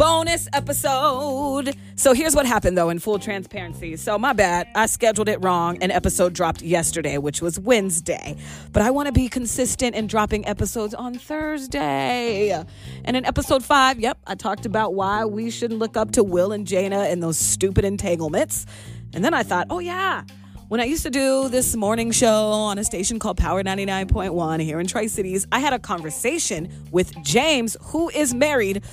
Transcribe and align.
bonus 0.00 0.48
episode. 0.54 1.76
So 1.94 2.14
here's 2.14 2.34
what 2.34 2.46
happened 2.46 2.78
though, 2.78 2.88
in 2.88 2.98
full 3.00 3.18
transparency. 3.18 3.96
So 3.96 4.18
my 4.18 4.32
bad, 4.32 4.66
I 4.74 4.86
scheduled 4.86 5.28
it 5.28 5.44
wrong. 5.44 5.76
An 5.82 5.90
episode 5.90 6.32
dropped 6.32 6.62
yesterday, 6.62 7.18
which 7.18 7.42
was 7.42 7.60
Wednesday. 7.60 8.36
But 8.72 8.82
I 8.82 8.90
want 8.92 9.08
to 9.08 9.12
be 9.12 9.28
consistent 9.28 9.94
in 9.94 10.06
dropping 10.06 10.46
episodes 10.46 10.94
on 10.94 11.14
Thursday. 11.14 12.64
And 13.04 13.14
in 13.14 13.26
episode 13.26 13.62
five, 13.62 14.00
yep, 14.00 14.18
I 14.26 14.36
talked 14.36 14.64
about 14.64 14.94
why 14.94 15.26
we 15.26 15.50
shouldn't 15.50 15.80
look 15.80 15.98
up 15.98 16.12
to 16.12 16.24
Will 16.24 16.52
and 16.52 16.66
Jada 16.66 17.12
and 17.12 17.22
those 17.22 17.36
stupid 17.36 17.84
entanglements. 17.84 18.64
And 19.12 19.22
then 19.22 19.34
I 19.34 19.42
thought, 19.42 19.66
oh 19.68 19.80
yeah. 19.80 20.24
When 20.70 20.78
I 20.78 20.84
used 20.84 21.02
to 21.02 21.10
do 21.10 21.48
this 21.48 21.74
morning 21.74 22.12
show 22.12 22.28
on 22.52 22.78
a 22.78 22.84
station 22.84 23.18
called 23.18 23.36
Power 23.36 23.64
99.1 23.64 24.62
here 24.62 24.78
in 24.78 24.86
Tri 24.86 25.08
Cities, 25.08 25.44
I 25.50 25.58
had 25.58 25.72
a 25.72 25.80
conversation 25.80 26.72
with 26.92 27.12
James, 27.24 27.76
who 27.86 28.08
is 28.10 28.32
married 28.32 28.84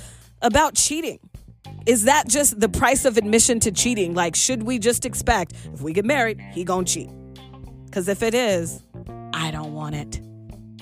about 0.42 0.74
cheating. 0.74 1.20
Is 1.86 2.02
that 2.02 2.26
just 2.26 2.58
the 2.58 2.68
price 2.68 3.04
of 3.04 3.16
admission 3.16 3.60
to 3.60 3.70
cheating? 3.70 4.12
Like, 4.12 4.34
should 4.34 4.64
we 4.64 4.80
just 4.80 5.06
expect 5.06 5.52
if 5.72 5.80
we 5.80 5.92
get 5.92 6.04
married, 6.04 6.40
he 6.50 6.64
gonna 6.64 6.84
cheat? 6.84 7.10
Because 7.84 8.08
if 8.08 8.24
it 8.24 8.34
is, 8.34 8.82
I 9.32 9.52
don't 9.52 9.72
want 9.72 9.94
it. 9.94 10.20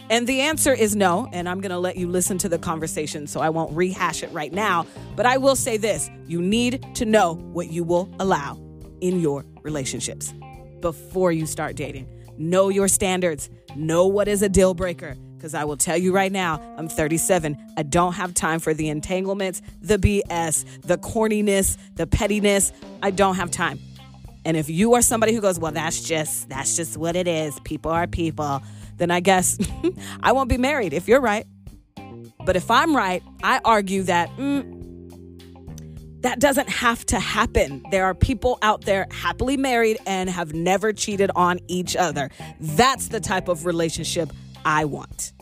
And 0.09 0.27
the 0.27 0.41
answer 0.41 0.73
is 0.73 0.97
no. 0.97 1.29
And 1.31 1.47
I'm 1.47 1.61
gonna 1.61 1.79
let 1.79 1.99
you 1.99 2.09
listen 2.09 2.39
to 2.39 2.49
the 2.49 2.59
conversation, 2.59 3.27
so 3.27 3.41
I 3.41 3.51
won't 3.51 3.77
rehash 3.77 4.23
it 4.23 4.33
right 4.33 4.51
now. 4.51 4.87
But 5.15 5.27
I 5.27 5.37
will 5.37 5.57
say 5.57 5.77
this 5.77 6.09
you 6.27 6.41
need 6.41 6.83
to 6.95 7.05
know 7.05 7.35
what 7.35 7.71
you 7.71 7.85
will 7.85 8.09
allow 8.19 8.59
in 9.03 9.21
your 9.21 9.45
relationships 9.63 10.33
before 10.81 11.33
you 11.33 11.47
start 11.47 11.77
dating. 11.77 12.09
Know 12.39 12.69
your 12.69 12.89
standards, 12.89 13.49
know 13.75 14.07
what 14.07 14.29
is 14.29 14.43
a 14.43 14.49
deal 14.49 14.75
breaker 14.75 15.17
because 15.37 15.55
I 15.55 15.65
will 15.65 15.77
tell 15.77 15.97
you 15.97 16.13
right 16.13 16.33
now, 16.33 16.61
I'm 16.77 16.89
37. 16.89 17.57
I 17.77 17.83
don't 17.83 18.15
have 18.15 18.35
time 18.35 18.59
for 18.59 18.75
the 18.75 18.89
entanglements, 18.89 19.63
the 19.81 19.99
BS, 19.99 20.65
the 20.83 20.99
corniness, 20.99 21.77
the 21.95 22.07
pettiness. 22.07 22.73
I 23.03 23.11
don't 23.11 23.37
have 23.37 23.51
time. 23.51 23.79
And 24.45 24.57
if 24.57 24.71
you 24.71 24.95
are 24.95 25.03
somebody 25.03 25.35
who 25.35 25.41
goes, 25.41 25.59
well, 25.59 25.73
that's 25.73 26.03
just 26.03 26.49
that's 26.49 26.77
just 26.77 26.97
what 26.97 27.17
it 27.17 27.29
is. 27.29 27.59
People 27.61 27.91
are 27.93 28.07
people. 28.07 28.63
Then 28.97 29.11
I 29.11 29.21
guess 29.21 29.59
I 30.21 30.33
won't 30.33 30.49
be 30.49 30.59
married 30.59 30.93
if 30.93 31.07
you're 31.07 31.21
right. 31.21 31.47
But 32.45 32.57
if 32.57 32.71
I'm 32.71 32.97
right, 32.97 33.23
I 33.43 33.61
argue 33.65 34.05
that 34.05 34.31
mm, 34.37 34.76
that 36.21 36.41
doesn't 36.41 36.69
have 36.69 37.05
to 37.07 37.21
happen. 37.21 37.83
There 37.91 38.05
are 38.05 38.15
people 38.15 38.59
out 38.63 38.83
there 38.83 39.07
happily 39.11 39.57
married 39.57 39.99
and 40.07 40.29
have 40.31 40.55
never 40.55 40.93
cheated 40.93 41.31
on 41.37 41.61
each 41.69 41.97
other. 41.97 42.31
That's 42.61 43.09
the 43.09 43.21
type 43.21 43.49
of 43.49 43.67
relationship 43.67 44.31
I 44.65 44.85
want. 44.87 45.33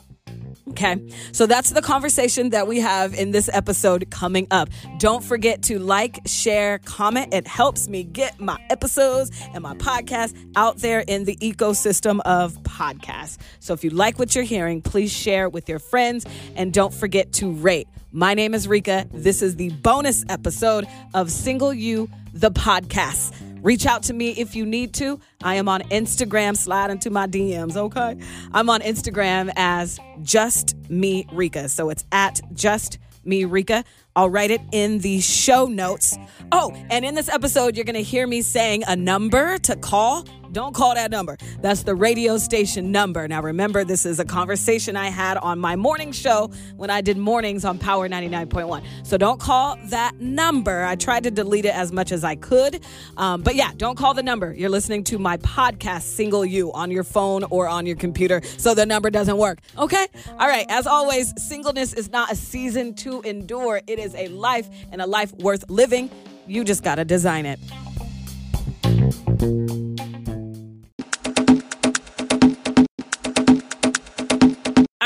Okay, 0.71 0.97
so 1.33 1.45
that's 1.45 1.71
the 1.71 1.83
conversation 1.83 2.51
that 2.51 2.67
we 2.67 2.81
have 2.81 3.13
in 3.13 3.33
this 3.33 3.51
episode 3.53 4.11
coming 4.11 4.47
up. 4.51 4.71
Don't 4.99 5.23
forget 5.23 5.63
to 5.65 5.79
like, 5.79 6.21
share, 6.27 6.79
comment. 6.79 7.35
It 7.35 7.47
helps 7.47 7.87
me 7.87 8.03
get 8.03 8.41
my 8.41 8.59
episodes 8.71 9.31
and 9.53 9.63
my 9.63 9.75
podcast 9.75 10.35
out 10.57 10.79
there 10.79 11.01
in 11.01 11.25
the 11.25 11.37
ecosystem 11.37 12.21
of 12.25 12.55
podcasts. 12.63 13.37
So 13.61 13.75
if 13.75 13.85
you 13.85 13.91
like 13.91 14.19
what 14.19 14.35
you're 14.35 14.45
hearing, 14.45 14.81
please 14.81 15.13
share 15.13 15.51
with 15.51 15.69
your 15.69 15.79
friends 15.79 16.25
and 16.57 16.73
don't 16.73 16.95
forget 16.95 17.33
to 17.35 17.53
rate. 17.53 17.87
My 18.11 18.33
name 18.33 18.55
is 18.55 18.67
Rika. 18.67 19.07
This 19.13 19.43
is 19.43 19.57
the 19.57 19.69
bonus 19.69 20.25
episode 20.31 20.87
of 21.13 21.31
Single 21.31 21.75
You, 21.75 22.09
the 22.33 22.51
podcast. 22.51 23.35
Reach 23.65 23.87
out 23.87 24.03
to 24.05 24.13
me 24.13 24.29
if 24.33 24.55
you 24.55 24.67
need 24.67 24.93
to. 24.95 25.19
I 25.43 25.55
am 25.55 25.71
on 25.71 25.81
Instagram. 25.85 26.55
Slide 26.55 26.91
into 26.91 27.09
my 27.09 27.27
DMs, 27.27 27.77
okay? 27.77 28.15
I'm 28.53 28.69
on 28.69 28.83
Instagram 28.83 29.51
as 29.57 29.99
Just 30.21 30.77
Me 30.91 31.27
Rika. 31.33 31.71
So 31.71 31.89
it's 31.89 32.05
at 32.13 32.43
Just 32.53 32.99
Me 33.25 33.47
Rika. 33.47 33.83
I'll 34.15 34.29
write 34.29 34.51
it 34.51 34.61
in 34.71 34.99
the 34.99 35.23
show 35.23 35.65
notes. 35.65 36.19
Oh, 36.53 36.73
and 36.91 37.07
in 37.07 37.15
this 37.15 37.31
episode, 37.31 37.75
you're 37.75 37.87
going 37.87 37.95
to 37.95 38.03
hear 38.03 38.27
me 38.27 38.43
saying 38.43 38.85
a 38.87 38.97
number 38.97 39.57
to 39.61 39.77
call 39.77 40.27
don't 40.55 40.75
call 40.75 40.95
that 40.95 41.11
number. 41.11 41.37
That's 41.61 41.83
the 41.83 41.95
radio 41.95 42.39
station 42.39 42.93
number. 42.93 43.27
Now, 43.27 43.43
remember, 43.43 43.85
this 43.85 44.07
is 44.07 44.21
a 44.21 44.25
conversation 44.25 44.97
I 44.97 45.09
had 45.09 45.37
on 45.37 45.59
my 45.59 45.77
morning 45.77 46.13
show 46.13 46.51
when 46.77 46.91
I 46.91 47.01
did 47.01 47.19
mornings 47.19 47.65
on 47.65 47.77
Power 47.79 48.09
99.1. 48.09 48.85
So 49.03 49.19
don't 49.19 49.41
call 49.41 49.77
that 49.87 50.21
number. 50.21 50.85
I 50.85 50.95
tried 50.95 51.25
to 51.25 51.31
delete 51.31 51.65
it 51.65 51.75
as 51.75 51.93
much 51.93 52.13
as 52.13 52.23
I 52.23 52.37
could. 52.37 52.81
Um, 53.17 53.43
but 53.43 53.57
yeah, 53.57 53.73
don't 53.77 53.97
call 53.99 54.15
the 54.15 54.23
number. 54.23 54.55
You're 54.55 54.71
listening 54.71 55.03
to 55.05 55.19
my 55.19 55.37
podcast, 55.39 56.03
Single 56.03 56.45
You, 56.45 56.73
on 56.73 56.91
your 56.91 57.05
phone 57.05 57.45
or 57.45 57.67
on 57.67 57.85
your 57.85 57.97
computer. 57.97 58.41
So 58.57 58.75
the 58.75 58.87
number 58.87 59.11
doesn't 59.11 59.37
work. 59.37 59.59
Okay? 59.77 60.07
All 60.39 60.49
right. 60.49 60.67
As 60.69 60.87
always, 60.87 61.35
singleness 61.43 61.93
is 61.93 62.11
not 62.11 62.31
a 62.31 62.37
season 62.37 62.95
to 62.95 63.21
endure, 63.23 63.81
it 63.87 63.99
is 63.99 64.15
a 64.15 64.29
life 64.29 64.69
and 64.93 65.03
a 65.03 65.07
life 65.07 65.33
worth 65.35 65.69
living. 65.69 66.11
You 66.47 66.63
just 66.63 66.85
got 66.85 66.97
to 66.97 67.05
design 67.05 67.45
it. 67.47 67.59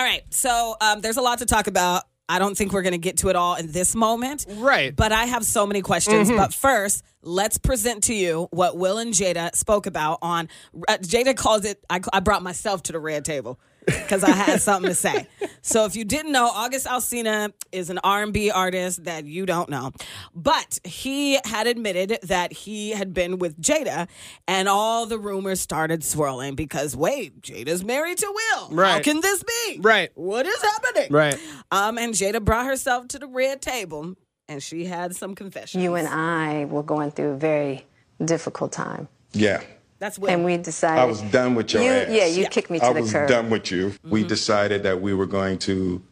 Right. 0.09 0.35
So 0.35 0.77
um, 0.81 1.01
there's 1.01 1.17
a 1.17 1.23
lot 1.23 1.39
to 1.39 1.47
talk 1.47 1.67
about. 1.67 2.05
I 2.31 2.39
don't 2.39 2.57
think 2.57 2.73
we're 2.73 2.83
going 2.83 2.93
to 2.93 2.99
get 2.99 3.19
to 3.19 3.31
it 3.31 3.37
all 3.37 3.55
in 3.55 3.73
this 3.73 3.95
moment. 3.95 4.45
Right. 4.51 4.95
But 4.95 5.13
I 5.13 5.25
have 5.25 5.47
so 5.47 5.67
many 5.67 5.81
questions. 5.81 6.31
But 6.31 6.53
first, 6.53 7.03
let's 7.23 7.57
present 7.57 8.05
to 8.05 8.15
you 8.15 8.49
what 8.51 8.77
Will 8.77 8.99
and 8.99 9.15
Jada 9.15 9.55
spoke 9.57 9.87
about 9.87 10.19
on. 10.21 10.49
Uh, 10.87 10.99
Jada 10.99 11.35
calls 11.35 11.65
it, 11.65 11.83
I, 11.89 12.01
I 12.13 12.21
brought 12.21 12.43
myself 12.43 12.83
to 12.85 12.93
the 12.93 12.99
red 12.99 13.25
table 13.25 13.59
because 13.89 14.25
I 14.25 14.31
had 14.31 14.61
something 14.61 14.89
to 14.89 14.95
say. 14.95 15.27
So 15.63 15.85
if 15.85 15.97
you 15.97 16.05
didn't 16.05 16.33
know, 16.33 16.47
August 16.47 16.87
Alsina 16.87 17.53
is 17.73 17.91
an 17.91 17.99
R&B 18.03 18.51
artist 18.51 19.05
that 19.05 19.25
you 19.25 19.47
don't 19.47 19.69
know. 19.69 19.93
But 20.35 20.79
he 20.85 21.39
had 21.45 21.67
admitted 21.67 22.19
that 22.23 22.53
he 22.53 22.91
had 22.91 23.13
been 23.13 23.39
with 23.39 23.61
Jada 23.61 24.09
and 24.47 24.69
all 24.69 25.07
the 25.07 25.19
rumors 25.19 25.61
started 25.61 26.05
swirling 26.05 26.55
because 26.55 26.97
wait, 26.97 27.41
Jada's 27.43 27.85
married 27.85 28.19
to 28.19 28.33
Will. 28.35 28.69
Right. 28.71 28.93
How 28.93 29.01
can 29.01 29.21
this 29.21 29.43
be? 29.43 29.81
Right. 29.81 30.11
What 30.15 30.47
is 30.47 30.63
happening? 30.63 31.09
Right. 31.11 31.39
Um, 31.71 31.99
and 31.99 32.15
Jada 32.15 32.43
brought 32.43 32.67
herself 32.67 33.09
to 33.09 33.19
the 33.19 33.27
red 33.27 33.61
table 33.61 34.15
and 34.49 34.63
she 34.63 34.85
had 34.87 35.15
some 35.15 35.35
confessions. 35.35 35.83
you 35.83 35.95
and 35.95 36.09
I 36.09 36.65
were 36.65 36.83
going 36.83 37.11
through 37.11 37.31
a 37.33 37.37
very 37.37 37.85
difficult 38.25 38.73
time. 38.73 39.09
Yeah. 39.33 39.63
That's 39.99 40.19
Will. 40.19 40.31
And 40.31 40.45
we 40.45 40.57
decided. 40.57 41.01
I 41.01 41.05
was 41.05 41.23
done 41.23 41.55
with 41.55 41.73
your 41.73 41.83
you, 41.83 41.91
ass. 41.91 42.09
Yeah, 42.11 42.27
you 42.27 42.43
Yeah. 42.43 42.49
kicked 42.49 42.71
me 42.71 42.79
to 42.79 42.85
I 42.85 42.93
the 42.93 43.01
curb. 43.01 43.17
I 43.17 43.23
was 43.23 43.31
done 43.31 43.51
with 43.51 43.71
you. 43.71 43.95
We 44.05 44.21
mm-hmm. 44.21 44.29
decided 44.29 44.83
that 44.85 45.01
we 45.01 45.13
were 45.13 45.27
going 45.27 45.59
to 45.61 46.03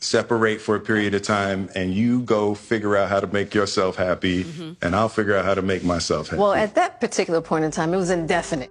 separate 0.00 0.60
for 0.60 0.76
a 0.76 0.80
period 0.80 1.14
of 1.14 1.22
time 1.22 1.70
and 1.74 1.94
you 1.94 2.20
go 2.20 2.54
figure 2.54 2.96
out 2.96 3.08
how 3.08 3.20
to 3.20 3.26
make 3.26 3.54
yourself 3.54 3.96
happy 3.96 4.44
mm-hmm. 4.44 4.72
and 4.82 4.94
I'll 4.94 5.08
figure 5.08 5.34
out 5.34 5.46
how 5.46 5.54
to 5.54 5.62
make 5.62 5.82
myself 5.82 6.28
happy. 6.28 6.40
Well, 6.40 6.52
at 6.52 6.74
that 6.74 7.00
particular 7.00 7.40
point 7.40 7.64
in 7.64 7.70
time, 7.70 7.94
it 7.94 7.96
was 7.96 8.10
indefinite. 8.10 8.70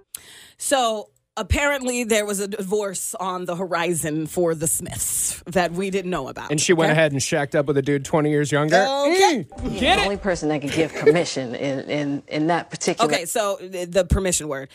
So 0.58 1.08
apparently 1.36 2.04
there 2.04 2.24
was 2.24 2.40
a 2.40 2.48
divorce 2.48 3.14
on 3.16 3.44
the 3.44 3.56
horizon 3.56 4.26
for 4.26 4.54
the 4.54 4.66
Smiths 4.66 5.42
that 5.46 5.72
we 5.72 5.90
didn't 5.90 6.10
know 6.10 6.28
about. 6.28 6.50
And 6.50 6.60
she 6.60 6.72
went 6.72 6.90
okay? 6.90 6.98
ahead 6.98 7.12
and 7.12 7.22
shacked 7.22 7.54
up 7.54 7.66
with 7.66 7.76
a 7.76 7.82
dude 7.82 8.04
20 8.04 8.30
years 8.30 8.52
younger. 8.52 8.76
Okay. 8.76 9.46
Mm, 9.50 9.62
the 9.74 9.80
get 9.80 9.98
only 9.98 10.16
person 10.16 10.48
that 10.50 10.60
could 10.60 10.72
give 10.72 10.92
permission 10.94 11.54
in, 11.54 11.80
in, 11.90 12.22
in 12.28 12.46
that 12.48 12.70
particular. 12.70 13.12
Okay, 13.12 13.24
so 13.26 13.58
the 13.60 13.84
the 13.84 14.04
permission 14.04 14.48
word. 14.48 14.68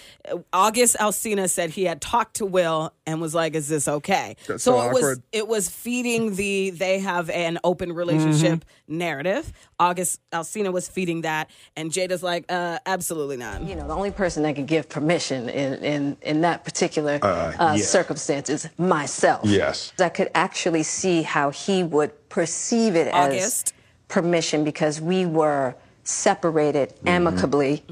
August 0.52 0.98
Alsina 1.00 1.50
said 1.50 1.69
he 1.69 1.84
had 1.86 2.02
talked 2.02 2.36
to 2.38 2.46
Will 2.46 2.94
and 3.06 3.22
was 3.22 3.34
like, 3.34 3.56
"Is 3.56 3.68
this 3.68 3.88
okay?" 3.88 4.36
That's 4.48 4.64
so 4.64 4.80
so 4.80 4.90
it 4.90 4.94
was 4.94 5.22
it 5.31 5.48
was 5.48 5.69
feeding 5.69 6.36
the 6.36 6.72
they 6.72 7.00
have 7.00 7.30
an 7.30 7.59
open 7.64 7.94
relationship 7.94 8.40
Mm-hmm. 8.40 8.98
narrative. 8.98 9.52
August 9.80 10.20
Alsina 10.32 10.72
was 10.74 10.88
feeding 10.88 11.22
that, 11.22 11.50
and 11.76 11.92
Jada's 11.92 12.22
like, 12.22 12.46
uh, 12.50 12.80
"Absolutely 12.86 13.38
not." 13.38 13.64
You 13.64 13.76
know, 13.76 13.88
the 13.88 13.96
only 13.96 14.12
person 14.12 14.44
that 14.44 14.56
could 14.56 14.68
give 14.68 14.90
permission 14.90 15.50
in, 15.50 15.74
in, 15.84 16.18
in 16.22 16.42
that 16.42 16.66
particular 16.66 17.20
uh, 17.22 17.54
yeah. 17.58 17.78
circumstance 17.78 18.50
is 18.50 18.70
myself. 18.78 19.46
Yes. 19.46 19.94
I 20.00 20.10
could 20.10 20.30
actually 20.36 20.84
see 20.84 21.22
how 21.22 21.50
he 21.50 21.84
would 21.84 22.30
perceive 22.30 22.96
it 22.96 23.08
as 23.08 23.34
August. 23.34 23.74
permission 24.08 24.64
because 24.64 25.00
we 25.00 25.26
were 25.26 25.76
separated 26.04 26.94
amicably. 27.06 27.84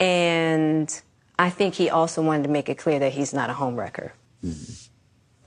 And 0.00 1.02
I 1.38 1.50
think 1.50 1.74
he 1.74 1.90
also 1.90 2.22
wanted 2.22 2.44
to 2.44 2.48
make 2.48 2.68
it 2.68 2.78
clear 2.78 2.98
that 2.98 3.12
he's 3.12 3.32
not 3.32 3.50
a 3.50 3.52
homewrecker, 3.52 4.10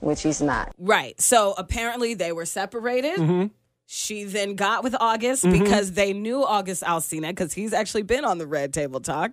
which 0.00 0.22
he's 0.22 0.40
not. 0.40 0.74
Right. 0.78 1.20
So 1.20 1.54
apparently 1.56 2.14
they 2.14 2.32
were 2.32 2.46
separated. 2.46 3.18
Mm-hmm. 3.18 3.46
She 3.90 4.24
then 4.24 4.54
got 4.54 4.84
with 4.84 4.94
August 5.00 5.44
because 5.50 5.92
they 5.92 6.12
knew 6.12 6.44
August 6.44 6.82
Alsina 6.82 7.28
because 7.28 7.54
he's 7.54 7.72
actually 7.72 8.02
been 8.02 8.22
on 8.22 8.36
the 8.36 8.46
Red 8.46 8.74
Table 8.74 9.00
Talk. 9.00 9.32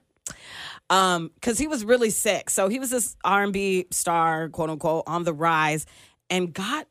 Um, 0.89 1.29
because 1.35 1.57
he 1.57 1.67
was 1.67 1.83
really 1.83 2.09
sick. 2.09 2.49
So 2.49 2.69
he 2.69 2.79
was 2.79 2.89
this 2.89 3.17
R 3.25 3.43
and 3.43 3.51
B 3.51 3.87
star, 3.91 4.47
quote 4.47 4.69
unquote, 4.69 5.03
on 5.07 5.25
the 5.25 5.33
rise, 5.33 5.85
and 6.29 6.53
got 6.53 6.87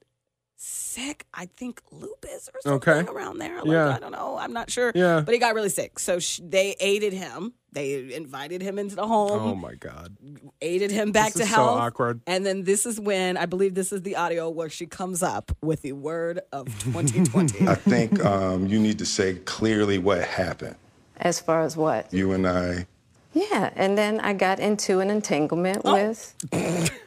sick. 0.65 1.27
I 1.35 1.47
think 1.57 1.81
lupus 1.93 2.49
or 2.53 2.61
something 2.63 2.91
Okay. 2.93 3.11
around 3.13 3.39
there. 3.39 3.57
Like, 3.59 3.67
Yeah. 3.67 3.95
I 3.95 3.99
don't 3.99 4.13
know. 4.13 4.37
I'm 4.39 4.53
not 4.53 4.71
sure. 4.71 4.93
Yeah. 4.95 5.21
But 5.21 5.35
he 5.35 5.41
got 5.41 5.55
really 5.55 5.69
sick. 5.69 5.99
So 5.99 6.19
sh- 6.19 6.41
they 6.43 6.77
aided 6.81 7.13
him. 7.13 7.53
They 7.73 8.15
invited 8.15 8.63
him 8.63 8.79
into 8.79 8.95
the 8.95 9.07
home, 9.07 9.33
Oh 9.43 9.55
my 9.57 9.75
god. 9.75 10.17
aided 10.63 10.93
him 10.93 11.11
back 11.11 11.33
This 11.33 11.39
to 11.39 11.43
is 11.43 11.49
so 11.51 11.55
health. 11.57 11.81
awkward. 11.81 12.21
And 12.27 12.47
then 12.47 12.63
this 12.63 12.87
is 12.87 13.01
when 13.01 13.37
I 13.37 13.47
believe 13.47 13.75
this 13.75 13.93
is 13.93 14.03
the 14.03 14.15
audio 14.17 14.49
where 14.49 14.69
she 14.71 14.87
comes 14.87 15.23
up 15.25 15.51
with 15.61 15.83
the 15.83 15.93
word 15.93 16.41
of 16.53 16.67
2020. 16.81 17.67
I 17.67 17.75
think 17.75 18.25
um, 18.25 18.67
you 18.69 18.79
need 18.79 18.99
to 19.01 19.07
say 19.07 19.35
clearly 19.45 19.99
what 19.99 20.23
happened. 20.23 20.77
As 21.17 21.41
far 21.41 21.63
as 21.63 21.77
what? 21.77 22.13
You 22.13 22.31
and 22.33 22.47
I. 22.47 22.87
Yeah, 23.33 23.71
and 23.75 23.99
then 23.99 24.21
I 24.21 24.33
got 24.35 24.61
into 24.61 25.01
an 25.01 25.11
entanglement 25.11 25.83
Oh. 25.85 25.95
with. 25.95 26.35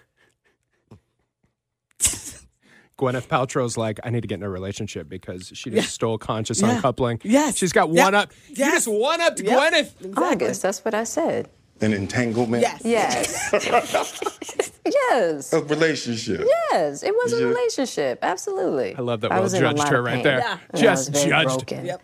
Gwyneth 2.98 3.28
Paltrow's 3.28 3.78
like, 3.78 4.00
I 4.04 4.10
need 4.10 4.22
to 4.22 4.28
get 4.28 4.36
in 4.36 4.44
a 4.44 4.50
relationship 4.50 5.08
because 5.08 5.52
she 5.54 5.70
just 5.70 5.94
stole 5.94 6.18
conscious 6.18 6.62
Yeah. 6.62 6.72
uncoupling. 6.76 7.20
Yes. 7.24 7.56
She's 7.58 7.72
got 7.72 7.90
Yep. 7.94 8.04
one 8.06 8.16
up. 8.16 8.32
You 8.48 8.56
Yes. 8.58 8.74
just 8.74 8.88
one 8.88 9.22
up 9.22 9.38
Yep. 9.40 9.48
Gwyneth. 9.48 10.18
August, 10.18 10.62
that's 10.64 10.84
what 10.84 10.94
I 10.96 11.04
said. 11.04 11.50
An 11.80 11.94
entanglement? 11.94 12.64
yes. 12.64 12.82
Yes. 12.84 13.50
yes. 14.86 15.54
A 15.54 15.62
relationship. 15.62 16.42
Yes, 16.72 17.04
it 17.04 17.14
was 17.14 17.34
a 17.34 17.46
relationship. 17.46 18.18
Absolutely. 18.24 18.96
I 18.96 19.02
love 19.02 19.22
that 19.22 19.32
I 19.32 19.36
Will 19.36 19.44
was 19.44 19.54
in 19.54 19.64
a 19.64 19.74
judged 19.74 19.88
her 19.90 20.02
right 20.02 20.24
there. 20.24 20.40
Yeah. 20.40 20.58
and 20.72 20.88
I 20.88 20.92
was 20.92 21.06
Just 21.08 21.12
very 21.12 21.30
judged. 21.30 21.68
broken. 21.68 21.86
Yep. 21.86 22.02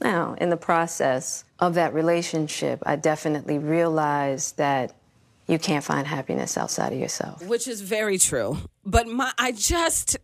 Now, 0.00 0.36
in 0.40 0.50
the 0.50 0.56
process 0.56 1.44
of 1.58 1.74
that 1.74 1.92
relationship, 1.94 2.80
I 2.86 2.94
definitely 2.96 3.58
realized 3.58 4.56
that 4.56 4.92
you 5.46 5.58
can't 5.58 5.84
find 5.84 6.06
happiness 6.06 6.56
outside 6.56 6.92
of 6.92 6.98
yourself. 6.98 7.46
Which 7.46 7.68
is 7.68 7.80
very 7.80 8.18
true. 8.18 8.58
But 8.84 9.06
my 9.06 9.32
I 9.38 9.52
just 9.52 10.16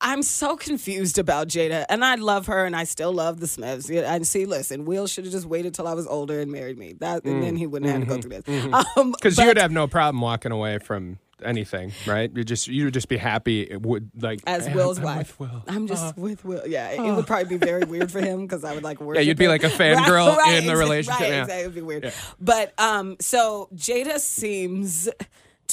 I'm 0.00 0.22
so 0.22 0.56
confused 0.56 1.18
about 1.18 1.48
Jada, 1.48 1.86
and 1.88 2.04
I 2.04 2.16
love 2.16 2.46
her, 2.46 2.66
and 2.66 2.76
I 2.76 2.84
still 2.84 3.12
love 3.12 3.40
the 3.40 3.46
Smiths. 3.46 3.88
And 3.88 4.26
see, 4.26 4.44
listen, 4.44 4.84
Will 4.84 5.06
should 5.06 5.24
have 5.24 5.32
just 5.32 5.46
waited 5.46 5.72
till 5.72 5.88
I 5.88 5.94
was 5.94 6.06
older 6.06 6.40
and 6.40 6.52
married 6.52 6.76
me. 6.76 6.92
That, 6.94 7.24
and 7.24 7.42
then 7.42 7.56
he 7.56 7.66
wouldn't 7.66 7.90
have 7.90 8.00
to 8.02 8.06
go 8.06 8.20
through 8.20 8.42
this. 8.42 8.74
Um, 8.96 9.12
Because 9.12 9.38
you'd 9.38 9.56
have 9.56 9.72
no 9.72 9.86
problem 9.86 10.20
walking 10.20 10.52
away 10.52 10.78
from 10.78 11.18
anything, 11.42 11.92
right? 12.06 12.30
You 12.34 12.44
just 12.44 12.68
you 12.68 12.84
would 12.84 12.94
just 12.94 13.08
be 13.08 13.16
happy. 13.16 13.62
It 13.62 13.82
would 13.82 14.10
like 14.20 14.40
as 14.46 14.66
"Hey, 14.66 14.74
Will's 14.74 14.98
I'm 14.98 15.04
wife, 15.04 15.38
with 15.40 15.50
Will. 15.50 15.62
I'm 15.66 15.86
just 15.86 16.16
with 16.16 16.44
Will. 16.44 16.66
Yeah, 16.66 16.90
it, 16.90 17.00
it 17.00 17.12
would 17.14 17.26
probably 17.26 17.56
be 17.58 17.64
very 17.64 17.84
weird 17.84 18.10
for 18.12 18.20
him 18.20 18.42
because 18.42 18.64
I 18.64 18.74
would 18.74 18.82
like 18.84 19.00
worship. 19.00 19.22
Yeah, 19.22 19.28
you'd 19.28 19.36
be 19.38 19.44
him. 19.44 19.50
like 19.50 19.64
a 19.64 19.68
fangirl 19.70 20.38
in 20.58 20.66
the 20.66 20.76
relationship, 20.76 21.20
Right, 21.20 21.28
yeah. 21.30 21.42
exactly. 21.42 21.62
It 21.62 21.66
would 21.66 21.74
be 21.74 21.80
weird. 21.82 22.12
But 22.40 22.78
um, 22.78 23.16
so 23.20 23.68
Jada 23.74 24.18
seems 24.18 25.08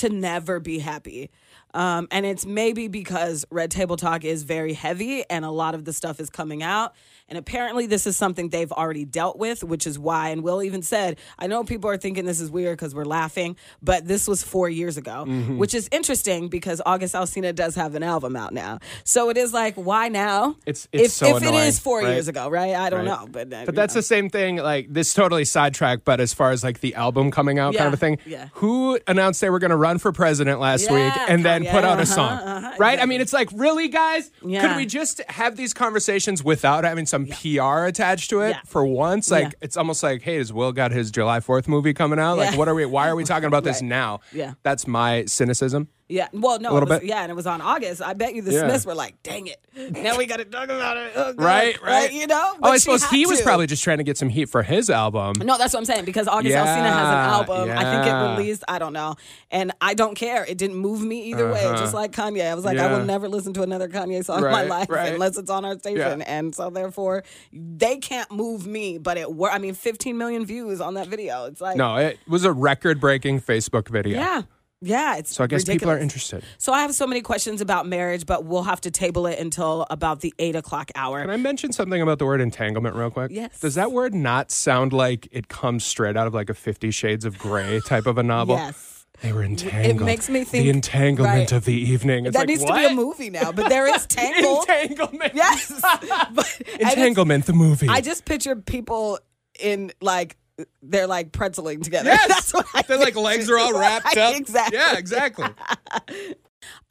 to 0.01 0.09
never 0.09 0.59
be 0.59 0.79
happy. 0.79 1.29
Um, 1.73 2.09
and 2.11 2.25
it's 2.25 2.45
maybe 2.45 2.89
because 2.89 3.45
Red 3.49 3.71
Table 3.71 3.95
Talk 3.95 4.25
is 4.25 4.43
very 4.43 4.73
heavy 4.73 5.23
and 5.29 5.45
a 5.45 5.51
lot 5.51 5.73
of 5.73 5.85
the 5.85 5.93
stuff 5.93 6.19
is 6.19 6.29
coming 6.29 6.61
out. 6.61 6.93
And 7.29 7.37
apparently, 7.37 7.85
this 7.85 8.05
is 8.05 8.17
something 8.17 8.49
they've 8.49 8.73
already 8.73 9.05
dealt 9.05 9.37
with, 9.37 9.63
which 9.63 9.87
is 9.87 9.97
why. 9.97 10.29
And 10.31 10.43
Will 10.43 10.61
even 10.61 10.81
said, 10.81 11.17
I 11.39 11.47
know 11.47 11.63
people 11.63 11.89
are 11.89 11.95
thinking 11.95 12.25
this 12.25 12.41
is 12.41 12.51
weird 12.51 12.77
because 12.77 12.93
we're 12.93 13.05
laughing, 13.05 13.55
but 13.81 14.05
this 14.05 14.27
was 14.27 14.43
four 14.43 14.67
years 14.69 14.97
ago, 14.97 15.23
Mm-hmm. 15.25 15.57
which 15.57 15.73
is 15.73 15.87
interesting 15.93 16.49
because 16.49 16.81
August 16.85 17.15
Alsina 17.15 17.55
does 17.55 17.75
have 17.75 17.95
an 17.95 18.03
album 18.03 18.35
out 18.35 18.53
now. 18.53 18.79
So 19.05 19.29
it 19.29 19.37
is 19.37 19.53
like, 19.53 19.75
why 19.75 20.09
now? 20.09 20.57
It's- 20.65 20.89
it's 20.91 21.03
if, 21.05 21.11
so 21.11 21.37
if 21.37 21.43
it 21.43 21.47
annoying, 21.47 21.67
is 21.67 21.79
four 21.79 21.99
right? 22.01 22.09
years 22.09 22.27
ago, 22.27 22.49
right? 22.49 22.75
I 22.75 22.89
don't 22.89 23.05
Right. 23.05 23.21
know. 23.21 23.27
But, 23.31 23.53
uh, 23.53 23.63
But 23.65 23.75
that's 23.75 23.95
know. 23.95 23.99
the 23.99 24.03
same 24.03 24.29
thing. 24.29 24.57
Like 24.57 24.91
this 24.91 25.13
totally 25.13 25.45
sidetracked. 25.45 26.03
But 26.03 26.19
as 26.19 26.33
far 26.33 26.51
as 26.51 26.65
like 26.65 26.81
the 26.81 26.95
album 26.95 27.31
coming 27.31 27.59
out, 27.59 27.75
kind 27.75 27.87
of 27.87 27.93
a 27.93 27.97
thing. 27.97 28.17
yeah. 28.25 28.49
Who 28.55 28.99
announced 29.07 29.39
they 29.39 29.49
were 29.49 29.59
going 29.59 29.71
to 29.71 29.77
run 29.77 29.90
for 29.97 30.11
president 30.11 30.59
last 30.59 30.85
Yeah, 30.89 30.93
week 30.93 31.29
and 31.29 31.43
then 31.43 31.63
Kanye, 31.63 31.71
put 31.71 31.83
out 31.83 31.99
a 31.99 32.03
uh-huh, 32.03 32.05
song? 32.05 32.31
uh-huh, 32.39 32.71
right? 32.79 32.99
I 32.99 33.05
mean, 33.05 33.21
it's 33.21 33.33
like 33.33 33.49
really, 33.53 33.87
guys. 33.87 34.31
Yeah. 34.45 34.67
Could 34.67 34.77
we 34.77 34.85
just 34.85 35.21
have 35.29 35.55
these 35.55 35.73
conversations 35.73 36.43
without 36.43 36.83
having 36.83 37.05
some 37.05 37.25
PR 37.27 37.85
attached 37.85 38.29
to 38.31 38.41
it 38.41 38.49
Yeah. 38.51 38.59
for 38.65 38.85
once? 38.85 39.29
Like 39.31 39.45
Yeah. 39.45 39.51
it's 39.61 39.77
almost 39.77 40.03
like, 40.03 40.21
hey, 40.21 40.37
has 40.37 40.51
Will 40.53 40.71
got 40.71 40.91
his 40.91 41.11
July 41.11 41.39
Fourth 41.39 41.67
movie 41.67 41.93
coming 41.93 42.19
out? 42.19 42.37
Like, 42.37 42.57
what 42.57 42.67
are 42.67 42.75
we? 42.75 42.85
Why 42.85 43.07
are 43.09 43.15
we 43.15 43.23
talking 43.23 43.47
about 43.47 43.63
this 43.63 43.81
now? 43.99 44.19
Yeah. 44.33 44.53
that's 44.63 44.87
my 44.87 45.25
cynicism. 45.25 45.87
Yeah. 46.11 46.27
Well, 46.33 46.59
no, 46.59 46.71
A 46.71 46.73
little 46.73 46.89
it 46.89 46.91
was, 46.91 46.99
bit? 46.99 47.09
yeah, 47.09 47.21
and 47.23 47.31
it 47.31 47.35
was 47.35 47.47
on 47.47 47.61
August. 47.61 48.01
I 48.01 48.13
bet 48.13 48.35
you 48.35 48.41
the 48.41 48.51
Yeah. 48.51 48.67
Smiths 48.67 48.85
were 48.85 48.93
like, 48.95 49.21
"Dang 49.23 49.47
it, 49.47 49.57
now 49.91 50.17
we 50.17 50.25
got 50.25 50.37
to 50.37 50.45
talk 50.45 50.65
about 50.65 50.97
it." 50.97 51.13
Oh. 51.15 51.33
Right, 51.37 51.81
right. 51.81 52.11
You 52.11 52.27
know. 52.27 52.53
Oh, 52.61 52.69
I 52.71 52.77
suppose 52.77 53.03
he 53.09 53.25
was 53.25 53.41
probably 53.41 53.65
just 53.67 53.83
trying 53.83 53.99
to 53.99 54.03
get 54.03 54.17
some 54.17 54.29
heat 54.29 54.49
for 54.49 54.61
his 54.63 54.89
album. 54.89 55.33
No, 55.39 55.57
that's 55.57 55.73
what 55.73 55.79
I'm 55.79 55.85
saying 55.85 56.05
because 56.05 56.27
August 56.27 56.51
Yeah, 56.51 56.65
Alsina 56.65 56.91
has 56.91 57.07
an 57.07 57.57
album. 57.57 57.69
I 57.71 57.83
think 57.83 58.05
it 58.05 58.39
released. 58.41 58.63
I 58.67 58.77
don't 58.79 58.93
know, 58.93 59.15
and 59.51 59.71
I 59.81 59.93
don't 59.93 60.15
care. 60.15 60.43
It 60.45 60.57
didn't 60.57 60.77
move 60.77 61.01
me 61.01 61.23
either 61.31 61.51
way. 61.51 61.63
Just 61.77 61.93
like 61.93 62.11
Kanye, 62.11 62.49
I 62.51 62.55
was 62.55 62.65
like, 62.65 62.77
I 62.77 62.85
Uh-huh. 62.85 62.97
Will 62.99 63.05
never 63.05 63.29
listen 63.29 63.53
to 63.53 63.61
another 63.61 63.87
Kanye 63.87 64.23
song 64.25 64.43
in 64.43 64.51
my 64.51 64.63
life 64.63 64.89
right. 64.89 65.13
unless 65.13 65.37
it's 65.37 65.49
on 65.49 65.63
our 65.65 65.79
station, 65.79 66.19
Yeah. 66.19 66.25
and 66.27 66.53
so 66.53 66.69
therefore 66.69 67.23
they 67.53 67.97
can't 67.97 68.29
move 68.31 68.67
me. 68.67 68.97
But 68.97 69.17
it 69.17 69.33
were. 69.33 69.49
I 69.49 69.59
mean, 69.59 69.73
15 69.75 70.17
million 70.17 70.45
views 70.45 70.81
on 70.81 70.95
that 70.95 71.07
video. 71.07 71.45
It's 71.45 71.61
like 71.61 71.77
No, 71.77 71.95
it 71.95 72.19
was 72.27 72.43
a 72.43 72.51
record-breaking 72.51 73.39
Facebook 73.41 73.87
video. 73.87 74.19
yeah. 74.19 74.41
Yeah, 74.81 75.17
it's 75.17 75.35
So 75.35 75.43
I 75.43 75.47
guess 75.47 75.63
people 75.63 75.91
are 75.91 75.97
interested. 75.97 76.43
So 76.57 76.73
I 76.73 76.81
have 76.81 76.95
so 76.95 77.05
many 77.05 77.21
questions 77.21 77.61
about 77.61 77.85
marriage, 77.87 78.25
but 78.25 78.45
we'll 78.45 78.63
have 78.63 78.81
to 78.81 78.91
table 78.91 79.27
it 79.27 79.37
until 79.37 79.85
about 79.91 80.21
the 80.21 80.33
eight 80.39 80.55
o'clock 80.55 80.89
hour. 80.95 81.21
Can 81.21 81.29
I 81.29 81.37
mention 81.37 81.71
something 81.71 82.01
about 82.01 82.17
the 82.17 82.25
word 82.25 82.41
entanglement 82.41 82.95
real 82.95 83.11
quick? 83.11 83.31
Yes. 83.31 83.59
Does 83.59 83.75
that 83.75 83.91
word 83.91 84.15
not 84.15 84.49
sound 84.49 84.91
like 84.91 85.27
it 85.31 85.47
comes 85.47 85.83
straight 85.83 86.17
out 86.17 86.25
of 86.25 86.33
like 86.33 86.49
a 86.49 86.55
Fifty 86.55 86.89
Shades 86.89 87.25
of 87.25 87.37
Grey 87.37 87.79
type 87.85 88.07
of 88.07 88.17
a 88.17 88.23
novel? 88.23 88.55
Yes. 88.55 89.05
They 89.21 89.33
were 89.33 89.43
entangled. 89.43 90.01
It 90.01 90.03
makes 90.03 90.29
me 90.29 90.43
think- 90.43 90.63
the 90.63 90.69
entanglement 90.71 91.35
right. 91.35 91.51
of 91.51 91.65
the 91.65 91.75
evening. 91.75 92.25
It's 92.25 92.33
that 92.33 92.39
like, 92.39 92.47
needs 92.47 92.63
what? 92.63 92.81
to 92.81 92.87
be 92.87 92.93
a 92.93 92.95
movie 92.95 93.29
now, 93.29 93.51
but 93.51 93.69
there 93.69 93.85
is 93.85 94.05
Tangled. 94.07 94.67
Entanglement. 94.67 95.33
yes. 95.35 95.79
But, 96.33 96.61
Entanglement, 96.79 97.45
the 97.45 97.53
movie. 97.53 97.87
I 97.87 98.01
just 98.01 98.25
picture 98.25 98.55
people 98.55 99.19
in 99.59 99.91
like 100.01 100.37
they're 100.81 101.07
like 101.07 101.31
pretzeling 101.31 101.83
together. 101.83 102.09
Yes. 102.09 102.27
That's 102.27 102.53
what 102.53 102.65
I 102.73 102.81
Their 102.83 102.97
like 102.97 103.15
legs 103.15 103.49
are 103.49 103.57
all 103.57 103.77
wrapped 103.79 104.17
up. 104.17 104.35
Exactly. 104.35 104.77
Yeah, 104.77 104.97
exactly. 104.97 105.47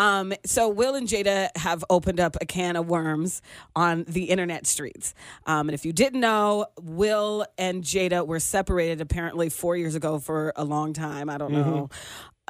Um, 0.01 0.33
so 0.45 0.69
Will 0.69 0.95
and 0.97 1.07
Jada 1.07 1.49
have 1.57 1.85
opened 1.91 2.19
up 2.19 2.37
a 2.41 2.47
can 2.47 2.75
of 2.75 2.89
worms 2.89 3.41
on 3.77 4.05
the 4.09 4.25
internet 4.25 4.67
streets. 4.67 5.15
Um, 5.47 5.69
and 5.69 5.75
if 5.75 5.85
you 5.85 5.93
didn't 5.93 6.21
know, 6.21 6.67
Will 6.81 7.47
and 7.57 7.85
Jada 7.85 8.27
were 8.27 8.41
separated 8.41 9.01
apparently 9.01 9.49
four 9.49 9.77
years 9.77 9.95
ago 9.95 10.19
for 10.19 10.53
a 10.57 10.65
long 10.65 10.93
time. 10.93 11.31
I 11.31 11.39
don't 11.39 11.53
Mm-hmm. 11.53 11.71
know. 11.71 11.91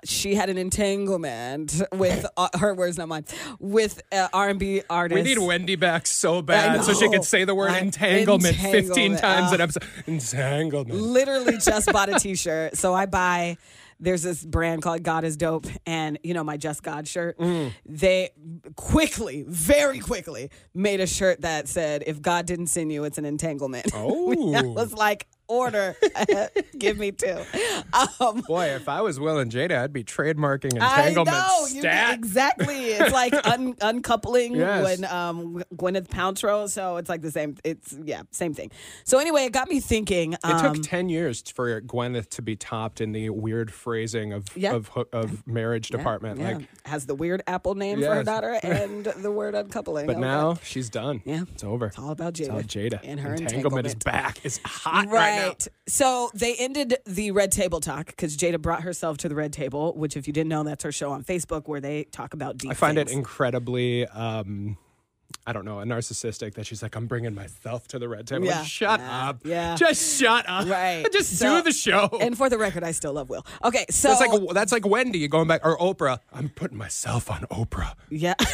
She 0.05 0.35
had 0.35 0.49
an 0.50 0.58
entanglement 0.58 1.82
with 1.93 2.26
uh, 2.37 2.49
her 2.58 2.75
words, 2.75 2.99
not 2.99 3.08
mine, 3.08 3.25
with 3.58 4.00
uh, 4.12 4.29
R 4.32 4.49
and 4.50 4.58
B 4.58 4.82
artist. 4.88 5.17
We 5.17 5.23
need 5.23 5.38
Wendy 5.38 5.76
back 5.76 6.06
so 6.06 6.43
bad 6.43 6.82
so 6.85 6.93
she 6.94 7.08
could 7.08 7.25
say 7.25 7.44
the 7.44 7.55
word 7.55 7.70
I- 7.70 7.79
entanglement, 7.81 8.56
15 8.56 8.75
entanglement. 8.76 9.20
times 9.20 9.52
Uh, 9.52 9.55
an 9.55 9.61
episode. 9.61 9.82
Entanglement. 10.06 11.00
literally 11.00 11.58
just 11.64 11.93
bought 11.93 12.08
a 12.08 12.19
t-shirt 12.19 12.76
so 12.76 12.94
i 12.94 13.06
buy 13.06 13.56
there's 13.99 14.23
this 14.23 14.44
brand 14.44 14.82
called 14.82 15.02
god 15.02 15.25
is 15.25 15.37
dope 15.37 15.67
and 15.87 16.19
you 16.23 16.35
know 16.35 16.44
my 16.44 16.56
just 16.56 16.82
god 16.82 17.06
shirt 17.06 17.38
Mm. 17.38 17.73
they 17.87 18.31
quickly 18.76 19.44
very 19.46 19.98
quickly 19.98 20.51
made 20.75 21.01
a 21.01 21.06
shirt 21.06 21.43
that 21.43 21.69
said 21.69 22.05
if 22.06 22.20
god 22.20 22.46
didn't 22.46 22.69
send 22.69 22.93
you 22.93 23.05
it's 23.05 23.19
an 23.19 23.25
entanglement 23.25 23.86
Oh. 23.94 24.55
i 24.55 24.63
was 24.63 24.93
like 24.93 25.27
order 25.51 25.97
give 26.79 26.97
me 26.99 27.11
two 27.13 27.39
um 28.21 28.41
Boy, 28.47 28.67
if 28.67 28.89
I 28.89 29.01
was 29.03 29.19
Will 29.21 29.39
and 29.39 29.51
Jada, 29.51 29.79
I'd 29.83 29.93
be 29.93 30.05
trademarking 30.05 30.75
entanglement 30.77 30.83
I 30.83 31.09
entanglement 31.09 31.37
know 31.37 31.67
you 31.75 31.81
stat. 31.81 32.15
exactly. 32.15 32.77
It's 32.93 33.13
like 33.13 33.35
un- 33.47 33.75
uncoupling 33.81 34.55
Yes. 34.57 34.85
when 34.85 35.05
um 35.11 35.63
Gwyneth 35.75 36.09
Paltrow. 36.09 36.69
So 36.69 36.97
it's 36.97 37.09
like 37.09 37.21
the 37.23 37.31
same. 37.31 37.57
It's 37.65 37.97
yeah, 38.05 38.23
same 38.31 38.55
thing. 38.55 38.71
So 39.05 39.19
anyway, 39.19 39.45
it 39.45 39.53
got 39.53 39.69
me 39.69 39.81
thinking. 39.81 40.35
It 40.35 40.39
Um, 40.45 40.75
took 40.75 40.83
10 40.85 41.09
years 41.09 41.43
for 41.51 41.81
Gwyneth 41.81 42.29
to 42.31 42.43
be 42.43 42.57
topped 42.57 43.01
in 43.01 43.13
the 43.13 43.31
weird 43.31 43.73
phrasing 43.73 44.33
of 44.33 44.47
Yeah. 44.57 44.73
of, 44.75 44.91
of 45.13 45.47
marriage 45.47 45.89
department. 45.89 46.39
Yeah. 46.41 46.55
Like, 46.59 46.69
has 46.87 47.07
the 47.07 47.15
weird 47.15 47.43
Apple 47.47 47.75
name 47.75 48.01
for 48.01 48.15
her 48.15 48.23
daughter 48.25 48.59
and 48.63 49.05
the 49.05 49.31
word 49.31 49.55
uncoupling. 49.55 50.07
but 50.07 50.13
Okay. 50.17 50.21
now 50.21 50.59
she's 50.63 50.89
done. 50.91 51.23
Yeah. 51.25 51.43
It's 51.53 51.65
over. 51.65 51.87
it's 51.87 51.99
all 51.99 52.11
about 52.11 52.35
Jada. 52.35 52.41
It's 52.41 52.49
all 52.51 52.63
Jada. 52.63 53.01
and 53.03 53.19
her 53.21 53.35
entanglement, 53.35 53.87
is 53.87 53.95
back. 53.95 54.39
It's 54.45 54.59
hot 54.65 55.07
right, 55.09 55.37
now. 55.37 55.40
Right. 55.49 55.69
So 55.89 56.31
they 56.35 56.55
ended 56.56 56.97
the 57.06 57.31
Red 57.32 57.53
Table 57.53 57.81
Talk 57.81 58.06
because 58.06 58.37
Jada 58.37 58.61
brought 58.61 58.82
herself 58.82 59.19
to 59.19 59.29
the 59.29 59.35
Red 59.35 59.53
Table, 59.53 59.93
which, 59.94 60.17
if 60.17 60.27
you 60.27 60.32
didn't 60.32 60.49
know, 60.51 60.63
that's 60.63 60.85
her 60.85 60.93
show 60.93 61.11
on 61.13 61.25
Facebook 61.25 61.69
where 61.69 61.81
they 61.81 62.05
talk 62.05 62.35
about 62.35 62.56
deep 62.59 62.70
I 62.70 62.75
find 62.75 62.99
it 62.99 63.11
incredibly 63.11 64.06
um 64.06 64.77
I 65.47 65.53
don't 65.53 65.65
know, 65.65 65.79
a 65.79 65.85
narcissistic 65.85 66.55
that 66.55 66.67
she's 66.67 66.82
like, 66.82 66.97
I'm 66.97 67.06
bringing 67.06 67.35
myself 67.37 67.87
to 67.89 68.01
the 68.01 68.09
red 68.09 68.27
table. 68.27 68.47
Yeah. 68.47 68.59
Like, 68.59 68.67
shut 68.69 69.01
Yeah. 69.01 69.29
up. 69.29 69.41
Yeah. 69.44 69.75
Just 69.77 70.20
shut 70.20 70.44
up. 70.49 70.67
Right. 70.69 71.06
Just 71.13 71.39
So- 71.39 71.56
do 71.59 71.63
the 71.63 71.73
show. 71.73 72.09
and 72.20 72.37
for 72.37 72.49
the 72.51 72.59
record, 72.59 72.82
I 72.82 72.91
still 72.91 73.13
love 73.13 73.31
Will. 73.31 73.47
Okay, 73.65 73.87
so 73.91 74.09
that's 74.09 74.20
like 74.20 74.41
that's 74.53 74.73
like 74.73 74.87
Wendy 74.87 75.27
going 75.29 75.47
back 75.47 75.61
or 75.65 75.79
Oprah. 75.79 76.19
I'm 76.32 76.49
putting 76.49 76.77
myself 76.77 77.31
on 77.31 77.43
Oprah. 77.51 77.94
yeah. 78.11 78.35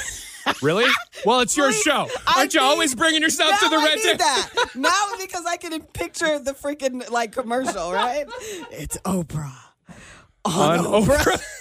Really? 0.62 0.90
Well, 1.24 1.40
it's 1.40 1.56
your 1.56 1.70
Please, 1.70 1.82
show. 1.82 2.08
Aren't 2.36 2.54
you 2.54 2.60
need- 2.60 2.66
always 2.66 2.94
bringing 2.94 3.22
yourself 3.22 3.58
to 3.60 3.68
the 3.68 3.76
I 3.76 3.84
red 3.84 3.96
need 3.96 4.18
that. 4.18 4.50
Now 4.74 5.04
because 5.18 5.44
I 5.46 5.56
can 5.56 5.80
picture 5.82 6.38
the 6.38 6.52
freaking 6.52 7.08
like 7.10 7.32
commercial, 7.32 7.92
right? 7.92 8.26
It's 8.70 8.96
Oprah. 8.98 9.52
On 10.44 10.78
Oprah. 10.78 11.42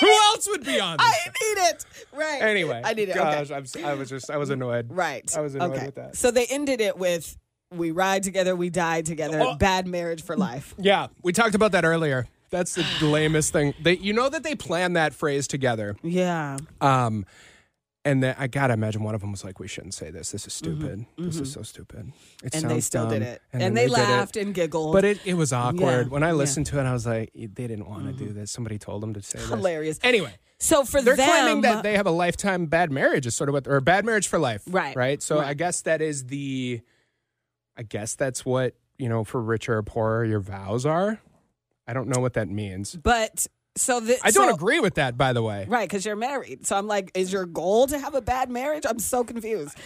Who 0.00 0.08
else 0.08 0.48
would 0.48 0.64
be 0.64 0.80
on? 0.80 0.96
This 0.98 1.06
I 1.06 1.28
need 1.28 1.68
it. 1.70 1.84
Right. 2.12 2.42
Anyway, 2.42 2.82
I 2.84 2.94
need 2.94 3.08
it. 3.08 3.14
Gosh, 3.14 3.50
okay. 3.50 3.84
I 3.84 3.94
was 3.94 4.08
just, 4.08 4.30
I 4.30 4.36
was 4.36 4.50
annoyed. 4.50 4.88
Right. 4.90 5.32
I 5.36 5.40
was 5.40 5.54
annoyed 5.54 5.72
okay. 5.72 5.86
with 5.86 5.94
that. 5.94 6.16
So 6.16 6.30
they 6.32 6.46
ended 6.46 6.80
it 6.80 6.98
with 6.98 7.36
we 7.72 7.90
ride 7.90 8.22
together, 8.22 8.54
we 8.54 8.70
die 8.70 9.02
together, 9.02 9.40
Oh. 9.40 9.54
bad 9.54 9.86
marriage 9.86 10.22
for 10.22 10.36
life. 10.36 10.74
Yeah, 10.78 11.06
we 11.22 11.32
talked 11.32 11.54
about 11.54 11.72
that 11.72 11.84
earlier. 11.84 12.26
That's 12.52 12.74
the 12.74 12.84
lamest 13.06 13.52
thing. 13.52 13.74
They, 13.82 13.96
you 13.96 14.12
know 14.12 14.28
that 14.28 14.44
they 14.44 14.54
planned 14.54 14.94
that 14.94 15.14
phrase 15.14 15.48
together. 15.48 15.96
Yeah. 16.04 16.58
Um, 16.80 17.26
and 18.04 18.22
then 18.22 18.34
I 18.38 18.46
gotta 18.48 18.74
imagine 18.74 19.02
one 19.04 19.14
of 19.14 19.20
them 19.20 19.30
was 19.30 19.44
like, 19.44 19.58
"We 19.60 19.68
shouldn't 19.68 19.94
say 19.94 20.10
this. 20.10 20.32
This 20.32 20.46
is 20.46 20.52
stupid. 20.52 21.06
This 21.16 21.38
is 21.38 21.52
so 21.52 21.62
stupid." 21.62 22.12
It 22.42 22.52
Mm-hmm. 22.52 22.66
And 22.66 22.70
they 22.76 22.80
still 22.80 23.08
did 23.08 23.22
it. 23.22 23.40
And, 23.52 23.62
And, 23.62 23.76
then 23.76 23.86
they, 23.86 23.88
laughed 23.88 24.36
and 24.36 24.52
giggled. 24.52 24.92
But 24.92 25.04
it, 25.04 25.20
it 25.24 25.34
was 25.34 25.52
awkward. 25.52 26.06
Yeah, 26.06 26.12
When 26.12 26.22
I 26.24 26.28
yeah. 26.28 26.32
listened 26.34 26.66
to 26.66 26.80
it, 26.80 26.82
I 26.84 26.92
was 26.92 27.06
like, 27.06 27.30
they 27.32 27.48
didn't 27.48 27.88
want 27.88 28.06
to 28.06 28.12
do 28.12 28.32
this. 28.32 28.50
Somebody 28.50 28.78
told 28.78 29.02
them 29.04 29.14
to 29.14 29.22
say 29.22 29.38
this. 29.38 29.48
Hilarious. 29.48 30.00
Anyway, 30.02 30.34
so 30.58 30.84
for 30.84 31.00
they're 31.00 31.14
them, 31.16 31.28
claiming 31.28 31.60
that 31.62 31.84
they 31.84 31.96
have 31.96 32.06
a 32.06 32.10
lifetime 32.10 32.66
bad 32.66 32.90
marriage 32.90 33.24
is 33.26 33.36
sort 33.36 33.48
of 33.48 33.52
what, 33.52 33.68
or 33.68 33.80
bad 33.80 34.04
marriage 34.04 34.26
for 34.26 34.38
life. 34.40 34.62
Right. 34.68 34.96
Right. 34.96 35.22
So 35.22 35.36
Right. 35.38 35.46
I 35.48 35.54
guess 35.54 35.82
that 35.82 36.02
is 36.02 36.26
the, 36.26 36.80
I 37.76 37.84
guess 37.84 38.16
that's 38.16 38.44
what, 38.44 38.74
you 38.98 39.08
know, 39.08 39.22
for 39.24 39.40
richer 39.40 39.76
or 39.78 39.82
poorer, 39.84 40.24
your 40.24 40.40
vows 40.40 40.84
are. 40.84 41.20
I 41.86 41.92
don't 41.92 42.08
know 42.08 42.20
what 42.20 42.34
that 42.34 42.48
means. 42.48 42.94
but 42.96 43.46
so 43.74 44.00
the, 44.00 44.18
I 44.22 44.30
don't 44.30 44.50
so- 44.50 44.54
agree 44.54 44.80
with 44.80 44.94
that, 44.96 45.16
by 45.16 45.32
the 45.32 45.42
way. 45.42 45.64
Right, 45.66 45.88
because 45.88 46.04
you're 46.04 46.14
married. 46.16 46.66
So 46.66 46.76
I'm 46.76 46.86
like, 46.86 47.10
is 47.14 47.32
your 47.32 47.46
goal 47.46 47.86
to 47.86 47.98
have 47.98 48.14
a 48.14 48.20
bad 48.20 48.50
marriage? 48.50 48.84
I'm 48.86 48.98
so 48.98 49.24
confused. 49.24 49.78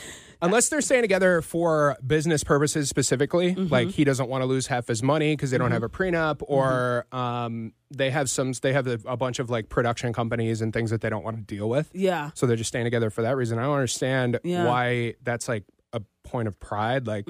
Unless 0.43 0.69
they're 0.71 0.81
staying 0.81 1.03
together 1.03 1.41
for 1.41 1.97
business 2.05 2.43
purposes 2.43 2.89
specifically, 2.89 3.55
Mm-hmm. 3.55 3.73
like 3.73 3.89
he 3.91 4.03
doesn't 4.03 4.29
want 4.29 4.43
to 4.43 4.47
lose 4.47 4.67
half 4.67 4.89
his 4.89 5.05
money 5.05 5.35
because 5.35 5.53
they 5.53 5.57
don't 5.59 5.71
have 5.71 5.85
a 5.85 5.89
prenup, 5.89 6.43
or 6.49 7.07
Mm-hmm. 7.13 7.17
um, 7.17 7.73
they 7.93 8.11
have 8.11 8.29
some, 8.29 8.53
they 8.61 8.73
have 8.73 8.89
a, 8.89 8.99
a 9.07 9.17
bunch 9.17 9.39
of 9.39 9.51
like 9.51 9.69
production 9.69 10.13
companies 10.13 10.61
and 10.63 10.73
things 10.73 10.91
that 10.91 11.01
they 11.01 11.09
don't 11.09 11.23
want 11.25 11.37
to 11.37 11.43
deal 11.45 11.69
with. 11.69 11.89
Yeah. 11.95 12.31
So 12.35 12.47
they're 12.47 12.57
just 12.57 12.69
staying 12.69 12.85
together 12.87 13.09
for 13.11 13.23
that 13.23 13.37
reason. 13.37 13.59
I 13.61 13.63
don't 13.63 13.75
understand 13.75 14.41
Yeah. 14.43 14.59
Mm-hmm. 14.59 14.67
why 14.67 15.15
that's 15.23 15.47
like 15.49 15.63
a 15.93 16.03
point 16.25 16.49
of 16.49 16.59
pride. 16.59 17.07
Like, 17.07 17.27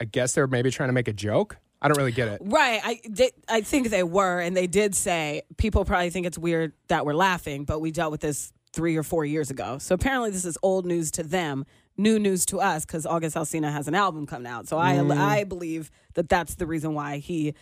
I 0.00 0.04
guess 0.06 0.34
they're 0.34 0.48
maybe 0.48 0.72
trying 0.72 0.88
to 0.88 0.92
make 0.92 1.06
a 1.08 1.12
joke. 1.12 1.56
I 1.80 1.88
don't 1.88 1.96
really 1.96 2.12
get 2.12 2.28
it. 2.28 2.40
Right. 2.44 2.80
I 2.82 3.00
they, 3.08 3.30
I 3.48 3.60
think 3.60 3.90
they 3.90 4.02
were, 4.02 4.40
and 4.40 4.56
they 4.56 4.66
did 4.66 4.94
say 4.94 5.42
people 5.56 5.84
probably 5.84 6.10
think 6.10 6.26
it's 6.26 6.38
weird 6.38 6.72
that 6.88 7.06
we're 7.06 7.14
laughing, 7.14 7.64
but 7.64 7.80
we 7.80 7.90
dealt 7.90 8.10
with 8.10 8.20
this 8.20 8.52
three 8.72 8.96
or 8.96 9.02
four 9.02 9.24
years 9.24 9.50
ago. 9.50 9.78
So 9.78 9.94
apparently, 9.94 10.30
this 10.30 10.44
is 10.44 10.58
old 10.62 10.86
news 10.86 11.10
to 11.12 11.22
them, 11.22 11.64
new 11.96 12.18
news 12.18 12.44
to 12.46 12.60
us, 12.60 12.84
because 12.84 13.06
August 13.06 13.36
Alsina 13.36 13.72
has 13.72 13.86
an 13.88 13.94
album 13.94 14.26
coming 14.26 14.50
out. 14.50 14.66
So 14.68 14.78
I 14.78 14.94
mm. 14.94 15.16
I 15.16 15.44
believe 15.44 15.90
that 16.14 16.28
that's 16.28 16.56
the 16.56 16.66
reason 16.66 16.94
why 16.94 17.18
he. 17.18 17.54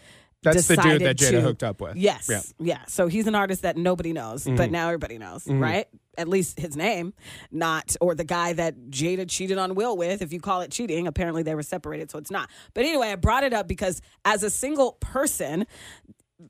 That's 0.42 0.68
the 0.68 0.76
dude 0.76 1.02
that 1.02 1.16
Jada 1.16 1.30
to- 1.30 1.40
hooked 1.40 1.62
up 1.64 1.80
with. 1.80 1.96
Yes. 1.96 2.28
Yeah. 2.28 2.36
Mm-hmm. 2.38 2.66
Yeah. 2.66 2.84
So 2.86 3.08
he's 3.08 3.26
an 3.26 3.34
artist 3.34 3.62
that 3.62 3.76
nobody 3.76 4.12
knows, 4.12 4.44
but 4.44 4.70
now 4.70 4.86
everybody 4.86 5.18
knows, 5.18 5.46
right? 5.48 5.86
At 6.18 6.28
least 6.28 6.58
his 6.60 6.76
name, 6.76 7.12
not 7.50 7.94
or 8.00 8.14
the 8.14 8.24
guy 8.24 8.52
that 8.54 8.74
Jada 8.90 9.28
cheated 9.28 9.58
on 9.58 9.74
Will 9.74 9.96
with. 9.96 10.22
If 10.22 10.32
you 10.32 10.40
call 10.40 10.60
it 10.62 10.70
cheating, 10.70 11.06
apparently 11.06 11.42
they 11.42 11.54
were 11.54 11.62
separated, 11.62 12.10
so 12.10 12.18
it's 12.18 12.30
not. 12.30 12.48
But 12.74 12.84
anyway, 12.84 13.08
I 13.08 13.16
brought 13.16 13.44
it 13.44 13.52
up 13.52 13.66
because 13.68 14.00
as 14.24 14.42
a 14.42 14.50
single 14.50 14.92
person, 15.00 15.66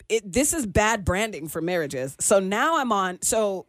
it, 0.08 0.30
this 0.30 0.52
is 0.52 0.66
bad 0.66 1.04
branding 1.04 1.48
for 1.48 1.60
marriages. 1.60 2.16
So 2.20 2.38
now 2.38 2.78
I'm 2.78 2.92
on. 2.92 3.22
So 3.22 3.66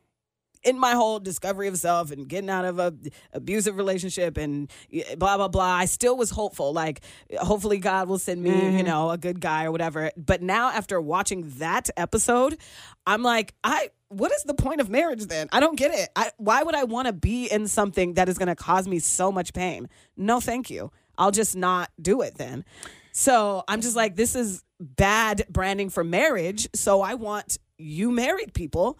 in 0.67 0.77
my 0.77 0.91
whole 0.91 1.19
discovery 1.19 1.67
of 1.67 1.77
self 1.77 2.11
and 2.11 2.27
getting 2.27 2.49
out 2.49 2.65
of 2.65 2.77
a 2.77 2.93
abusive 3.33 3.77
relationship 3.77 4.37
and 4.37 4.69
blah 5.17 5.37
blah 5.37 5.47
blah 5.47 5.63
i 5.63 5.85
still 5.85 6.17
was 6.17 6.29
hopeful 6.29 6.73
like 6.73 7.01
hopefully 7.39 7.77
god 7.77 8.07
will 8.07 8.19
send 8.19 8.43
me 8.43 8.49
you 8.49 8.55
mm-hmm. 8.55 8.85
know 8.85 9.09
a 9.09 9.17
good 9.17 9.39
guy 9.39 9.65
or 9.65 9.71
whatever. 9.71 10.11
But 10.17 10.41
now 10.41 10.69
after 10.69 10.99
watching 10.99 11.49
that 11.57 11.89
episode 11.95 12.57
i'm 13.05 13.23
like 13.23 13.53
i 13.63 13.89
what 14.09 14.31
is 14.31 14.43
the 14.43 14.53
point 14.53 14.79
of 14.79 14.89
marriage 14.89 15.25
then? 15.25 15.49
I 15.51 15.59
don't 15.59 15.77
get 15.77 15.93
it. 15.93 16.07
I, 16.15 16.31
why 16.37 16.63
would 16.63 16.75
i 16.75 16.85
want 16.85 17.07
to 17.07 17.13
be 17.13 17.47
in 17.47 17.67
something 17.67 18.13
that 18.13 18.29
is 18.29 18.37
going 18.37 18.47
to 18.47 18.55
cause 18.55 18.87
me 18.87 18.99
so 18.99 19.31
much 19.31 19.53
pain? 19.53 19.89
No 20.15 20.39
thank 20.39 20.69
you. 20.69 20.91
I'll 21.17 21.31
just 21.31 21.55
not 21.55 21.89
do 22.01 22.21
it 22.21 22.35
then. 22.37 22.63
So 23.11 23.63
i'm 23.67 23.81
just 23.81 23.95
like 23.95 24.15
this 24.15 24.35
is 24.35 24.63
bad 24.79 25.45
branding 25.49 25.89
for 25.89 26.03
marriage. 26.03 26.67
So 26.75 27.01
i 27.01 27.15
want 27.15 27.57
you 27.77 28.11
married 28.11 28.53
people 28.53 28.97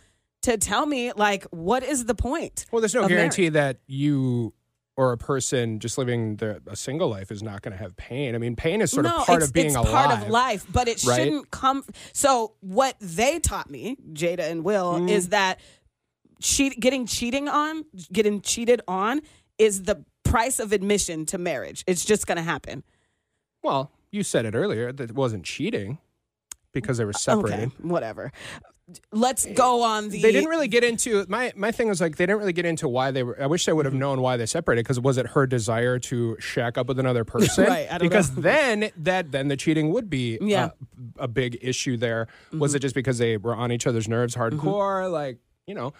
to 0.48 0.58
tell 0.58 0.86
me 0.86 1.12
like 1.14 1.44
what 1.52 1.84
is 1.84 2.06
the 2.06 2.16
point 2.16 2.66
Well, 2.72 2.82
there's 2.82 2.94
no 2.96 3.08
guarantee 3.08 3.50
that 3.50 3.80
you 3.88 4.54
or 4.96 5.12
a 5.12 5.18
person 5.18 5.80
just 5.80 5.98
living 5.98 6.38
the, 6.38 6.60
a 6.66 6.76
single 6.76 7.08
life 7.08 7.30
is 7.32 7.44
not 7.44 7.62
going 7.62 7.72
to 7.72 7.78
have 7.78 7.96
pain. 7.98 8.34
I 8.34 8.40
mean, 8.40 8.56
pain 8.56 8.82
is 8.82 8.90
sort 8.92 9.06
no, 9.06 9.18
of 9.18 9.28
part 9.28 9.44
of 9.44 9.54
being 9.54 9.68
it's 9.68 9.76
alive. 9.76 9.92
part 10.08 10.22
of 10.24 10.28
life, 10.30 10.66
but 10.72 10.88
it 10.88 11.04
right? 11.04 11.18
shouldn't 11.18 11.52
come. 11.52 11.84
So 12.14 12.54
what 12.62 12.96
they 13.00 13.38
taught 13.38 13.70
me, 13.70 13.98
Jada 14.14 14.40
and 14.50 14.64
Will, 14.64 14.94
Mm-hmm. 14.94 15.10
is 15.10 15.30
that 15.30 15.60
cheat, 16.42 16.80
getting 16.80 17.06
cheating 17.06 17.48
on, 17.48 17.86
getting 18.12 18.42
cheated 18.42 18.82
on, 18.88 19.22
is 19.60 19.84
the 19.84 20.04
price 20.24 20.60
of 20.60 20.72
admission 20.74 21.28
to 21.28 21.38
marriage. 21.38 21.84
It's 21.86 22.04
just 22.04 22.26
going 22.26 22.38
to 22.38 22.42
happen. 22.44 22.84
Well, 23.62 23.92
you 24.12 24.24
said 24.24 24.46
it 24.46 24.56
earlier 24.56 24.92
that 24.92 25.10
it 25.12 25.16
wasn't 25.16 25.44
cheating 25.46 26.00
because 26.72 26.98
they 26.98 27.06
were 27.06 27.14
separated. 27.14 27.66
Okay, 27.66 27.88
whatever. 27.88 28.32
Let's 29.12 29.46
go 29.46 29.84
on 29.84 30.08
the. 30.10 30.22
They 30.22 30.32
didn't 30.32 30.50
really 30.50 30.70
get 30.70 30.84
into 30.86 31.26
my 31.28 31.52
my 31.58 31.72
thing 31.74 31.90
was 31.90 32.00
like 32.00 32.16
they 32.16 32.26
didn't 32.26 32.40
really 32.40 32.54
get 32.54 32.66
into 32.66 32.88
why 32.88 33.12
they 33.12 33.22
were. 33.22 33.42
I 33.42 33.46
wish 33.48 33.66
they 33.66 33.74
would 33.74 33.86
have 33.86 33.92
Mm-hmm. 33.94 34.00
known 34.00 34.22
why 34.22 34.38
they 34.38 34.46
separated 34.46 34.84
because 34.86 34.98
was 35.00 35.18
it 35.18 35.28
her 35.28 35.46
desire 35.46 36.00
to 36.00 36.38
shack 36.40 36.78
up 36.78 36.88
with 36.88 36.98
another 37.00 37.26
person? 37.26 37.66
Right, 37.68 37.90
because 38.00 38.34
know. 38.36 38.44
then 38.44 38.90
that 38.98 39.32
then 39.34 39.50
the 39.50 39.58
cheating 39.58 39.92
would 39.92 40.10
be 40.10 40.38
Yeah. 40.40 40.68
Mm-hmm. 40.70 41.20
a, 41.20 41.24
a 41.26 41.28
big 41.28 41.58
issue 41.62 41.98
there. 41.98 42.28
Was 42.54 42.76
it 42.76 42.80
just 42.80 42.96
because 42.96 43.18
they 43.18 43.36
were 43.36 43.56
on 43.56 43.74
each 43.74 43.88
other's 43.88 44.08
nerves 44.08 44.36
hardcore? 44.36 45.12
Like 45.12 45.40
you 45.66 45.76
know, 45.76 45.92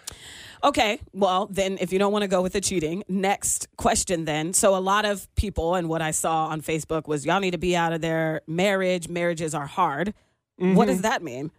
Okay, 0.64 0.98
well, 1.12 1.46
then 1.50 1.76
if 1.78 1.92
you 1.92 1.98
don't 1.98 2.10
want 2.10 2.22
to 2.22 2.28
go 2.28 2.40
with 2.40 2.54
the 2.54 2.60
cheating, 2.62 3.04
next 3.06 3.68
question 3.76 4.24
then. 4.24 4.54
So, 4.54 4.74
a 4.74 4.80
lot 4.80 5.04
of 5.04 5.32
people, 5.36 5.74
and 5.74 5.90
what 5.90 6.00
I 6.00 6.10
saw 6.10 6.46
on 6.46 6.62
Facebook 6.62 7.06
was 7.06 7.26
y'all 7.26 7.38
need 7.38 7.50
to 7.50 7.58
be 7.58 7.76
out 7.76 7.92
of 7.92 8.00
their 8.00 8.40
marriage. 8.46 9.10
Marriages 9.10 9.54
are 9.54 9.66
hard. 9.66 10.14
What 10.56 10.86
does 10.86 11.02
that 11.02 11.22
mean? 11.22 11.50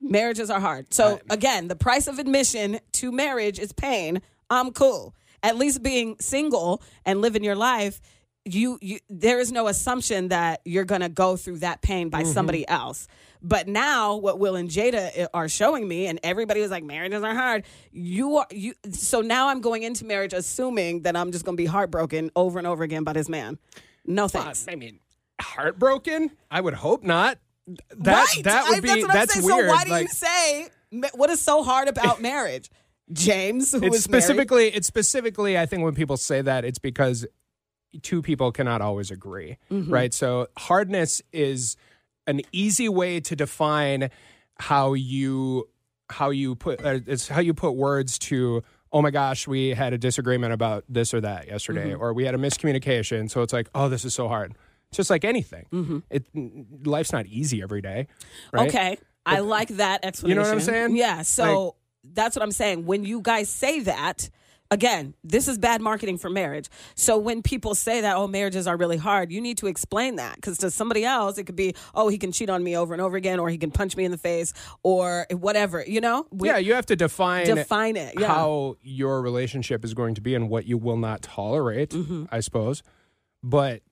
Marriages 0.00 0.50
are 0.50 0.60
hard. 0.60 0.92
So, 0.94 1.20
again, 1.28 1.68
the 1.68 1.76
price 1.76 2.06
of 2.06 2.18
admission 2.18 2.80
to 2.92 3.12
marriage 3.12 3.58
is 3.58 3.72
pain. 3.72 4.22
I'm 4.48 4.72
cool. 4.72 5.14
At 5.42 5.56
least 5.56 5.82
being 5.82 6.16
single 6.20 6.82
and 7.04 7.20
living 7.20 7.44
your 7.44 7.56
life, 7.56 8.00
you, 8.44 8.78
you 8.80 8.98
there 9.08 9.40
is 9.40 9.52
no 9.52 9.66
assumption 9.68 10.28
that 10.28 10.60
you're 10.64 10.84
going 10.84 11.00
to 11.00 11.08
go 11.08 11.36
through 11.36 11.58
that 11.58 11.82
pain 11.82 12.08
by 12.08 12.22
mm-hmm. 12.22 12.32
somebody 12.32 12.66
else. 12.68 13.06
But 13.40 13.68
now, 13.68 14.16
what 14.16 14.38
Will 14.38 14.56
and 14.56 14.68
Jada 14.68 15.10
eh, 15.14 15.26
are 15.32 15.48
showing 15.48 15.86
me, 15.86 16.06
and 16.06 16.18
everybody 16.22 16.60
was 16.60 16.70
like, 16.70 16.82
marriages 16.82 17.22
are 17.22 17.34
hard. 17.34 17.64
You 17.92 18.38
are 18.38 18.46
you. 18.50 18.74
So 18.90 19.20
now 19.20 19.48
I'm 19.48 19.60
going 19.60 19.82
into 19.82 20.04
marriage 20.04 20.32
assuming 20.32 21.02
that 21.02 21.16
I'm 21.16 21.30
just 21.30 21.44
going 21.44 21.56
to 21.56 21.60
be 21.60 21.66
heartbroken 21.66 22.30
over 22.34 22.58
and 22.58 22.66
over 22.66 22.82
again 22.82 23.04
by 23.04 23.12
this 23.12 23.28
man. 23.28 23.58
No 24.04 24.26
thanks. 24.26 24.66
I 24.68 24.74
mean, 24.74 24.98
heartbroken. 25.40 26.30
I 26.50 26.60
would 26.60 26.74
hope 26.74 27.04
not. 27.04 27.38
That 27.98 28.26
right. 28.34 28.44
that 28.44 28.68
would 28.68 28.78
I- 28.78 28.80
be 28.80 29.02
that's, 29.02 29.06
what 29.06 29.16
I'm 29.16 29.26
saying. 29.28 29.46
weird. 29.46 29.68
So 29.68 29.74
why 29.74 29.84
do 29.84 29.90
like, 29.90 30.02
you 30.02 30.08
say 30.08 30.68
what 31.14 31.30
is 31.30 31.40
so 31.40 31.62
hard 31.62 31.88
about 31.88 32.20
marriage? 32.30 32.70
James, 33.12 33.72
who 33.72 33.78
it's 33.84 33.96
is 33.96 34.08
married. 34.08 34.22
specifically 34.24 34.66
it's 34.68 34.86
specifically 34.86 35.56
i 35.58 35.64
think 35.64 35.82
when 35.82 35.94
people 35.94 36.18
say 36.18 36.42
that 36.42 36.64
it's 36.66 36.78
because 36.78 37.26
two 38.02 38.20
people 38.20 38.52
cannot 38.52 38.82
always 38.82 39.10
agree 39.10 39.56
Mm-hmm. 39.70 39.90
right 39.90 40.12
so 40.12 40.46
hardness 40.58 41.22
is 41.32 41.76
an 42.26 42.42
easy 42.52 42.86
way 42.88 43.20
to 43.20 43.34
define 43.34 44.10
how 44.58 44.92
you 44.92 45.68
how 46.10 46.28
you 46.28 46.54
put 46.54 46.84
uh, 46.84 46.98
it's 47.06 47.28
how 47.28 47.40
you 47.40 47.54
put 47.54 47.72
words 47.76 48.18
to 48.18 48.62
oh 48.92 49.00
my 49.00 49.10
gosh 49.10 49.48
we 49.48 49.70
had 49.70 49.94
a 49.94 49.98
disagreement 49.98 50.52
about 50.52 50.84
this 50.88 51.14
or 51.14 51.20
that 51.22 51.46
yesterday 51.48 51.92
Mm-hmm. 51.92 52.02
or 52.02 52.12
we 52.12 52.24
had 52.26 52.34
a 52.34 52.38
miscommunication 52.38 53.30
so 53.30 53.40
it's 53.40 53.54
like 53.54 53.70
oh 53.74 53.88
this 53.88 54.04
is 54.04 54.12
so 54.12 54.28
hard 54.28 54.54
just 54.92 55.10
like 55.10 55.24
anything 55.24 56.02
it 56.10 56.26
life's 56.86 57.12
not 57.12 57.26
easy 57.26 57.62
every 57.62 57.80
day 57.82 58.06
right 58.52 58.68
Mm-hmm. 58.68 58.76
Okay. 58.76 58.98
I 59.26 59.40
like 59.40 59.68
that 59.76 60.04
explanation. 60.06 60.28
You 60.30 60.34
know 60.42 60.48
what 60.48 60.54
I'm 60.54 60.60
saying? 60.64 60.96
Yeah. 60.96 61.20
So 61.20 61.76
that's 62.14 62.34
what 62.34 62.42
I'm 62.42 62.50
saying. 62.52 62.86
When 62.86 63.04
you 63.04 63.20
guys 63.20 63.50
say 63.50 63.80
that, 63.80 64.30
again, 64.70 65.12
this 65.22 65.48
is 65.48 65.58
bad 65.58 65.82
marketing 65.82 66.16
for 66.16 66.30
marriage. 66.30 66.70
So 66.94 67.18
when 67.18 67.42
people 67.42 67.74
say 67.74 68.00
that, 68.00 68.16
oh, 68.16 68.26
marriages 68.26 68.66
are 68.66 68.78
really 68.78 68.96
hard, 68.96 69.30
you 69.30 69.42
need 69.42 69.58
to 69.58 69.66
explain 69.66 70.16
that 70.16 70.36
because 70.36 70.56
to 70.58 70.70
somebody 70.70 71.04
else, 71.04 71.36
it 71.36 71.44
could 71.44 71.56
be, 71.56 71.74
oh, 71.94 72.08
he 72.08 72.16
can 72.16 72.32
cheat 72.32 72.48
on 72.48 72.64
me 72.64 72.74
over 72.74 72.94
and 72.94 73.02
over 73.02 73.18
again, 73.18 73.38
or 73.38 73.50
he 73.50 73.58
can 73.58 73.70
punch 73.70 73.96
me 73.98 74.06
in 74.06 74.12
the 74.12 74.16
face, 74.18 74.54
or 74.82 75.26
whatever, 75.30 75.84
you 75.86 76.00
know? 76.00 76.26
We- 76.30 76.48
yeah 76.48 76.56
you 76.56 76.72
have 76.72 76.86
to 76.86 76.96
define 76.96 77.44
Define 77.44 77.96
it, 77.96 78.14
yeah. 78.18 78.28
how 78.28 78.76
your 78.80 79.20
relationship 79.20 79.84
is 79.84 79.92
going 79.92 80.14
to 80.14 80.22
be 80.22 80.34
and 80.34 80.48
what 80.48 80.64
you 80.64 80.78
will 80.78 80.96
not 80.96 81.20
tolerate 81.20 81.90
Mm-hmm. 81.90 82.24
i 82.30 82.40
suppose 82.40 82.82
but 83.42 83.82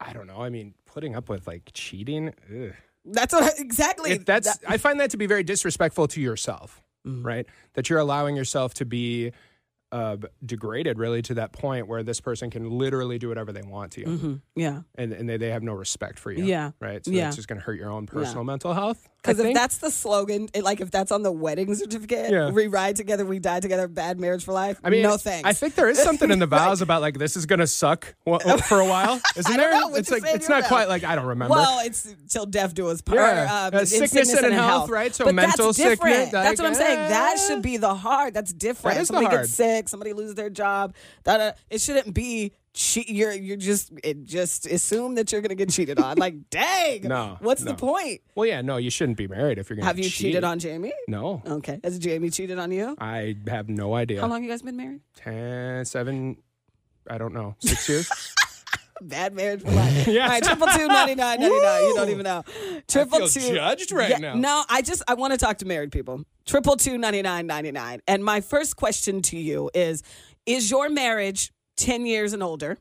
i 0.00 0.12
don't 0.12 0.26
know 0.26 0.40
i 0.40 0.48
mean 0.48 0.74
putting 0.86 1.14
up 1.14 1.28
with 1.28 1.46
like 1.46 1.70
cheating 1.72 2.28
ugh. 2.50 2.72
That's 3.04 3.32
what 3.32 3.58
exactly. 3.58 4.10
If 4.12 4.24
that's 4.26 4.58
that- 4.58 4.70
i 4.70 4.76
find 4.76 5.00
that 5.00 5.10
to 5.12 5.16
be 5.16 5.26
very 5.26 5.42
disrespectful 5.42 6.08
to 6.08 6.20
yourself 6.20 6.82
Mm-hmm. 7.06 7.26
right 7.26 7.46
that 7.72 7.88
you're 7.88 7.98
allowing 7.98 8.36
yourself 8.36 8.74
to 8.74 8.84
be 8.84 9.32
uh, 9.92 10.16
degraded 10.44 10.98
really 10.98 11.22
to 11.22 11.34
that 11.34 11.52
point 11.52 11.86
where 11.88 12.02
this 12.02 12.20
person 12.20 12.50
can 12.50 12.70
literally 12.70 13.18
do 13.18 13.28
whatever 13.28 13.52
they 13.52 13.62
want 13.62 13.92
to 13.92 14.00
you, 14.00 14.40
Yeah. 14.54 14.82
and 14.96 15.12
and 15.12 15.28
they, 15.28 15.36
they 15.36 15.50
have 15.50 15.62
no 15.62 15.72
respect 15.72 16.18
for 16.18 16.30
you. 16.30 16.44
Yeah. 16.44 16.70
right. 16.80 17.04
So 17.04 17.10
Yeah. 17.10 17.26
it's 17.28 17.36
just 17.36 17.48
going 17.48 17.58
to 17.58 17.64
hurt 17.64 17.78
your 17.78 17.90
own 17.90 18.06
personal 18.06 18.44
mental 18.44 18.72
health. 18.74 19.08
Because 19.22 19.38
if 19.38 19.52
that's 19.52 19.78
the 19.78 19.90
slogan, 19.90 20.48
it- 20.54 20.64
like 20.64 20.80
if 20.80 20.90
that's 20.90 21.12
on 21.12 21.22
the 21.22 21.32
wedding 21.32 21.74
certificate, 21.74 22.30
Yeah. 22.30 22.50
we 22.50 22.68
ride 22.68 22.96
together, 22.96 23.26
we 23.26 23.38
die 23.38 23.60
together, 23.60 23.86
bad 23.88 24.18
marriage 24.18 24.44
for 24.44 24.52
life. 24.52 24.78
I 24.82 24.88
mean, 24.90 25.02
no 25.02 25.16
thanks. 25.18 25.46
I 25.46 25.52
think 25.52 25.74
there 25.74 25.88
is 25.90 25.98
something 25.98 26.30
in 26.30 26.38
the 26.38 26.46
vows 26.58 26.80
about 26.80 27.02
like 27.02 27.18
this 27.18 27.36
is 27.36 27.44
going 27.44 27.58
to 27.58 27.66
suck 27.66 28.14
for 28.24 28.80
a 28.80 28.86
while, 28.86 29.20
isn't 29.36 29.56
there? 29.56 29.70
it's 29.98 30.10
like 30.10 30.22
it's 30.24 30.48
not 30.48 30.60
mouth. 30.62 30.68
quite 30.68 30.88
like 30.88 31.04
I 31.04 31.16
don't 31.16 31.26
remember. 31.26 31.54
Well, 31.54 31.80
it's 31.84 32.14
till 32.28 32.46
death 32.46 32.72
do 32.74 32.88
us 32.88 33.02
part. 33.02 33.18
Yeah. 33.20 33.66
um, 33.66 33.74
Uh, 33.74 33.80
in 33.80 33.86
sickness 33.86 34.32
and 34.32 34.46
in 34.46 34.52
health, 34.52 34.88
right? 34.88 35.14
So 35.14 35.24
but 35.26 35.34
mental 35.34 35.66
that's 35.66 35.76
different. 35.78 36.14
sickness, 36.16 36.30
That's 36.32 36.60
what 36.60 36.68
I'm 36.68 36.74
saying. 36.74 36.96
That 37.10 37.36
eh. 37.36 37.46
should 37.48 37.62
be 37.62 37.76
the 37.76 37.94
hard. 37.94 38.32
That's 38.34 38.52
different. 38.52 38.94
That 38.96 39.02
is 39.02 39.08
the 39.08 39.14
somebody 39.14 39.34
hard. 39.36 39.46
gets 39.46 39.54
sick. 39.80 39.88
Somebody 39.88 40.12
loses 40.12 40.34
their 40.34 40.50
job. 40.50 40.94
Da. 41.24 41.52
It 41.70 41.80
shouldn't 41.80 42.14
be. 42.14 42.52
Che- 42.72 43.06
you're 43.08 43.32
you're 43.32 43.56
just 43.56 43.90
it 44.04 44.22
just 44.22 44.64
assume 44.66 45.16
that 45.16 45.32
you're 45.32 45.40
gonna 45.40 45.56
get 45.56 45.70
cheated 45.70 45.98
on. 45.98 46.18
Like, 46.18 46.36
dang. 46.50 47.02
No, 47.02 47.36
What's 47.40 47.62
no. 47.62 47.72
the 47.72 47.76
point? 47.76 48.20
well, 48.36 48.46
yeah, 48.46 48.60
no, 48.60 48.76
you 48.76 48.90
shouldn't 48.90 49.18
be 49.18 49.26
married 49.26 49.58
if 49.58 49.68
you're 49.68 49.74
going 49.76 49.82
to 49.82 49.86
Have 49.88 49.98
you 49.98 50.08
cheated 50.08 50.44
on 50.44 50.60
Jamie? 50.60 50.92
No, 51.08 51.42
Okay. 51.44 51.80
Has 51.82 51.98
Jamie 51.98 52.30
cheated 52.30 52.60
on 52.60 52.70
you? 52.70 52.94
I 53.00 53.36
have 53.48 53.68
no 53.68 53.94
idea. 53.94 54.20
How 54.20 54.28
long 54.28 54.44
you 54.44 54.48
guys 54.48 54.62
been 54.62 54.76
married? 54.76 55.00
Ten, 55.16 55.84
seven, 55.84 56.36
I 57.08 57.18
don't 57.18 57.34
know, 57.34 57.56
six 57.58 57.88
years. 57.88 58.08
Bad 59.00 59.34
marriage 59.34 59.62
for 59.62 59.70
life. 59.70 60.06
Yeah. 60.06 60.24
All 60.24 60.28
right, 60.30 60.42
triple 60.42 60.66
two 60.68 60.88
ninety 60.88 61.14
nine 61.14 61.40
ninety 61.40 61.60
nine. 61.60 61.82
You 61.84 61.94
don't 61.94 62.08
even 62.10 62.24
know. 62.24 62.42
Triple 62.88 63.26
feel 63.26 63.28
two. 63.28 63.54
judged 63.54 63.92
right 63.92 64.18
now. 64.20 64.34
No, 64.34 64.64
I 64.68 64.82
just 64.82 65.02
I 65.06 65.14
want 65.14 65.32
to 65.32 65.38
talk 65.38 65.58
to 65.58 65.66
married 65.66 65.92
people. 65.92 66.24
Triple 66.46 66.76
two 66.76 66.98
ninety 66.98 67.22
nine 67.22 67.46
ninety 67.46 67.70
nine. 67.70 68.00
And 68.08 68.24
my 68.24 68.40
first 68.40 68.76
question 68.76 69.22
to 69.22 69.38
you 69.38 69.70
is: 69.74 70.02
Is 70.46 70.70
your 70.70 70.88
marriage 70.88 71.52
ten 71.76 72.06
years 72.06 72.32
and 72.32 72.42
older? 72.42 72.78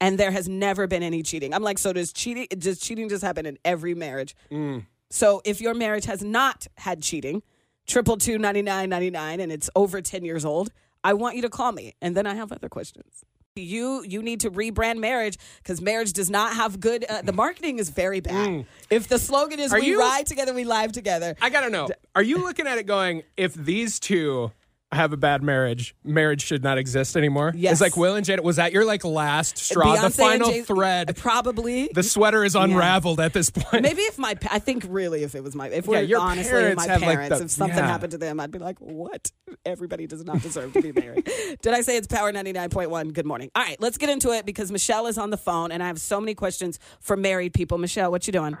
And 0.00 0.18
there 0.18 0.30
has 0.30 0.46
never 0.48 0.86
been 0.86 1.02
any 1.02 1.22
cheating. 1.22 1.54
I'm 1.54 1.62
like, 1.62 1.78
so 1.78 1.92
does 1.92 2.12
cheating? 2.12 2.46
Does 2.50 2.78
cheating 2.78 3.08
just 3.08 3.22
happen 3.22 3.46
in 3.46 3.58
every 3.64 3.94
marriage? 3.94 4.34
Mm. 4.50 4.84
So 5.10 5.40
if 5.44 5.60
your 5.60 5.72
marriage 5.72 6.04
has 6.04 6.22
not 6.22 6.66
had 6.76 7.02
cheating, 7.02 7.42
triple 7.86 8.16
two 8.16 8.38
ninety 8.38 8.62
nine 8.62 8.90
ninety 8.90 9.10
nine, 9.10 9.40
and 9.40 9.50
it's 9.52 9.70
over 9.76 10.02
ten 10.02 10.24
years 10.24 10.44
old, 10.44 10.70
I 11.04 11.14
want 11.14 11.36
you 11.36 11.42
to 11.42 11.48
call 11.48 11.72
me, 11.72 11.94
and 12.02 12.16
then 12.16 12.26
I 12.26 12.34
have 12.34 12.50
other 12.52 12.68
questions. 12.68 13.24
You 13.60 14.04
you 14.06 14.22
need 14.22 14.40
to 14.40 14.50
rebrand 14.50 14.98
marriage 14.98 15.38
because 15.62 15.80
marriage 15.80 16.12
does 16.12 16.28
not 16.28 16.54
have 16.54 16.78
good. 16.78 17.04
Uh, 17.08 17.22
the 17.22 17.32
marketing 17.32 17.78
is 17.78 17.88
very 17.88 18.20
bad. 18.20 18.66
If 18.90 19.08
the 19.08 19.18
slogan 19.18 19.58
is 19.60 19.72
Mm. 19.72 19.76
Are 19.76 19.80
"We 19.80 19.86
you- 19.86 19.98
ride 19.98 20.26
together, 20.26 20.52
we 20.52 20.64
live 20.64 20.92
together," 20.92 21.34
I 21.40 21.48
gotta 21.50 21.70
know. 21.70 21.88
Are 22.14 22.22
you 22.22 22.36
looking 22.38 22.66
at 22.66 22.76
it 22.78 22.84
going, 22.86 23.22
if 23.36 23.54
these 23.54 23.98
two 23.98 24.52
have 24.92 25.12
a 25.12 25.16
bad 25.16 25.42
marriage, 25.42 25.94
marriage 26.04 26.42
should 26.44 26.62
not 26.62 26.78
exist 26.78 27.16
anymore? 27.16 27.52
Yes. 27.56 27.72
It's 27.72 27.80
like 27.80 27.96
Will 27.96 28.14
and 28.14 28.24
Jada. 28.24 28.40
Was 28.42 28.56
that 28.56 28.72
your 28.72 28.84
like 28.84 29.04
last 29.04 29.58
straw, 29.58 29.96
Beyonce 29.96 30.02
the 30.02 30.10
final 30.10 30.52
thread? 30.62 31.16
probably. 31.16 31.88
The 31.92 32.02
sweater 32.02 32.44
is 32.44 32.54
unraveled 32.54 33.18
at 33.20 33.32
this 33.32 33.50
point. 33.50 33.82
Maybe 33.82 34.02
if 34.02 34.18
my, 34.18 34.36
I 34.50 34.58
think 34.60 34.84
really 34.88 35.24
if 35.24 35.34
it 35.34 35.42
was 35.42 35.54
my, 35.54 35.68
if 35.68 35.86
Yeah, 35.86 35.90
we're 35.90 36.00
your 36.02 36.20
honestly 36.20 36.50
parents 36.52 36.86
my 36.86 36.92
have, 36.92 37.02
like, 37.02 37.10
parents, 37.16 37.38
the- 37.38 37.44
if 37.46 37.50
something 37.50 37.76
yeah. 37.78 37.86
happened 37.86 38.12
to 38.12 38.18
them, 38.18 38.38
I'd 38.38 38.50
be 38.52 38.58
like, 38.58 38.78
what? 38.78 39.30
Everybody 39.64 40.06
does 40.06 40.24
not 40.24 40.40
deserve 40.40 40.72
to 40.72 40.80
be 40.80 40.92
married. 40.92 41.24
Did 41.62 41.74
I 41.74 41.80
say 41.80 41.96
it's 41.96 42.06
Power 42.06 42.32
99.1? 42.32 43.12
Good 43.12 43.26
morning. 43.26 43.50
All 43.56 43.62
right, 43.64 43.80
let's 43.80 43.98
get 43.98 44.08
into 44.08 44.30
it 44.32 44.46
because 44.46 44.70
Michelle 44.70 45.06
is 45.08 45.18
on 45.18 45.30
the 45.30 45.36
phone 45.36 45.72
and 45.72 45.82
I 45.82 45.88
have 45.88 46.00
so 46.00 46.20
many 46.20 46.34
questions 46.34 46.78
for 47.00 47.16
married 47.16 47.54
people. 47.54 47.78
Michelle, 47.78 48.10
what 48.12 48.26
you 48.26 48.32
doing? 48.32 48.56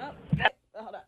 Oh, 0.00 0.10
hold 0.74 0.94
on. 0.94 1.00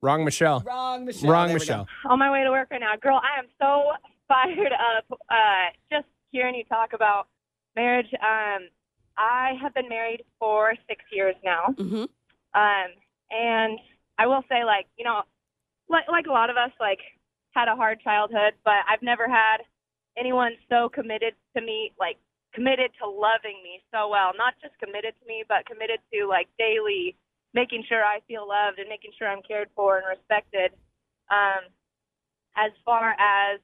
Wrong, 0.00 0.24
Michelle. 0.24 0.62
Wrong, 0.66 1.04
Michelle. 1.04 1.30
Wrong, 1.30 1.48
There. 1.48 1.58
Michelle. 1.58 1.86
on 2.08 2.18
my 2.18 2.30
way 2.30 2.44
to 2.44 2.50
work 2.50 2.68
right 2.70 2.80
now. 2.80 2.92
Girl, 3.00 3.20
I 3.22 3.38
am 3.38 3.46
so 3.60 3.90
fired 4.28 4.72
up 4.72 5.18
uh, 5.28 5.66
just 5.90 6.06
hearing 6.30 6.54
you 6.54 6.64
talk 6.64 6.92
about 6.92 7.26
marriage. 7.74 8.06
Um, 8.14 8.68
I 9.16 9.52
have 9.60 9.74
been 9.74 9.88
married 9.88 10.22
for 10.38 10.74
six 10.88 11.02
years 11.10 11.34
now. 11.44 11.74
Mhm. 11.76 12.08
Um, 12.54 12.88
and 13.30 13.78
I 14.18 14.26
will 14.26 14.42
say, 14.48 14.64
like, 14.64 14.86
you 14.96 15.04
know, 15.04 15.22
like, 15.88 16.04
like 16.08 16.26
a 16.26 16.32
lot 16.32 16.50
of 16.50 16.56
us, 16.56 16.70
like, 16.78 17.00
had 17.54 17.66
a 17.68 17.74
hard 17.74 18.00
childhood, 18.00 18.54
but 18.64 18.84
I've 18.88 19.02
never 19.02 19.26
had 19.28 19.58
anyone 20.16 20.52
so 20.68 20.88
committed 20.88 21.34
to 21.56 21.62
me, 21.62 21.92
like, 21.98 22.18
committed 22.52 22.90
to 23.02 23.08
loving 23.08 23.60
me 23.64 23.82
so 23.92 24.08
well. 24.08 24.32
Not 24.36 24.54
just 24.62 24.78
committed 24.78 25.14
to 25.20 25.26
me, 25.26 25.44
but 25.48 25.66
committed 25.66 25.98
to, 26.12 26.26
like, 26.26 26.48
daily 26.58 27.16
making 27.54 27.84
sure 27.88 28.04
I 28.04 28.20
feel 28.28 28.46
loved 28.46 28.78
and 28.78 28.88
making 28.88 29.12
sure 29.18 29.28
I'm 29.28 29.42
cared 29.42 29.68
for 29.74 29.98
and 29.98 30.06
respected. 30.08 30.72
Um, 31.30 31.68
as 32.56 32.72
far 32.84 33.14
as 33.18 33.60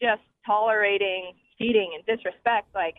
just 0.00 0.22
tolerating 0.46 1.34
cheating 1.58 1.92
and 1.94 2.04
disrespect, 2.06 2.68
like 2.74 2.96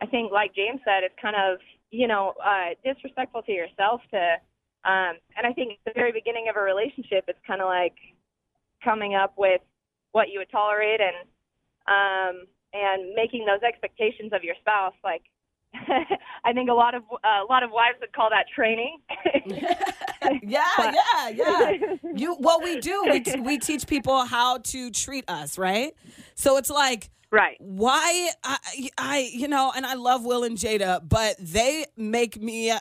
I 0.00 0.06
think, 0.06 0.32
like 0.32 0.54
James 0.54 0.80
said, 0.84 1.04
it's 1.04 1.14
kind 1.20 1.36
of 1.36 1.58
you 1.90 2.08
know 2.08 2.34
uh, 2.42 2.74
disrespectful 2.84 3.42
to 3.42 3.52
yourself 3.52 4.00
to. 4.10 4.36
Um, 4.84 5.14
and 5.36 5.46
I 5.46 5.52
think 5.52 5.78
at 5.86 5.94
the 5.94 5.98
very 6.00 6.10
beginning 6.10 6.48
of 6.50 6.56
a 6.56 6.60
relationship, 6.60 7.24
it's 7.28 7.38
kind 7.46 7.60
of 7.60 7.68
like 7.68 7.94
coming 8.82 9.14
up 9.14 9.34
with 9.36 9.60
what 10.10 10.28
you 10.28 10.40
would 10.40 10.50
tolerate 10.50 11.00
and 11.00 11.16
um, 11.86 12.46
and 12.72 13.14
making 13.14 13.44
those 13.44 13.62
expectations 13.62 14.32
of 14.32 14.42
your 14.42 14.54
spouse. 14.60 14.94
Like 15.04 15.22
I 16.44 16.52
think 16.52 16.68
a 16.70 16.74
lot 16.74 16.94
of 16.94 17.02
uh, 17.12 17.44
a 17.44 17.46
lot 17.48 17.62
of 17.62 17.70
wives 17.70 17.98
would 18.00 18.12
call 18.12 18.30
that 18.30 18.46
training. 18.54 18.98
Yeah, 20.42 20.64
But- 20.76 20.94
yeah, 20.94 21.28
yeah. 21.30 21.96
You 22.14 22.36
well, 22.38 22.60
we 22.62 22.78
do. 22.80 23.04
We 23.10 23.20
t- 23.20 23.40
we 23.40 23.58
teach 23.58 23.86
people 23.88 24.24
how 24.24 24.58
to 24.58 24.90
treat 24.90 25.24
us, 25.28 25.58
right? 25.58 25.94
So 26.36 26.56
it's 26.58 26.70
like 26.70 27.10
right. 27.32 27.56
why 27.58 28.30
I, 28.44 28.88
I 28.96 29.30
you 29.32 29.48
know 29.48 29.72
and 29.74 29.84
i 29.84 29.94
love 29.94 30.24
will 30.24 30.44
and 30.44 30.56
jada 30.56 31.00
but 31.06 31.34
they 31.40 31.86
make 31.96 32.40
me 32.40 32.72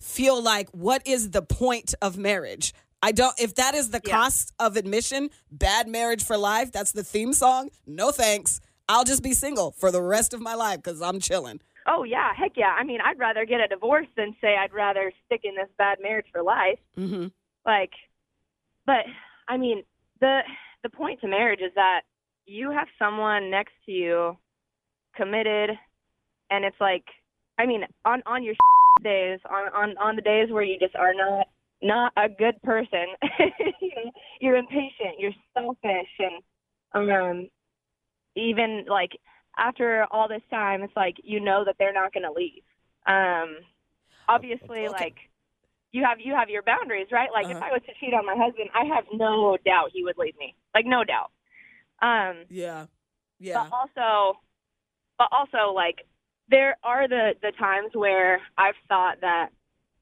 feel 0.00 0.42
like 0.42 0.68
what 0.70 1.06
is 1.06 1.30
the 1.30 1.42
point 1.42 1.94
of 2.02 2.16
marriage 2.16 2.72
i 3.02 3.12
don't 3.12 3.38
if 3.38 3.54
that 3.56 3.74
is 3.74 3.90
the 3.90 4.00
Yeah. 4.04 4.16
cost 4.16 4.52
of 4.58 4.76
admission 4.76 5.30
bad 5.52 5.86
marriage 5.88 6.24
for 6.24 6.36
life 6.38 6.72
that's 6.72 6.92
the 6.92 7.04
theme 7.04 7.32
song 7.34 7.68
no 7.86 8.10
thanks 8.10 8.60
i'll 8.88 9.04
just 9.04 9.22
be 9.22 9.34
single 9.34 9.72
for 9.72 9.90
the 9.92 10.02
rest 10.02 10.32
of 10.34 10.40
my 10.40 10.54
life 10.54 10.76
because 10.82 11.02
i'm 11.02 11.20
chilling 11.20 11.60
Oh 11.88 12.04
yeah, 12.04 12.32
heck 12.36 12.52
yeah. 12.54 12.76
I 12.78 12.84
mean, 12.84 13.00
I'd 13.04 13.18
rather 13.18 13.46
get 13.46 13.60
a 13.60 13.66
divorce 13.66 14.06
than 14.14 14.36
say 14.42 14.56
I'd 14.56 14.74
rather 14.74 15.10
stick 15.24 15.40
in 15.44 15.54
this 15.54 15.70
bad 15.78 15.98
marriage 16.02 16.26
for 16.30 16.42
life. 16.42 16.78
mm-hmm. 16.98 17.28
Like, 17.64 17.92
but 18.84 19.06
I 19.48 19.56
mean, 19.56 19.82
the 20.20 20.40
the 20.82 20.90
point 20.90 21.20
to 21.22 21.28
marriage 21.28 21.60
is 21.60 21.72
that 21.76 22.02
you 22.44 22.70
have 22.70 22.88
someone 22.98 23.50
next 23.50 23.72
to 23.86 23.92
you 23.92 24.36
committed, 25.16 25.70
and 26.50 26.64
it's 26.64 26.80
like, 26.80 27.04
I 27.58 27.64
mean, 27.64 27.84
on 28.04 28.22
on 28.26 28.44
your 28.44 28.54
days, 29.02 29.40
on 29.48 29.72
on 29.72 29.98
on 29.98 30.16
the 30.16 30.22
days 30.22 30.50
where 30.50 30.62
you 30.62 30.78
just 30.78 30.94
are 30.94 31.14
not 31.14 31.46
not 31.82 32.12
a 32.16 32.28
good 32.28 32.60
person, 32.62 33.06
you 33.80 34.10
you're 34.40 34.56
impatient, 34.56 35.18
you're 35.18 35.32
selfish, 35.54 36.08
and 36.18 37.10
um, 37.10 37.48
even 38.36 38.84
like 38.88 39.12
after 39.58 40.06
all 40.10 40.28
this 40.28 40.42
time, 40.50 40.82
it's 40.82 40.96
like 40.96 41.16
you 41.24 41.40
know 41.40 41.64
that 41.64 41.76
they're 41.78 41.92
not 41.92 42.12
going 42.12 42.24
to 42.24 42.32
leave. 42.32 42.62
Um, 43.06 43.56
obviously, 44.28 44.86
Okay. 44.86 44.88
like 44.88 45.16
you 45.92 46.04
have 46.04 46.20
you 46.20 46.34
have 46.34 46.50
your 46.50 46.62
boundaries, 46.62 47.08
right? 47.10 47.30
Like 47.32 47.46
if 47.46 47.56
Uh-huh. 47.56 47.66
I 47.66 47.72
was 47.72 47.82
to 47.86 47.94
cheat 48.00 48.14
on 48.14 48.26
my 48.26 48.36
husband, 48.36 48.70
I 48.74 48.84
have 48.94 49.04
no 49.12 49.56
doubt 49.64 49.90
he 49.92 50.04
would 50.04 50.18
leave 50.18 50.36
me. 50.38 50.54
Like 50.74 50.86
no 50.86 51.04
doubt. 51.04 51.30
Um, 52.00 52.44
yeah 52.48 52.86
yeah 53.40 53.64
but 53.68 53.76
also, 53.76 54.38
but 55.18 55.28
also 55.32 55.72
like 55.72 56.06
there 56.48 56.76
are 56.84 57.08
the 57.08 57.34
the 57.42 57.52
times 57.58 57.90
where 57.94 58.40
I've 58.56 58.76
thought 58.88 59.20
that, 59.22 59.50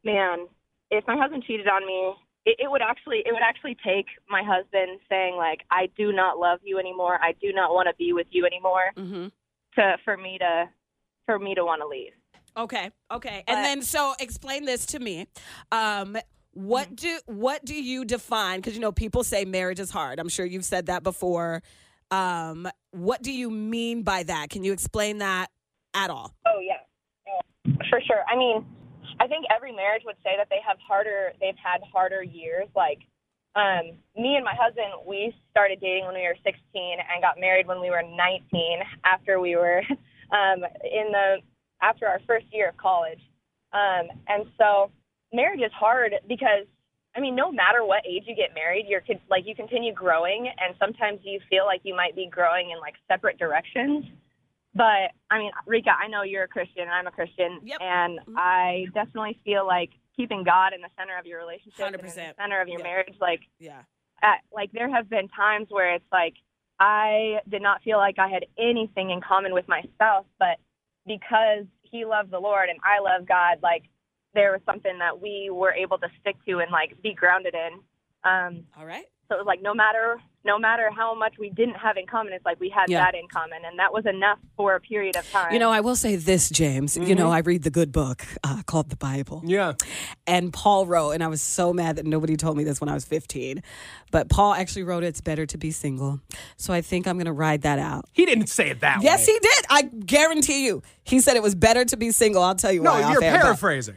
man, 0.04 0.46
if 0.90 1.06
my 1.06 1.16
husband 1.16 1.44
cheated 1.46 1.68
on 1.68 1.86
me, 1.86 2.14
it, 2.44 2.56
it 2.60 2.70
would 2.70 2.82
actually 2.82 3.22
it 3.24 3.32
would 3.32 3.42
actually 3.42 3.76
take 3.84 4.06
my 4.28 4.42
husband 4.42 5.00
saying 5.08 5.36
like 5.36 5.60
I 5.70 5.88
do 5.96 6.12
not 6.12 6.38
love 6.38 6.60
you 6.64 6.78
anymore, 6.78 7.18
I 7.22 7.32
do 7.40 7.52
not 7.52 7.72
want 7.74 7.88
to 7.88 7.94
be 7.96 8.12
with 8.12 8.26
you 8.30 8.44
anymore, 8.46 8.92
mm-hmm. 8.96 9.28
To 9.76 9.96
for 10.04 10.16
me 10.16 10.38
to 10.38 10.68
for 11.26 11.38
me 11.38 11.54
to 11.54 11.64
want 11.64 11.80
to 11.82 11.86
leave. 11.88 12.12
Okay, 12.56 12.90
okay. 13.12 13.44
But- 13.46 13.54
and 13.54 13.64
then 13.64 13.82
so 13.82 14.14
explain 14.18 14.64
this 14.64 14.86
to 14.86 14.98
me. 14.98 15.26
Um 15.72 16.16
what 16.52 16.96
do 16.96 17.18
what 17.26 17.64
do 17.64 17.74
you 17.74 18.04
define 18.04 18.62
cuz 18.62 18.74
you 18.74 18.80
know 18.80 18.92
people 18.92 19.22
say 19.24 19.44
marriage 19.44 19.78
is 19.80 19.90
hard. 19.90 20.18
I'm 20.18 20.28
sure 20.30 20.46
you've 20.46 20.64
said 20.64 20.86
that 20.86 21.02
before. 21.02 21.62
Um 22.10 22.68
what 22.92 23.22
do 23.22 23.32
you 23.32 23.50
mean 23.50 24.02
by 24.02 24.22
that? 24.22 24.50
Can 24.50 24.64
you 24.64 24.72
explain 24.72 25.18
that 25.18 25.48
at 25.94 26.08
all? 26.10 26.34
Oh 26.46 26.60
yeah, 26.60 26.78
Yeah, 27.26 27.74
for 27.90 28.00
sure. 28.00 28.22
I 28.28 28.36
mean, 28.36 28.64
I 29.20 29.26
think 29.26 29.44
every 29.54 29.72
marriage 29.72 30.02
would 30.06 30.16
say 30.22 30.36
that 30.36 30.48
they 30.50 30.60
have 30.66 30.78
harder. 30.78 31.32
They've 31.40 31.56
had 31.62 31.80
harder 31.92 32.22
years. 32.22 32.68
Like 32.74 33.00
um, 33.56 33.96
me 34.16 34.36
and 34.36 34.44
my 34.44 34.54
husband, 34.54 34.92
we 35.06 35.34
started 35.50 35.80
dating 35.80 36.04
when 36.04 36.14
we 36.14 36.22
were 36.22 36.36
16 36.44 36.54
and 36.76 37.22
got 37.22 37.40
married 37.40 37.66
when 37.66 37.80
we 37.80 37.90
were 37.90 38.02
19. 38.02 38.12
After 39.04 39.40
we 39.40 39.56
were 39.56 39.82
um, 40.30 40.62
in 40.84 41.10
the 41.10 41.36
after 41.82 42.06
our 42.06 42.20
first 42.26 42.46
year 42.52 42.68
of 42.68 42.76
college, 42.76 43.20
um, 43.72 44.08
and 44.28 44.44
so 44.58 44.90
marriage 45.32 45.60
is 45.60 45.72
hard 45.72 46.12
because 46.28 46.66
I 47.16 47.20
mean, 47.20 47.34
no 47.34 47.50
matter 47.50 47.82
what 47.82 48.04
age 48.06 48.24
you 48.26 48.36
get 48.36 48.54
married, 48.54 48.84
you're 48.88 49.02
like 49.30 49.44
you 49.46 49.54
continue 49.54 49.94
growing, 49.94 50.48
and 50.48 50.74
sometimes 50.78 51.20
you 51.24 51.40
feel 51.48 51.64
like 51.64 51.80
you 51.82 51.96
might 51.96 52.14
be 52.14 52.28
growing 52.30 52.70
in 52.70 52.78
like 52.78 52.94
separate 53.08 53.38
directions. 53.38 54.04
But 54.74 55.16
I 55.30 55.38
mean, 55.38 55.50
Rika, 55.66 55.90
I 55.90 56.08
know 56.08 56.22
you're 56.22 56.44
a 56.44 56.48
Christian, 56.48 56.82
and 56.82 56.90
I'm 56.90 57.06
a 57.06 57.10
Christian, 57.10 57.60
Yep. 57.64 57.78
and 57.80 58.20
I 58.36 58.84
definitely 58.92 59.40
feel 59.46 59.66
like 59.66 59.90
keeping 60.16 60.42
God 60.44 60.72
in 60.72 60.80
the 60.80 60.88
center 60.98 61.16
of 61.18 61.26
your 61.26 61.38
relationship, 61.38 61.80
and 61.86 61.94
in 61.94 62.00
the 62.00 62.06
100%. 62.08 62.36
center 62.36 62.60
of 62.60 62.68
your 62.68 62.78
Yeah. 62.80 62.84
marriage, 62.84 63.16
like 63.20 63.40
Yeah. 63.58 63.82
at, 64.22 64.40
like 64.52 64.72
there 64.72 64.88
have 64.88 65.08
been 65.08 65.28
times 65.28 65.68
where 65.70 65.94
it's 65.94 66.10
like 66.10 66.34
I 66.78 67.40
did 67.48 67.62
not 67.62 67.82
feel 67.82 67.98
like 67.98 68.18
I 68.18 68.28
had 68.28 68.44
anything 68.58 69.10
in 69.10 69.20
common 69.20 69.54
with 69.54 69.66
my 69.68 69.82
spouse, 69.94 70.26
but 70.38 70.58
because 71.06 71.64
he 71.82 72.04
loved 72.04 72.30
the 72.30 72.38
Lord 72.40 72.68
and 72.68 72.78
I 72.84 72.98
love 72.98 73.26
God, 73.26 73.62
like 73.62 73.84
there 74.34 74.52
was 74.52 74.60
something 74.66 74.98
that 74.98 75.18
we 75.20 75.48
were 75.50 75.72
able 75.72 75.96
to 75.98 76.08
stick 76.20 76.36
to 76.46 76.58
and 76.60 76.70
like 76.70 77.00
be 77.02 77.14
grounded 77.14 77.54
in. 77.54 77.80
Um, 78.24 78.66
All 78.76 78.84
right. 78.84 79.06
so 79.28 79.36
it 79.36 79.38
was 79.38 79.46
like 79.46 79.62
no 79.62 79.72
matter 79.72 80.20
no 80.46 80.58
matter 80.58 80.90
how 80.96 81.14
much 81.14 81.34
we 81.38 81.50
didn't 81.50 81.74
have 81.74 81.96
in 81.96 82.06
common, 82.06 82.32
it's 82.32 82.44
like 82.44 82.58
we 82.60 82.68
had 82.70 82.86
Yeah. 82.88 83.00
that 83.04 83.14
in 83.14 83.26
common, 83.28 83.64
and 83.66 83.78
that 83.78 83.92
was 83.92 84.06
enough 84.06 84.38
for 84.56 84.74
a 84.76 84.80
period 84.80 85.16
of 85.16 85.28
time. 85.30 85.52
You 85.52 85.58
know, 85.58 85.70
I 85.70 85.80
will 85.80 85.96
say 85.96 86.16
this, 86.16 86.48
James. 86.48 86.96
You 86.96 87.14
know, 87.14 87.30
I 87.30 87.40
read 87.40 87.64
the 87.64 87.70
good 87.70 87.92
book 87.92 88.24
uh, 88.44 88.62
called 88.66 88.88
the 88.88 88.96
Bible. 88.96 89.42
Yeah. 89.44 89.74
And 90.26 90.52
Paul 90.52 90.86
wrote, 90.86 91.10
and 91.10 91.22
I 91.22 91.26
was 91.28 91.42
so 91.42 91.72
mad 91.72 91.96
that 91.96 92.06
nobody 92.06 92.36
told 92.36 92.56
me 92.56 92.64
this 92.64 92.80
when 92.80 92.88
I 92.88 92.94
was 92.94 93.04
15. 93.04 93.62
But 94.12 94.28
Paul 94.30 94.54
actually 94.54 94.84
wrote, 94.84 95.02
It's 95.04 95.20
better 95.20 95.44
to 95.46 95.58
be 95.58 95.70
single. 95.72 96.20
So 96.56 96.72
I 96.72 96.80
think 96.80 97.06
I'm 97.06 97.16
going 97.16 97.26
to 97.26 97.32
ride 97.32 97.62
that 97.62 97.78
out. 97.78 98.06
He 98.12 98.24
didn't 98.24 98.46
say 98.48 98.70
it 98.70 98.80
that 98.80 99.02
Yes, 99.02 99.26
way. 99.26 99.26
Yes, 99.26 99.26
he 99.26 99.38
did. 99.40 99.66
I 99.68 99.82
guarantee 100.06 100.64
you. 100.64 100.82
He 101.04 101.20
said 101.20 101.36
it 101.36 101.42
was 101.42 101.54
better 101.54 101.84
to 101.84 101.96
be 101.96 102.10
single. 102.12 102.42
I'll 102.42 102.54
tell 102.54 102.72
you 102.72 102.82
No, 102.82 102.92
why. 102.92 103.02
off 103.02 103.12
you're 103.12 103.24
air, 103.24 103.32
but- 103.34 103.42
paraphrasing. 103.42 103.96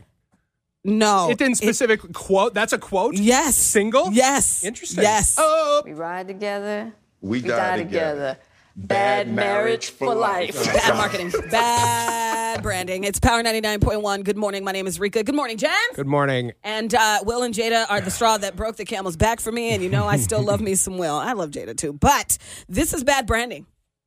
No. 0.83 1.29
It 1.29 1.37
didn't 1.37 1.55
specifically 1.55 2.11
quote. 2.13 2.53
That's 2.53 2.73
a 2.73 2.77
quote. 2.77 3.15
Yes. 3.15 3.55
Single? 3.57 4.11
Yes. 4.13 4.63
Interesting. 4.63 5.03
Yes. 5.03 5.35
Oh, 5.37 5.81
We 5.85 5.93
ride 5.93 6.27
together. 6.27 6.93
We, 7.21 7.41
We 7.41 7.47
die, 7.49 7.57
die 7.57 7.77
together. 7.83 8.11
together. 8.13 8.37
Bad 8.75 9.29
marriage 9.33 9.89
for 9.89 10.15
life. 10.15 10.55
Bad 10.65 10.95
marketing. 10.95 11.33
Bad 11.51 12.63
branding. 12.63 13.03
It's 13.03 13.19
Power 13.19 13.43
99.1. 13.43 14.23
Good 14.23 14.37
morning. 14.37 14.63
My 14.63 14.71
name 14.71 14.87
is 14.87 15.01
Rika. 15.01 15.21
Good 15.23 15.35
morning, 15.35 15.57
Jen. 15.57 15.71
good 15.95 16.07
morning. 16.07 16.53
And 16.63 16.95
uh, 16.95 17.19
Will 17.25 17.43
and 17.43 17.53
Jada 17.53 17.85
are 17.89 17.99
the 17.99 18.11
straw 18.11 18.37
that 18.37 18.55
broke 18.55 18.77
the 18.77 18.85
camel's 18.85 19.17
back 19.17 19.41
for 19.41 19.51
me. 19.51 19.71
And 19.71 19.83
you 19.83 19.89
know, 19.89 20.05
I 20.07 20.15
still 20.15 20.41
love 20.41 20.61
me 20.61 20.75
some 20.75 20.97
Will. 20.97 21.15
I 21.15 21.33
love 21.33 21.49
Jada 21.51 21.75
too. 21.75 21.91
But 21.91 22.37
this 22.69 22.93
is 22.93 23.03
bad 23.03 23.27
branding 23.27 23.65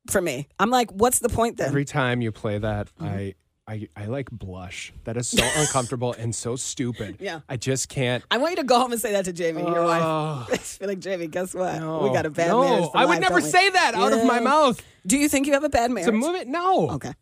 for 0.09 0.19
me. 0.21 0.47
I'm 0.57 0.71
like, 0.71 0.89
what's 0.91 1.19
the 1.19 1.29
point 1.29 1.57
then? 1.57 1.67
Every 1.67 1.85
time 1.85 2.21
you 2.23 2.31
play 2.31 2.57
that, 2.57 2.87
Mm-hmm. 2.99 3.05
I, 3.05 3.33
I 3.67 3.87
I 3.95 4.05
like 4.05 4.29
blush. 4.29 4.93
That 5.05 5.17
is 5.17 5.29
so 5.29 5.43
uncomfortable 5.55 6.13
and 6.13 6.35
so 6.35 6.55
stupid. 6.55 7.17
Yeah. 7.19 7.41
I 7.47 7.57
just 7.57 7.89
can't. 7.89 8.23
I 8.29 8.37
want 8.37 8.51
you 8.51 8.55
to 8.57 8.63
go 8.63 8.79
home 8.79 8.91
and 8.91 8.99
say 8.99 9.13
that 9.13 9.25
to 9.25 9.33
Jamie, 9.33 9.61
your 9.61 9.85
wife. 9.85 10.03
I 10.51 10.57
feel 10.57 10.87
like, 10.87 10.99
Jamie, 10.99 11.27
guess 11.27 11.53
what? 11.53 11.79
no. 11.79 11.99
we 11.99 12.09
got 12.11 12.25
a 12.25 12.29
bad 12.29 12.49
no, 12.49 12.61
marriage. 12.61 12.89
I 12.93 13.05
would 13.05 13.11
life, 13.13 13.21
never 13.21 13.41
say 13.41 13.69
that 13.69 13.95
out 13.95 14.13
of 14.13 14.25
my 14.25 14.39
mouth. 14.39 14.81
Do 15.05 15.17
you 15.17 15.29
think 15.29 15.47
you 15.47 15.53
have 15.53 15.63
a 15.63 15.69
bad 15.69 15.91
marriage? 15.91 16.07
It's 16.07 16.15
a 16.15 16.17
movement. 16.17 16.49
No. 16.49 16.89
Okay. 16.91 17.13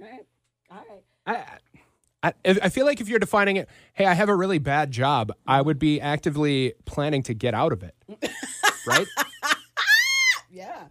All 0.00 0.08
right. 0.08 0.26
All 0.70 1.34
right. 1.34 1.44
I, 2.22 2.28
I, 2.28 2.32
I 2.44 2.68
feel 2.68 2.86
like 2.86 3.00
if 3.00 3.08
you're 3.08 3.18
defining 3.18 3.56
it, 3.56 3.68
hey, 3.92 4.06
I 4.06 4.14
have 4.14 4.28
a 4.28 4.36
really 4.36 4.58
bad 4.58 4.90
job, 4.90 5.32
I 5.46 5.60
would 5.60 5.78
be 5.78 6.00
actively 6.00 6.74
planning 6.84 7.22
to 7.24 7.34
get 7.34 7.54
out 7.54 7.72
of 7.72 7.82
it. 7.82 7.94
right? 8.86 9.06
Yeah. 10.50 10.84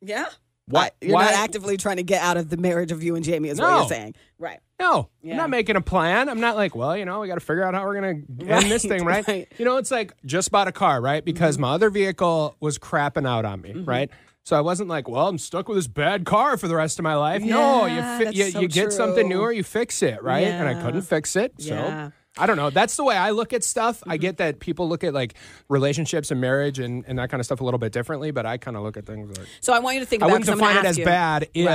Yeah. 0.00 0.26
Why? 0.66 0.86
I- 0.86 0.90
you're 1.00 1.14
why? 1.14 1.24
not 1.24 1.34
actively 1.34 1.76
trying 1.76 1.96
to 1.96 2.02
get 2.02 2.22
out 2.22 2.36
of 2.36 2.48
the 2.48 2.56
marriage 2.56 2.92
of 2.92 3.02
you 3.02 3.14
and 3.16 3.24
Jamie, 3.24 3.48
is 3.48 3.60
what 3.60 3.68
you're 3.78 3.88
saying. 3.88 4.14
Right. 4.38 4.60
No, 4.80 5.08
Yeah. 5.22 5.32
I'm 5.32 5.36
not 5.38 5.50
making 5.50 5.76
a 5.76 5.80
plan. 5.80 6.28
I'm 6.28 6.40
not 6.40 6.56
like, 6.56 6.74
well, 6.74 6.96
you 6.96 7.04
know, 7.04 7.20
we 7.20 7.28
got 7.28 7.34
to 7.34 7.40
figure 7.40 7.62
out 7.64 7.74
how 7.74 7.84
we're 7.84 8.00
going 8.00 8.26
to 8.38 8.46
end 8.48 8.70
this 8.70 8.82
thing, 8.84 9.04
right? 9.04 9.26
right. 9.28 9.46
You 9.58 9.64
know, 9.64 9.76
it's 9.76 9.90
like 9.92 10.12
just 10.24 10.50
bought 10.50 10.66
a 10.68 10.72
car, 10.72 11.00
right? 11.00 11.24
Because 11.24 11.54
Mm-hmm. 11.56 11.62
my 11.62 11.70
other 11.74 11.90
vehicle 11.90 12.56
was 12.60 12.78
crapping 12.78 13.26
out 13.28 13.44
on 13.44 13.60
me, 13.60 13.72
right? 13.74 14.10
So 14.44 14.56
I 14.56 14.60
wasn't 14.60 14.88
like, 14.88 15.08
well, 15.08 15.28
I'm 15.28 15.38
stuck 15.38 15.68
with 15.68 15.78
this 15.78 15.86
bad 15.86 16.24
car 16.24 16.56
for 16.56 16.66
the 16.66 16.74
rest 16.74 16.98
of 16.98 17.04
my 17.04 17.14
life. 17.14 17.42
no, 17.42 17.86
you 17.86 18.00
fi- 18.00 18.30
you, 18.30 18.50
so 18.50 18.60
you 18.60 18.66
get 18.68 18.92
something 18.92 19.26
true. 19.28 19.36
new 19.36 19.40
or 19.40 19.52
you 19.52 19.62
fix 19.62 20.02
it, 20.02 20.20
right? 20.22 20.46
And 20.48 20.68
I 20.68 20.74
couldn't 20.82 21.02
fix 21.02 21.36
it, 21.36 21.54
so. 21.60 22.10
Yeah. 22.36 22.40
Mm-hmm. 22.40 22.42
I 22.42 22.46
don't 22.46 22.56
know. 22.56 22.70
That's 22.70 22.96
the 22.96 23.04
way 23.04 23.16
I 23.16 23.30
look 23.30 23.52
at 23.52 23.62
stuff. 23.64 24.02
I 24.06 24.16
get 24.16 24.38
that 24.38 24.58
people 24.58 24.88
look 24.88 25.04
at 25.04 25.12
like 25.14 25.34
relationships 25.68 26.30
and 26.30 26.40
marriage 26.40 26.78
and, 26.78 27.04
and 27.06 27.18
that 27.18 27.30
kind 27.30 27.40
of 27.40 27.44
stuff 27.46 27.60
a 27.60 27.64
little 27.64 27.78
bit 27.78 27.92
differently, 27.92 28.30
but 28.30 28.46
I 28.46 28.56
kind 28.58 28.76
of 28.76 28.82
look 28.82 28.96
at 28.96 29.06
things 29.06 29.36
like 29.38 29.46
So 29.60 29.72
I 29.72 29.78
want 29.80 29.94
you 29.94 30.00
to 30.00 30.06
think 30.06 30.22
I 30.22 30.26
about 30.26 30.32
wouldn't 30.40 30.50
I'm 30.50 30.58
gonna 30.58 30.70
define 30.72 30.84
it 30.84 30.88
as 30.88 30.98
you. 30.98 31.04
bad 31.04 31.48
if 31.54 31.66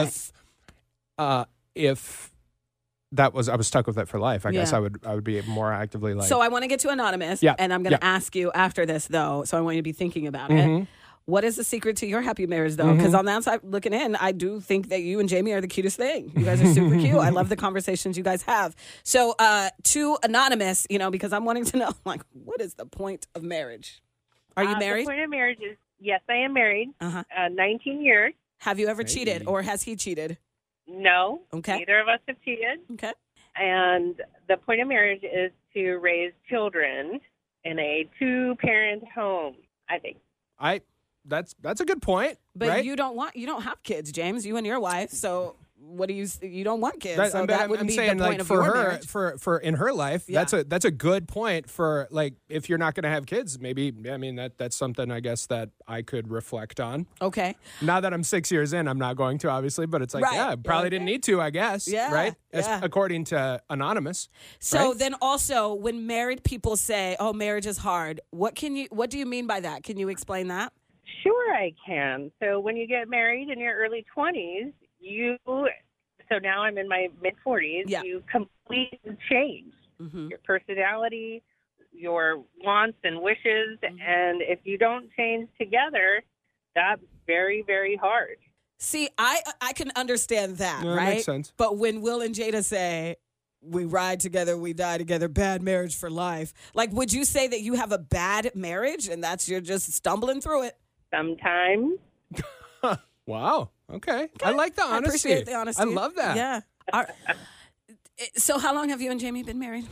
Right. 1.20 1.26
uh 1.26 1.46
if 1.76 2.32
that 3.14 3.34
was 3.34 3.48
I 3.50 3.56
was 3.56 3.68
stuck 3.68 3.88
with 3.88 3.98
it 3.98 4.08
for 4.08 4.20
life. 4.20 4.46
I 4.46 4.52
guess 4.52 4.74
I 4.74 4.80
would 4.80 5.00
I 5.06 5.16
would 5.16 5.24
be 5.24 5.42
more 5.44 5.72
actively 5.72 6.14
like 6.14 6.28
So 6.28 6.42
I 6.42 6.48
want 6.50 6.64
to 6.64 6.68
get 6.68 6.80
to 6.82 6.90
anonymous, 6.90 7.42
Yeah, 7.42 7.56
and 7.58 7.72
I'm 7.74 7.82
going 7.84 7.94
to 7.96 8.00
yeah. 8.02 8.16
ask 8.16 8.36
you 8.36 8.52
after 8.52 8.86
this, 8.86 9.08
though. 9.08 9.44
So 9.46 9.58
I 9.58 9.62
want 9.62 9.76
you 9.78 9.82
to 9.82 9.84
be 9.84 9.94
thinking 9.94 10.28
about 10.28 10.50
Mm-hmm. 10.50 10.82
it. 10.84 10.88
What 11.28 11.44
is 11.44 11.58
the 11.58 11.64
secret 11.66 11.98
to 11.98 12.08
your 12.08 12.22
happy 12.22 12.48
marriage, 12.48 12.78
though? 12.78 12.96
Because 12.96 13.14
on 13.14 13.26
the 13.26 13.32
outside 13.34 13.60
looking 13.62 13.92
in, 13.94 14.16
I 14.16 14.32
do 14.32 14.62
think 14.62 14.88
that 14.90 15.02
you 15.02 15.20
and 15.20 15.28
Jamie 15.28 15.52
are 15.52 15.60
the 15.60 15.68
cutest 15.68 15.98
thing. 15.98 16.32
You 16.34 16.46
guys 16.46 16.62
are 16.62 16.74
super 16.74 16.96
cute. 16.98 17.16
I 17.18 17.30
love 17.30 17.50
the 17.50 17.58
conversations 17.58 18.18
you 18.18 18.24
guys 18.24 18.44
have. 18.44 18.74
So 19.04 19.36
uh, 19.38 19.70
to 19.84 20.18
anonymous, 20.24 20.88
you 20.90 20.98
know, 20.98 21.12
because 21.12 21.34
I'm 21.34 21.44
wanting 21.44 21.66
to 21.66 21.78
know, 21.78 21.92
like, 22.06 22.22
what 22.32 22.62
is 22.62 22.76
the 22.76 22.86
point 22.86 23.28
of 23.36 23.44
marriage? 23.44 24.02
Are 24.56 24.64
you 24.64 24.76
Uh, 24.76 24.80
married? 24.80 25.06
The 25.06 25.10
point 25.12 25.22
of 25.22 25.30
marriage 25.30 25.60
is 25.60 25.76
yes, 26.00 26.22
I 26.30 26.36
am 26.38 26.54
married. 26.54 26.94
Uh-huh. 27.02 27.24
Uh, 27.38 27.50
19 27.50 28.02
years. 28.02 28.34
Have 28.60 28.80
you 28.80 28.88
ever 28.88 29.04
cheated, 29.04 29.44
or 29.48 29.62
has 29.64 29.84
he 29.84 29.98
cheated? 29.98 30.38
No. 30.88 31.42
Okay. 31.54 31.80
Neither 31.80 32.00
of 32.00 32.08
us 32.08 32.20
have 32.30 32.38
cheated. 32.46 32.80
Okay. 32.94 33.12
And 33.58 34.16
the 34.48 34.56
point 34.56 34.80
of 34.82 34.88
marriage 34.88 35.24
is 35.24 35.52
to 35.74 35.96
raise 35.98 36.32
children 36.50 37.20
in 37.66 37.78
a 37.80 38.08
two-parent 38.18 39.04
home. 39.14 39.56
I 39.90 40.00
think. 40.00 40.18
I 40.58 40.82
that's 41.28 41.56
that's 41.62 41.82
a 41.82 41.86
good 41.86 42.02
point. 42.02 42.38
But 42.56 42.70
right? 42.70 42.84
you 42.86 42.96
don't 42.96 43.16
want 43.16 43.36
you 43.36 43.46
don't 43.48 43.62
have 43.64 43.82
kids, 43.84 44.12
James. 44.12 44.46
You 44.46 44.58
and 44.58 44.66
your 44.66 44.80
wife. 44.80 45.12
So 45.12 45.56
what 45.80 46.08
do 46.10 46.14
you? 46.16 46.28
You 46.42 46.64
don't 46.66 46.82
want 46.82 47.00
kids. 47.00 47.18
That- 47.18 47.32
so 47.32 47.40
I'm, 47.40 47.48
that 47.48 47.62
I'm- 47.62 47.70
would 47.70 47.80
I'm 47.80 47.88
be 47.88 47.94
saying 47.96 48.18
the 48.18 48.24
point 48.24 48.34
like 48.34 48.42
of 48.42 48.48
for 48.48 48.56
your 48.56 48.64
her 48.64 48.74
marriage. 48.84 49.06
for 49.08 49.38
for 49.38 49.58
in 49.60 49.76
her 49.76 49.94
life 49.94 50.26
Yeah. 50.28 50.40
that's 50.40 50.54
a 50.54 50.64
that's 50.64 50.86
a 50.86 50.92
good 50.92 51.28
point 51.28 51.70
for 51.70 52.08
like 52.12 52.34
if 52.50 52.68
you're 52.68 52.80
not 52.80 52.94
going 52.96 53.04
to 53.04 53.10
have 53.10 53.26
kids 53.26 53.60
maybe 53.60 53.94
I 54.12 54.18
mean 54.18 54.36
that 54.36 54.58
that's 54.58 54.76
something 54.76 55.12
I 55.12 55.20
guess 55.22 55.46
that 55.46 55.70
I 55.88 56.02
could 56.02 56.30
reflect 56.30 56.80
on. 56.80 57.06
Okay. 57.22 57.56
Now 57.82 58.00
that 58.02 58.12
I'm 58.12 58.24
6 58.24 58.52
years 58.52 58.74
in 58.74 58.88
I'm 58.88 58.98
not 58.98 59.16
going 59.16 59.38
to 59.40 59.50
obviously 59.50 59.86
but 59.86 60.02
it's 60.02 60.14
like 60.16 60.24
Right. 60.26 60.36
yeah 60.36 60.56
probably 60.56 60.88
Okay. 60.88 60.90
didn't 60.90 61.06
need 61.06 61.24
to 61.24 61.40
I 61.40 61.52
guess 61.52 61.88
Yeah, 61.88 62.12
right 62.12 62.34
As- 62.52 62.66
yeah. 62.66 62.82
according 62.84 63.26
to 63.26 63.62
anonymous. 63.70 64.30
So 64.60 64.90
right? 64.90 64.98
then 65.00 65.14
also 65.22 65.74
when 65.74 66.06
married 66.08 66.44
people 66.44 66.76
say, 66.76 67.16
"Oh, 67.20 67.34
marriage 67.34 67.68
is 67.68 67.78
hard." 67.78 68.20
What 68.32 68.56
can 68.56 68.76
you 68.76 68.88
what 68.90 69.10
do 69.12 69.18
you 69.20 69.26
mean 69.28 69.46
by 69.48 69.60
that? 69.62 69.84
Can 69.84 69.98
you 69.98 70.10
explain 70.10 70.48
that? 70.48 70.74
Sure, 71.24 71.54
I 71.54 71.74
can. 71.86 72.32
So 72.42 72.60
when 72.60 72.76
you 72.78 72.88
get 72.88 73.10
married 73.10 73.50
in 73.50 73.60
your 73.60 73.76
early 73.76 74.06
20s, 74.16 74.74
you. 75.00 75.38
So 75.48 76.40
now 76.40 76.64
I'm 76.64 76.78
in 76.78 76.88
my 76.90 77.08
mid 77.22 77.36
40s. 77.46 77.84
Yeah. 77.86 78.04
You 78.04 78.22
completely 78.30 79.18
change 79.30 79.74
mm-hmm. 80.02 80.28
your 80.28 80.40
personality, 80.40 81.42
your 81.92 82.44
wants 82.64 82.98
and 83.04 83.22
wishes, 83.22 83.80
Mm-hmm. 83.84 83.98
and 84.00 84.42
if 84.42 84.60
you 84.64 84.78
don't 84.78 85.10
change 85.16 85.50
together, 85.60 86.24
that's 86.76 87.02
very, 87.26 87.64
very 87.66 87.96
hard. 87.96 88.38
See, 88.80 89.10
I 89.18 89.42
I 89.62 89.74
can 89.74 89.92
understand 89.96 90.58
that, 90.58 90.84
Yeah, 90.84 90.94
right? 90.94 91.10
makes 91.16 91.26
sense. 91.26 91.52
But 91.58 91.78
when 91.78 92.02
Will 92.02 92.22
and 92.22 92.36
Jada 92.36 92.64
say 92.64 93.16
we 93.62 93.86
ride 93.86 94.20
together, 94.20 94.56
we 94.58 94.74
die 94.74 94.98
together, 95.00 95.28
bad 95.28 95.62
marriage 95.64 95.96
for 95.96 96.10
life. 96.10 96.54
Like 96.76 96.92
would 96.92 97.12
you 97.12 97.26
say 97.26 97.48
that 97.48 97.62
you 97.62 97.74
have 97.74 97.92
a 97.92 97.98
bad 97.98 98.52
marriage 98.56 99.08
and 99.08 99.24
that's 99.24 99.50
you're 99.50 99.62
just 99.62 99.92
stumbling 99.94 100.42
through 100.42 100.64
it? 100.64 100.78
Sometimes 101.14 101.94
Wow. 103.26 103.70
Okay. 103.92 104.30
I 104.44 104.52
like 104.52 104.76
the 104.76 104.84
I 104.84 104.98
honesty. 104.98 105.30
appreciate 105.30 105.46
the 105.46 105.54
honesty. 105.56 105.82
I 105.82 105.86
love 105.86 106.16
that. 106.16 106.36
Yeah. 106.38 106.62
Are- 106.94 107.10
so 108.36 108.58
how 108.58 108.74
long 108.74 108.90
have 108.90 109.02
you 109.02 109.12
and 109.12 109.20
Jamie 109.20 109.44
been 109.44 109.60
married? 109.60 109.86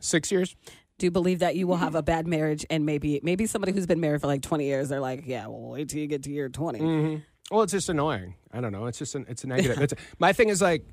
Six 0.00 0.30
years. 0.32 0.54
Do 0.98 1.06
you 1.06 1.10
believe 1.10 1.40
that 1.40 1.56
you 1.56 1.66
will 1.66 1.76
have 1.76 1.94
a 1.96 2.02
bad 2.02 2.26
marriage 2.26 2.64
and 2.70 2.86
maybe 2.86 3.20
maybe 3.24 3.46
somebody 3.46 3.72
who's 3.72 3.86
been 3.86 4.00
married 4.00 4.20
for 4.20 4.28
like 4.28 4.42
20 4.42 4.64
years 4.64 4.88
they're 4.88 5.00
like, 5.00 5.24
yeah, 5.26 5.46
well 5.48 5.70
wait 5.70 5.88
till 5.88 5.98
you 6.00 6.06
get 6.06 6.22
to 6.24 6.30
year 6.30 6.48
20. 6.48 6.78
Mm-hmm. 6.78 7.20
Well, 7.50 7.62
it's 7.62 7.72
just 7.72 7.88
annoying. 7.88 8.36
I 8.52 8.60
don't 8.60 8.72
know. 8.72 8.86
It's 8.86 8.98
just 8.98 9.14
an, 9.16 9.26
it's 9.28 9.42
a 9.44 9.48
negative. 9.48 9.80
it's 9.82 9.94
my 10.18 10.32
thing 10.32 10.48
is 10.48 10.62
like 10.62 10.84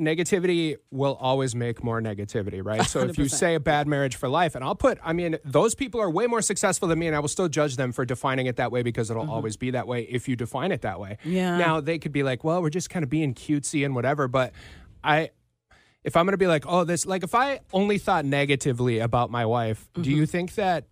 negativity 0.00 0.76
will 0.90 1.14
always 1.20 1.54
make 1.54 1.82
more 1.84 2.00
negativity, 2.00 2.64
right? 2.64 2.82
So 2.84 3.00
if 3.00 3.16
you 3.16 3.28
say 3.28 3.54
a 3.54 3.60
bad 3.60 3.86
marriage 3.86 4.16
for 4.16 4.28
life, 4.28 4.54
and 4.54 4.64
I'll 4.64 4.74
put, 4.74 4.98
I 5.04 5.12
mean, 5.12 5.36
those 5.44 5.74
people 5.74 6.00
are 6.00 6.10
way 6.10 6.26
more 6.26 6.42
successful 6.42 6.88
than 6.88 6.98
me, 6.98 7.06
and 7.06 7.14
I 7.14 7.20
will 7.20 7.28
still 7.28 7.48
judge 7.48 7.76
them 7.76 7.92
for 7.92 8.04
defining 8.04 8.46
it 8.46 8.56
that 8.56 8.72
way 8.72 8.82
because 8.82 9.10
it'll 9.10 9.30
always 9.30 9.56
be 9.56 9.70
that 9.70 9.86
way 9.86 10.02
if 10.02 10.28
you 10.28 10.36
define 10.36 10.72
it 10.72 10.82
that 10.82 10.98
way. 10.98 11.18
Mm-hmm. 11.20 11.32
Yeah. 11.32 11.58
Now 11.58 11.80
they 11.80 11.98
could 11.98 12.12
be 12.12 12.22
like, 12.22 12.42
well, 12.44 12.60
we're 12.60 12.70
just 12.70 12.90
kind 12.90 13.02
of 13.04 13.10
being 13.10 13.34
cutesy 13.34 13.84
and 13.84 13.94
whatever, 13.94 14.28
but 14.28 14.52
I. 15.02 15.30
If 16.02 16.16
I'm 16.18 16.26
going 16.26 16.32
to 16.34 16.36
be 16.36 16.46
like, 16.46 16.64
oh, 16.68 16.84
this, 16.84 17.06
like, 17.06 17.22
if 17.24 17.34
I 17.34 17.60
only 17.72 17.96
thought 17.96 18.26
negatively 18.26 18.98
about 18.98 19.30
my 19.30 19.46
wife, 19.46 19.88
do 19.94 20.02
Mm-hmm. 20.02 20.10
you 20.10 20.26
think 20.26 20.54
that 20.56 20.84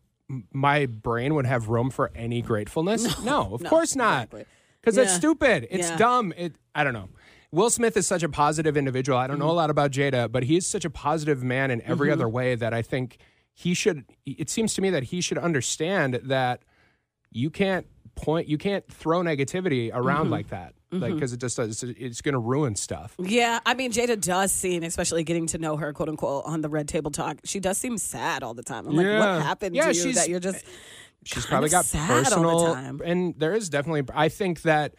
my 0.55 0.87
brain 0.87 1.35
would 1.35 1.45
have 1.45 1.69
room 1.69 1.91
for 1.91 2.11
any 2.15 2.41
gratefulness? 2.41 3.03
No, 3.23 3.53
of 3.53 3.61
no, 3.61 3.69
course 3.69 3.95
not. 3.95 4.23
exactly. 4.29 4.45
Because 4.81 4.97
it's 4.97 5.13
stupid. 5.15 5.67
It's 5.71 5.91
Yeah. 5.91 5.97
dumb. 5.99 6.33
It. 6.35 6.57
I 6.75 6.83
don't 6.83 6.95
know. 6.95 7.11
Will 7.53 7.69
Smith 7.71 7.97
is 7.99 8.07
such 8.07 8.23
a 8.23 8.29
positive 8.31 8.77
individual. 8.77 9.19
I 9.19 9.27
don't 9.27 9.37
Mm-hmm. 9.37 9.47
know 9.47 9.53
a 9.53 9.55
lot 9.55 9.71
about 9.71 9.91
Jada, 9.93 10.33
but 10.33 10.43
he 10.45 10.57
is 10.57 10.67
such 10.67 10.85
a 10.85 10.91
positive 10.91 11.43
man 11.45 11.71
in 11.71 11.83
every 11.83 12.09
mm-hmm. 12.09 12.15
other 12.15 12.29
way 12.29 12.55
that 12.55 12.73
I 12.73 12.81
think 12.83 13.19
he 13.55 13.75
should. 13.75 14.05
It 14.25 14.49
seems 14.49 14.75
to 14.75 14.83
me 14.83 14.91
that 14.91 15.05
he 15.05 15.21
should 15.21 15.39
understand 15.39 16.15
that 16.25 16.63
you 17.31 17.51
can't 17.51 17.87
point, 18.15 18.49
you 18.49 18.57
can't 18.59 18.87
throw 18.91 19.21
negativity 19.21 19.91
around 19.93 20.25
mm-hmm. 20.25 20.33
like 20.33 20.49
that, 20.49 20.75
like 20.91 21.03
mm-hmm. 21.03 21.15
because 21.15 21.33
it 21.35 21.41
just 21.41 21.59
does. 21.59 21.83
It's 21.83 22.23
going 22.23 22.33
to 22.33 22.39
ruin 22.39 22.75
stuff. 22.75 23.15
Yeah, 23.19 23.61
I 23.67 23.75
mean, 23.75 23.93
Jada 23.93 24.19
does 24.19 24.51
seem, 24.53 24.83
especially 24.83 25.23
getting 25.23 25.47
to 25.49 25.59
know 25.59 25.77
her, 25.77 25.93
quote 25.93 26.09
unquote, 26.09 26.45
on 26.47 26.63
the 26.63 26.71
Red 26.71 26.89
Table 26.89 27.11
Talk. 27.11 27.39
She 27.45 27.61
does 27.61 27.77
seem 27.77 27.99
sad 27.99 28.43
all 28.43 28.55
the 28.55 28.63
time. 28.63 28.87
I'm 28.87 28.97
like, 28.97 29.05
Yeah. 29.07 29.19
what 29.37 29.43
happened 29.43 29.77
Yeah, 29.77 29.85
to 29.85 29.89
you 29.95 30.03
she's- 30.03 30.15
that 30.17 30.29
you're 30.31 30.41
just 30.41 30.65
She's 31.25 31.47
probably 31.47 31.69
got 31.69 31.85
sad 31.85 32.11
all 32.11 32.17
the 32.17 32.23
personal, 32.25 32.75
time. 32.75 33.01
and 33.05 33.35
there 33.39 33.55
is 33.55 33.69
definitely. 33.69 34.03
I 34.13 34.29
think 34.29 34.63
that 34.63 34.95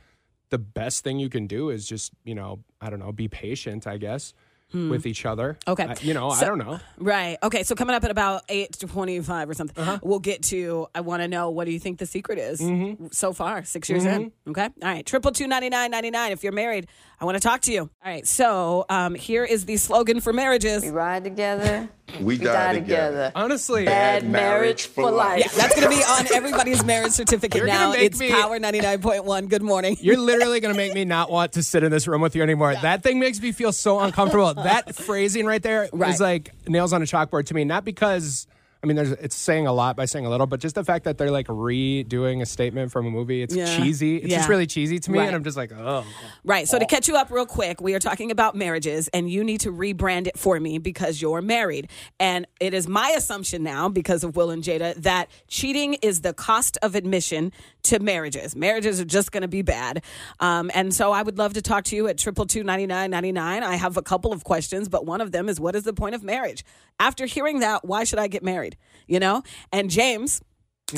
the 0.53 0.57
best 0.81 1.03
thing 1.03 1.19
you 1.19 1.29
can 1.29 1.45
do 1.47 1.61
is 1.75 1.81
just 1.93 2.13
you 2.23 2.35
know 2.35 2.59
I 2.79 2.89
don't 2.89 2.99
know 2.99 3.11
be 3.11 3.27
patient. 3.27 3.87
I 3.87 3.97
guess 3.97 4.33
with 4.75 5.05
each 5.05 5.23
other. 5.23 5.55
Hmm. 5.65 5.71
Okay. 5.73 5.85
I- 5.85 5.95
you 6.01 6.15
know 6.15 6.29
I 6.31 6.43
don't 6.49 6.57
know. 6.57 6.79
Right. 6.97 7.37
Okay. 7.43 7.61
So 7.61 7.75
coming 7.75 7.95
up 7.95 8.03
at 8.03 8.09
about 8.09 8.41
eight 8.49 8.71
to 8.79 8.87
twenty-five 8.87 9.47
or 9.47 9.53
something, 9.53 9.77
Uh-huh. 9.79 9.99
we'll 10.01 10.17
get 10.31 10.41
to. 10.53 10.87
I 10.95 11.01
want 11.01 11.21
to 11.21 11.27
know 11.27 11.51
what 11.51 11.65
do 11.65 11.71
you 11.71 11.79
think 11.79 11.99
the 11.99 12.07
secret 12.07 12.39
is 12.39 12.59
Mm-hmm. 12.59 13.05
so 13.11 13.33
far? 13.33 13.63
Six 13.65 13.87
years 13.91 14.03
in. 14.05 14.31
Okay. 14.47 14.63
All 14.63 14.71
right. 14.81 15.05
Triple 15.05 15.31
two 15.31 15.45
ninety 15.47 15.69
nine 15.69 15.91
ninety 15.91 16.09
nine. 16.09 16.31
If 16.31 16.43
you're 16.43 16.53
married, 16.63 16.87
I 17.21 17.25
want 17.25 17.35
to 17.35 17.39
talk 17.49 17.61
to 17.67 17.71
you. 17.71 17.81
All 17.81 18.11
right. 18.13 18.25
So 18.27 18.85
um, 18.89 19.13
here 19.13 19.43
is 19.45 19.65
the 19.65 19.77
slogan 19.77 20.21
for 20.21 20.33
marriages. 20.33 20.81
We 20.81 20.89
ride 20.89 21.23
together, 21.23 21.87
We, 22.19 22.23
we 22.25 22.37
die 22.37 22.73
together. 22.73 23.31
Honestly, 23.33 23.85
Bad 23.85 24.29
marriage 24.29 24.85
for 24.87 25.09
life. 25.09 25.39
Yeah, 25.39 25.47
that's 25.55 25.75
going 25.79 25.89
to 25.89 25.95
be 25.97 26.03
on 26.03 26.27
everybody's 26.33 26.83
marriage 26.83 27.13
certificate 27.13 27.57
You're 27.57 27.67
now. 27.67 27.93
It's 27.93 28.19
me- 28.19 28.29
Power 28.29 28.59
ninety 28.59 28.81
nine 28.81 29.01
point 29.01 29.25
one. 29.25 29.47
Good 29.47 29.63
morning. 29.63 29.97
You're 29.99 30.17
literally 30.19 30.59
going 30.59 30.73
to 30.73 30.77
make 30.77 30.93
me 30.93 31.05
not 31.05 31.31
want 31.31 31.53
to 31.53 31.63
sit 31.63 31.81
in 31.83 31.91
this 31.91 32.07
room 32.07 32.21
with 32.21 32.35
you 32.35 32.43
anymore. 32.43 32.75
That 32.75 33.01
thing 33.03 33.19
makes 33.19 33.41
me 33.41 33.51
feel 33.51 33.71
so 33.71 33.99
uncomfortable. 33.99 34.53
that 34.53 34.93
phrasing 34.95 35.45
right 35.45 35.63
there 35.63 35.85
is 35.85 35.91
Right. 35.93 36.19
like 36.19 36.51
nails 36.67 36.93
on 36.93 37.01
a 37.01 37.05
chalkboard 37.05 37.45
to 37.47 37.53
me. 37.53 37.63
Not 37.63 37.83
because 37.85 38.47
I 38.83 38.85
mean, 38.85 38.97
there's 38.97 39.11
it's 39.11 39.35
saying 39.35 39.65
a 39.65 39.71
lot 39.71 39.95
by 39.95 40.03
saying 40.03 40.25
a 40.25 40.29
little, 40.29 40.45
but 40.45 40.59
just 40.59 40.75
the 40.75 40.83
fact 40.83 41.05
that 41.05 41.17
they're 41.17 41.31
like 41.31 41.47
redoing 41.47 42.41
a 42.41 42.45
statement 42.45 42.91
from 42.91 43.05
a 43.05 43.09
movie. 43.09 43.41
It's 43.41 43.55
Yeah. 43.55 43.65
cheesy. 43.77 44.17
It's 44.17 44.27
Yeah. 44.27 44.37
just 44.39 44.49
really 44.49 44.67
cheesy 44.67 44.99
to 44.99 45.11
me, 45.11 45.19
Right. 45.19 45.27
and 45.27 45.35
I'm 45.37 45.43
just 45.43 45.55
like, 45.55 45.71
oh. 45.71 46.03
Right. 46.43 46.67
So 46.67 46.77
to 46.77 46.85
catch 46.85 47.07
you 47.07 47.15
up 47.15 47.31
real 47.31 47.45
quick, 47.45 47.79
we 47.79 47.93
are 47.93 47.99
talking 47.99 48.29
about 48.29 48.55
marriages 48.55 49.07
and 49.13 49.29
you 49.29 49.41
need 49.41 49.61
to 49.61 49.71
rebrand 49.71 50.27
it 50.27 50.37
for 50.37 50.59
me 50.59 50.79
because 50.79 51.21
you're 51.21 51.41
married. 51.41 51.89
And 52.19 52.45
it 52.59 52.73
is 52.73 52.85
my 52.89 53.11
assumption 53.15 53.63
now 53.63 53.87
because 53.87 54.25
of 54.25 54.35
Will 54.35 54.49
and 54.51 54.61
Jada 54.61 54.95
that 54.95 55.29
cheating 55.47 55.93
is 56.01 56.19
the 56.19 56.33
cost 56.33 56.77
of 56.81 56.93
admission 56.95 57.53
to 57.83 57.99
marriages. 57.99 58.53
Marriages 58.53 58.99
are 58.99 59.05
just 59.05 59.31
going 59.31 59.43
to 59.43 59.47
be 59.47 59.61
bad. 59.61 60.03
Um, 60.41 60.69
and 60.73 60.93
so 60.93 61.13
I 61.13 61.21
would 61.21 61.37
love 61.37 61.53
to 61.53 61.61
talk 61.61 61.85
to 61.85 61.95
you 61.95 62.09
at 62.09 62.17
triple 62.17 62.45
two 62.45 62.63
ninety 62.65 62.85
nine 62.87 63.11
ninety 63.11 63.31
nine. 63.31 63.63
I 63.63 63.75
have 63.77 63.95
a 63.95 64.01
couple 64.01 64.33
of 64.33 64.43
questions, 64.43 64.89
but 64.89 65.05
one 65.05 65.21
of 65.21 65.31
them 65.31 65.47
is 65.47 65.57
what 65.57 65.73
is 65.73 65.83
the 65.83 65.93
point 65.93 66.15
of 66.15 66.23
marriage? 66.23 66.65
After 66.99 67.25
hearing 67.25 67.59
that, 67.59 67.85
why 67.85 68.03
should 68.03 68.19
I 68.19 68.27
get 68.27 68.43
married? 68.43 68.72
You 69.07 69.19
know? 69.19 69.43
And 69.71 69.89
James, 69.89 70.41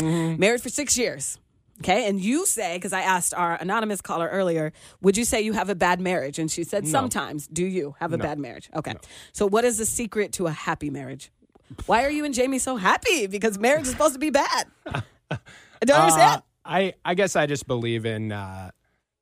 married 0.02 0.62
for 0.62 0.70
six 0.70 0.98
years. 0.98 1.40
Okay. 1.82 2.08
And 2.08 2.22
you 2.22 2.46
say, 2.46 2.78
because 2.78 2.94
I 2.94 3.02
asked 3.02 3.34
our 3.34 3.56
anonymous 3.56 4.00
caller 4.02 4.30
earlier, 4.30 4.72
would 5.02 5.18
you 5.18 5.26
say 5.26 5.42
you 5.42 5.52
have 5.54 5.70
a 5.70 5.76
bad 5.76 6.00
marriage? 6.00 6.40
And 6.40 6.50
she 6.50 6.64
said, 6.64 6.88
sometimes. 6.88 7.48
Do 7.48 7.66
you 7.66 7.96
have 8.00 8.14
a 8.14 8.18
bad 8.18 8.40
marriage? 8.40 8.70
Okay. 8.76 8.94
So, 9.34 9.46
what 9.46 9.66
is 9.66 9.78
the 9.78 9.86
secret 9.86 10.32
to 10.34 10.48
a 10.48 10.52
happy 10.52 10.90
marriage? 10.90 11.32
Why 11.86 12.06
are 12.06 12.10
you 12.10 12.24
and 12.24 12.34
Jamie 12.34 12.60
so 12.60 12.78
happy? 12.78 13.28
Because 13.28 13.58
marriage 13.60 13.84
is 13.84 13.90
supposed 13.90 14.14
to 14.14 14.20
be 14.20 14.30
bad. 14.30 14.68
I 14.86 15.02
don't 15.86 16.00
understand. 16.00 16.42
Uh, 16.42 16.42
I 16.64 16.94
I 17.04 17.14
guess 17.16 17.36
I 17.36 17.46
just 17.46 17.68
believe 17.68 18.06
in 18.06 18.32
uh, 18.32 18.72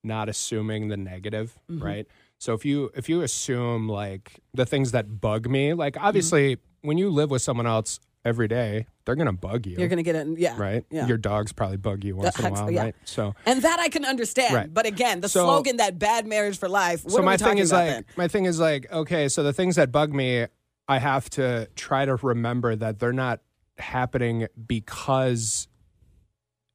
not 0.03 0.29
assuming 0.29 0.89
the 0.89 0.97
negative, 0.97 1.57
Mm-hmm. 1.71 1.83
right? 1.83 2.07
So 2.37 2.53
if 2.53 2.65
you 2.65 2.91
if 2.95 3.09
you 3.09 3.21
assume 3.21 3.87
like 3.89 4.41
the 4.53 4.65
things 4.65 4.91
that 4.91 5.19
bug 5.21 5.49
me, 5.49 5.73
like 5.73 5.93
Mm-hmm. 5.95 6.05
obviously 6.05 6.57
when 6.81 6.97
you 6.99 7.09
live 7.09 7.31
with 7.31 7.41
someone 7.41 7.65
else 7.65 7.99
every 8.25 8.47
day, 8.47 8.87
they're 9.05 9.15
gonna 9.15 9.33
bug 9.33 9.65
you, 9.65 9.75
You're 9.77 9.89
going 9.89 9.97
to 9.97 10.03
get 10.03 10.15
it. 10.15 10.39
Yeah. 10.39 10.57
right? 10.57 10.85
Yeah. 10.89 11.07
Your 11.07 11.17
dogs 11.17 11.51
probably 11.51 11.77
bug 11.77 12.03
you 12.03 12.15
once 12.15 12.39
in 12.39 12.45
a 12.45 12.51
while, 12.51 12.71
yeah. 12.71 12.83
right? 12.83 12.95
So 13.03 13.35
and 13.45 13.61
that 13.61 13.79
I 13.79 13.89
can 13.89 14.05
understand. 14.05 14.53
Right. 14.53 14.73
But 14.73 14.85
again, 14.85 15.21
the 15.21 15.29
So- 15.29 15.43
slogan 15.45 15.77
that 15.77 15.99
bad 15.99 16.25
marriage 16.25 16.57
for 16.57 16.69
life. 16.69 17.03
What 17.03 17.13
so 17.13 17.21
my 17.21 17.37
thing 17.37 17.57
is 17.57 17.71
like 17.71 17.89
then? 17.89 18.05
my 18.15 18.27
thing 18.27 18.45
is 18.45 18.59
like 18.59 18.91
okay, 18.91 19.27
so 19.29 19.43
the 19.43 19.53
things 19.53 19.75
that 19.75 19.91
bug 19.91 20.13
me, 20.13 20.47
I 20.87 20.99
have 20.99 21.29
to 21.31 21.67
try 21.75 22.05
to 22.05 22.15
remember 22.15 22.75
that 22.75 22.99
they're 22.99 23.13
not 23.13 23.41
happening 23.77 24.47
because 24.67 25.67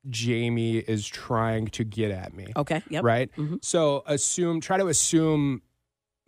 Jamie 0.08 0.78
is 0.78 1.06
trying 1.06 1.68
to 1.68 1.84
get 1.84 2.10
at 2.10 2.34
me. 2.34 2.52
Okay. 2.56 2.82
Yep. 2.88 3.04
right? 3.04 3.30
Mm-hmm. 3.36 3.56
So 3.62 4.02
assume, 4.06 4.60
try 4.60 4.76
to 4.78 4.86
assume 4.88 5.62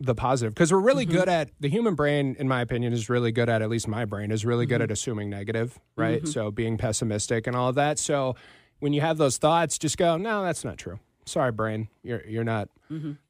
the 0.05 0.15
positive 0.15 0.53
because 0.53 0.71
we're 0.71 0.79
really 0.79 1.05
Mm-hmm. 1.05 1.15
good 1.17 1.29
at 1.29 1.49
the 1.59 1.69
human 1.69 1.95
brain, 1.95 2.35
in 2.39 2.47
my 2.47 2.61
opinion, 2.61 2.93
is 2.93 3.09
really 3.09 3.31
good 3.31 3.49
at 3.49 3.61
at 3.61 3.69
least 3.69 3.87
my 3.87 4.05
brain 4.05 4.31
is 4.31 4.45
really 4.45 4.65
Mm-hmm. 4.65 4.69
good 4.73 4.81
at 4.81 4.91
assuming 4.91 5.29
negative, 5.29 5.79
right? 5.95 6.27
So 6.27 6.51
being 6.51 6.77
pessimistic 6.77 7.47
and 7.47 7.55
all 7.55 7.69
of 7.69 7.75
that. 7.75 7.99
So 7.99 8.35
when 8.79 8.93
you 8.93 9.01
have 9.01 9.17
those 9.17 9.37
thoughts, 9.37 9.77
just 9.77 9.97
go, 9.97 10.17
no, 10.17 10.43
that's 10.43 10.63
not 10.63 10.77
true. 10.77 10.99
Sorry, 11.31 11.51
brain, 11.53 11.87
you're 12.03 12.21
you're 12.27 12.43
not. 12.43 12.67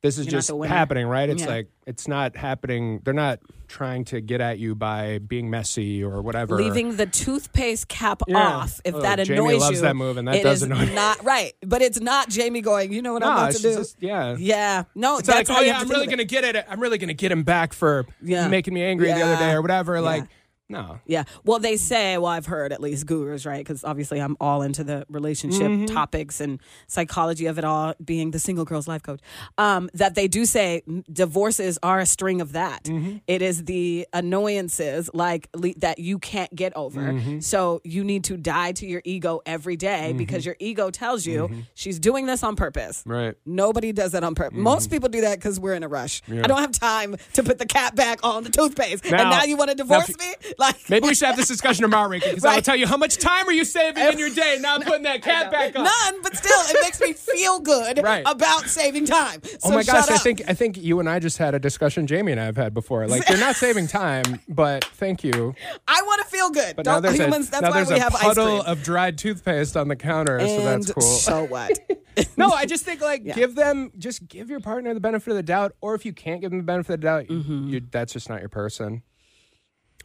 This 0.01 0.17
is 0.17 0.25
Mm-hmm. 0.25 0.31
You're 0.31 0.41
just 0.41 0.51
happening, 0.65 1.05
right? 1.05 1.29
It's 1.29 1.43
Yeah. 1.43 1.47
like 1.49 1.67
it's 1.85 2.07
not 2.07 2.35
happening. 2.35 2.99
They're 3.03 3.13
not 3.13 3.39
trying 3.67 4.05
to 4.05 4.19
get 4.19 4.41
at 4.41 4.57
you 4.57 4.73
by 4.73 5.19
being 5.19 5.51
messy 5.51 6.03
or 6.03 6.23
whatever. 6.23 6.55
Leaving 6.55 6.95
the 6.95 7.05
toothpaste 7.05 7.87
cap 7.87 8.23
Yeah. 8.27 8.39
off 8.39 8.81
if 8.83 8.95
Oh, 8.95 9.01
that 9.01 9.19
Jamie 9.19 9.37
annoys 9.37 9.61
loves 9.61 9.75
you. 9.75 9.81
that 9.83 9.95
move, 9.95 10.17
and 10.17 10.27
that 10.27 10.37
it 10.37 10.43
does 10.43 10.63
annoy 10.63 10.85
not 10.95 11.23
right, 11.23 11.53
but 11.63 11.83
it's 11.83 11.99
not 12.01 12.27
Jamie 12.29 12.61
going. 12.61 12.91
You 12.91 13.03
know 13.03 13.13
what 13.13 13.23
I'm 13.23 13.33
about 13.33 13.51
to 13.51 13.61
do? 13.61 13.75
just- 13.75 13.97
yeah. 13.99 14.35
Yeah, 14.39 14.83
no, 14.95 15.19
It's 15.19 15.27
that's 15.27 15.47
like, 15.47 15.59
oh 15.59 15.61
yeah, 15.61 15.77
I'm 15.79 15.87
really 15.87 16.07
gonna 16.07 16.23
get 16.25 16.43
it. 16.43 16.65
I'm 16.67 16.79
really 16.79 16.97
gonna 16.97 17.13
get 17.13 17.31
him 17.31 17.43
back 17.43 17.71
for 17.73 18.07
Yeah. 18.23 18.47
making 18.47 18.73
me 18.73 18.81
angry 18.83 19.07
the 19.13 19.21
other 19.21 19.37
day 19.37 19.51
or 19.51 19.61
whatever. 19.61 19.93
Yeah. 19.95 19.99
Like, 20.01 20.23
no. 20.71 20.99
Yeah. 21.05 21.23
Well, 21.43 21.59
they 21.59 21.77
say, 21.77 22.17
well, 22.17 22.27
I've 22.31 22.45
heard 22.45 22.71
at 22.73 22.81
least 22.81 23.05
gurus, 23.05 23.45
right? 23.45 23.59
Because 23.59 23.83
obviously 23.83 24.19
I'm 24.19 24.35
all 24.39 24.61
into 24.61 24.83
the 24.83 25.05
relationship 25.09 25.61
Mm-hmm. 25.61 25.85
topics 25.85 26.41
and 26.41 26.59
psychology 26.87 27.45
of 27.45 27.57
it 27.57 27.63
all, 27.63 27.93
being 28.03 28.31
the 28.31 28.39
single 28.39 28.65
girl's 28.65 28.87
life 28.87 29.03
coach, 29.03 29.19
um, 29.57 29.89
that 29.93 30.15
they 30.15 30.27
do 30.27 30.45
say 30.45 30.81
divorces 31.11 31.77
are 31.83 31.99
a 31.99 32.05
string 32.05 32.41
of 32.41 32.53
that. 32.53 32.83
Mm-hmm. 32.85 33.17
It 33.27 33.41
is 33.41 33.65
the 33.65 34.07
annoyances 34.13 35.09
like 35.13 35.47
le- 35.55 35.73
that 35.77 35.99
you 35.99 36.19
can't 36.19 36.53
get 36.55 36.75
over. 36.75 37.01
Mm-hmm. 37.01 37.39
So 37.41 37.81
you 37.83 38.03
need 38.03 38.23
to 38.25 38.37
die 38.37 38.71
to 38.73 38.85
your 38.87 39.01
ego 39.05 39.41
every 39.45 39.75
day 39.75 40.13
because 40.13 40.45
your 40.45 40.55
ego 40.59 40.89
tells 40.89 41.25
you 41.25 41.41
Mm-hmm. 41.41 41.61
she's 41.73 41.99
doing 41.99 42.25
this 42.25 42.43
on 42.43 42.55
purpose. 42.55 43.03
Right. 43.05 43.35
Nobody 43.45 43.91
does 43.91 44.11
that 44.11 44.23
on 44.23 44.35
purpose. 44.35 44.53
Mm-hmm. 44.55 44.63
Most 44.63 44.91
people 44.91 45.09
do 45.09 45.21
that 45.21 45.37
because 45.37 45.59
we're 45.59 45.73
in 45.73 45.83
a 45.83 45.87
rush. 45.87 46.21
I 46.29 46.41
don't 46.47 46.59
have 46.59 46.71
time 46.71 47.15
to 47.33 47.43
put 47.43 47.57
the 47.57 47.65
cap 47.65 47.95
back 47.95 48.19
on 48.23 48.43
the 48.43 48.49
toothpaste. 48.49 49.03
and 49.05 49.11
Now- 49.13 49.29
now 49.29 49.43
you 49.43 49.57
want 49.57 49.69
to 49.71 49.75
divorce 49.75 50.09
if- 50.09 50.19
me? 50.19 50.53
Like 50.61 50.89
Maybe 50.89 51.07
we 51.07 51.15
should 51.15 51.25
have 51.27 51.37
this 51.37 51.47
discussion 51.47 51.81
tomorrow, 51.81 52.07
Ricky, 52.09 52.29
because 52.29 52.45
I'll 52.45 52.61
tell 52.61 52.75
you 52.75 52.85
how 52.87 52.97
much 52.97 53.17
time 53.17 53.47
are 53.47 53.51
you 53.51 53.65
saving 53.65 54.03
in 54.03 54.17
your 54.19 54.29
day 54.29 54.57
now 54.61 54.77
putting 54.81 55.03
that 55.03 55.21
cap 55.23 55.51
back 55.51 55.75
on. 55.75 55.83
None, 55.85 56.21
but 56.21 56.35
still, 56.37 56.51
it 56.69 56.77
makes 56.81 57.01
me 57.01 57.13
feel 57.33 57.59
good 57.59 58.01
Right. 58.03 58.23
about 58.25 58.65
saving 58.67 59.05
time. 59.05 59.41
Oh 59.43 59.49
So 59.59 59.69
my 59.71 59.83
gosh, 59.83 60.09
I 60.09 60.17
think 60.17 60.43
I 60.47 60.53
think 60.53 60.77
you 60.77 60.99
and 60.99 61.09
I 61.09 61.19
just 61.19 61.37
had 61.39 61.55
a 61.55 61.59
discussion 61.59 62.05
Jamie 62.07 62.31
and 62.31 62.39
I 62.39 62.45
have 62.45 62.57
had 62.57 62.73
before. 62.73 63.07
Like 63.07 63.27
you're 63.27 63.39
not 63.39 63.55
saving 63.55 63.87
time, 63.87 64.39
but 64.47 64.83
thank 64.85 65.23
you. 65.23 65.55
I 65.87 66.01
want 66.03 66.21
to 66.23 66.27
feel 66.27 66.49
good. 66.51 66.75
But 66.75 66.85
now 66.85 66.93
Don't 66.99 67.03
there's 67.03 67.17
humans? 67.17 67.47
a, 67.47 67.51
that's 67.51 67.61
now 67.63 67.69
why 67.69 67.75
there's 67.77 67.89
we 67.89 67.95
a 67.95 67.99
have 67.99 68.15
ice 68.15 68.21
puddle 68.21 68.61
of 68.61 68.83
dried 68.83 69.17
toothpaste 69.17 69.75
on 69.75 69.87
the 69.87 69.95
counter, 69.95 70.39
so 70.39 70.61
that's 70.63 70.91
cool. 70.93 71.01
so 71.01 71.43
what? 71.45 71.79
no, 72.37 72.51
I 72.51 72.65
just 72.65 72.85
think 72.85 73.01
like 73.01 73.23
give 73.23 73.55
them 73.55 73.91
just 73.97 74.27
give 74.27 74.49
your 74.49 74.59
partner 74.59 74.93
the 74.93 74.99
benefit 74.99 75.31
of 75.31 75.37
the 75.37 75.43
doubt, 75.43 75.73
or 75.81 75.95
if 75.95 76.05
you 76.05 76.13
can't 76.13 76.41
give 76.41 76.51
them 76.51 76.59
the 76.59 76.63
benefit 76.65 76.93
of 76.95 77.01
the 77.01 77.05
doubt, 77.07 77.25
Mm-hmm. 77.31 77.69
you, 77.69 77.81
that's 77.91 78.13
just 78.13 78.29
not 78.29 78.39
your 78.41 78.49
person. 78.49 79.03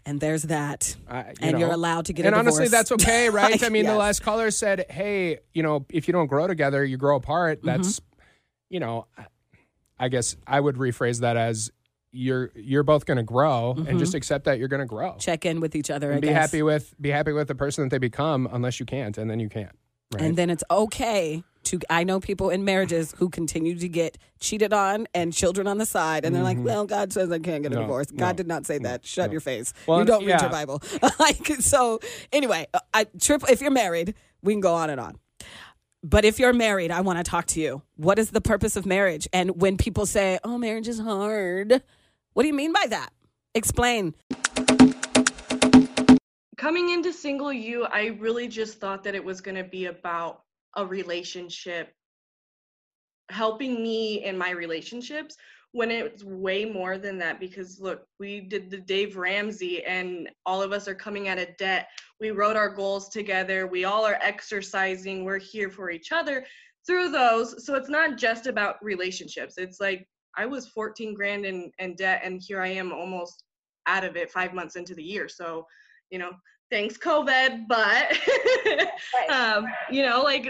And 0.07 0.21
there's 0.21 0.45
that. 0.45 0.97
I- 1.09 1.19
you 1.21 1.35
and 1.43 1.53
know. 1.53 1.59
you're 1.59 1.73
allowed 1.73 2.07
to 2.07 2.13
get 2.13 2.25
and 2.25 2.35
honestly, 2.35 2.69
that's 2.69 2.93
okay, 2.93 3.29
right? 3.31 3.53
Like, 3.53 3.65
I 3.65 3.69
mean, 3.69 3.85
the 3.85 3.95
last 3.97 4.23
caller 4.23 4.51
said, 4.51 4.87
"Hey, 4.89 5.39
you 5.53 5.63
know, 5.63 5.85
if 5.91 6.09
you 6.09 6.13
don't 6.13 6.29
grow 6.29 6.47
together, 6.47 6.85
you 6.85 6.97
grow 6.97 7.17
apart." 7.17 7.59
Mm-hmm. 7.59 7.67
That's, 7.67 8.01
you 8.71 8.81
know, 8.81 9.07
I 9.99 10.09
guess 10.09 10.37
I 10.47 10.61
would 10.61 10.77
rephrase 10.77 11.21
that 11.21 11.37
as 11.37 11.71
you're 12.13 12.51
you're 12.55 12.83
both 12.85 13.05
going 13.05 13.19
to 13.19 13.23
grow, 13.23 13.75
and 13.87 13.99
just 13.99 14.15
accept 14.15 14.45
that 14.45 14.59
you're 14.59 14.69
going 14.69 14.81
to 14.81 14.87
grow. 14.87 15.17
Check 15.19 15.45
in 15.45 15.61
with 15.61 15.75
each 15.75 15.91
other. 15.91 16.07
Mm-hmm. 16.07 16.13
I 16.13 16.15
And 16.15 16.23
be 16.23 16.29
guess. 16.29 16.41
happy 16.41 16.63
with 16.63 16.95
be 17.01 17.11
happy 17.11 17.33
with 17.33 17.49
the 17.49 17.55
person 17.55 17.85
that 17.85 17.91
they 17.91 17.99
become, 17.99 18.49
unless 18.51 18.81
you 18.81 18.87
can't, 18.87 19.19
and 19.19 19.29
then 19.29 19.41
you 19.41 19.49
can't. 19.49 19.77
Right? 20.15 20.23
And 20.23 20.37
then 20.37 20.51
it's 20.51 20.63
okay 20.71 21.43
to. 21.67 21.79
I 21.91 22.05
know 22.05 22.19
people 22.21 22.51
in 22.51 22.65
marriages 22.65 23.15
who 23.19 23.29
continue 23.29 23.79
to 23.79 23.89
get 23.89 24.19
cheated 24.41 24.73
on 24.73 25.07
and 25.15 25.33
children 25.33 25.67
on 25.67 25.79
the 25.79 25.87
side, 25.87 26.25
and 26.25 26.35
they're 26.35 26.43
like, 26.43 26.59
"Well, 26.59 26.87
God 26.87 27.13
says 27.13 27.31
I 27.31 27.39
can't 27.39 27.63
get 27.63 27.73
a 27.73 27.77
Mm-hmm. 27.77 27.81
No, 27.81 27.81
divorce. 27.83 28.11
no, 28.13 28.19
God 28.19 28.37
did 28.37 28.47
not 28.47 28.67
say 28.67 28.79
that. 28.79 29.05
Shut 29.07 29.31
your 29.33 29.41
face. 29.41 29.73
Well, 29.87 29.99
you 30.01 30.05
don't 30.05 30.25
read 30.25 30.41
your 30.41 30.51
Bible." 30.51 30.83
like 31.19 31.47
so. 31.61 32.01
Anyway, 32.33 32.67
uh, 32.75 32.81
I 32.95 33.07
trip. 33.21 33.43
If 33.49 33.61
you're 33.61 33.71
married, 33.71 34.15
we 34.43 34.53
can 34.55 34.61
go 34.61 34.75
on 34.75 34.91
and 34.91 35.01
on. 35.01 35.19
But 36.03 36.25
if 36.25 36.39
you're 36.39 36.53
married, 36.53 36.91
I 36.93 37.01
want 37.01 37.19
to 37.19 37.29
talk 37.29 37.47
to 37.49 37.61
you. 37.61 37.83
What 37.97 38.19
is 38.19 38.31
the 38.31 38.41
purpose 38.41 38.77
of 38.77 38.87
marriage? 38.87 39.27
And 39.33 39.61
when 39.61 39.77
people 39.77 40.07
say, 40.07 40.39
"Oh, 40.45 40.57
marriage 40.59 40.89
is 40.89 40.99
hard," 41.01 41.83
what 42.33 42.43
do 42.43 42.47
you 42.49 42.55
mean 42.55 42.73
by 42.73 42.87
that? 42.89 43.11
Explain. 43.55 44.15
coming 46.57 46.89
into 46.89 47.13
single 47.13 47.53
you 47.53 47.85
i 47.93 48.07
really 48.19 48.49
just 48.49 48.81
thought 48.81 49.05
that 49.05 49.15
it 49.15 49.23
was 49.23 49.41
going 49.43 49.55
to 49.55 49.63
be 49.63 49.87
about 49.87 50.43
a 50.77 50.87
relationship 50.87 51.93
helping 53.31 53.83
me 53.83 54.25
in 54.25 54.39
my 54.39 54.51
relationships 54.51 55.37
when 55.73 55.91
it's 55.91 56.25
way 56.25 56.65
more 56.65 56.97
than 56.97 57.19
that 57.19 57.41
because 57.41 57.81
look 57.81 58.07
we 58.19 58.41
did 58.41 58.71
the 58.71 58.79
dave 58.79 59.17
ramsey 59.17 59.85
and 59.85 60.29
all 60.47 60.63
of 60.63 60.73
us 60.73 60.89
are 60.89 60.95
coming 60.95 61.29
out 61.29 61.39
of 61.39 61.55
debt. 61.59 61.89
We 62.21 62.31
wrote 62.31 62.57
our 62.57 62.71
goals 62.71 63.09
together. 63.09 63.67
We 63.67 63.85
all 63.85 64.05
are 64.07 64.19
exercising. 64.23 65.25
We're 65.25 65.39
here 65.39 65.69
for 65.69 65.91
each 65.91 66.13
other 66.13 66.47
through 66.87 67.11
those. 67.11 67.67
So 67.67 67.75
it's 67.75 67.91
not 67.91 68.17
just 68.17 68.47
about 68.47 68.83
relationships. 68.83 69.55
It's 69.59 69.81
like 69.81 70.07
i 70.39 70.45
was 70.45 70.69
14 70.69 71.15
grand 71.15 71.47
in, 71.47 71.71
in 71.79 71.95
debt 71.95 72.21
and 72.23 72.43
here 72.47 72.61
i 72.61 72.69
am 72.69 72.93
almost 72.93 73.43
out 73.87 74.05
of 74.05 74.17
it 74.17 74.31
five 74.31 74.53
months 74.53 74.77
into 74.77 74.95
the 74.95 75.03
year. 75.03 75.29
So 75.29 75.67
you 76.11 76.19
know 76.19 76.31
thanks 76.71 76.97
covid 76.99 77.67
but 77.69 78.17
um 79.31 79.67
you 79.91 80.05
know 80.05 80.23
like 80.23 80.49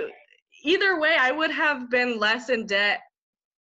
either 0.64 0.98
way 1.00 1.16
i 1.18 1.30
would 1.30 1.50
have 1.50 1.90
been 1.90 2.18
less 2.18 2.48
in 2.48 2.66
debt 2.66 3.00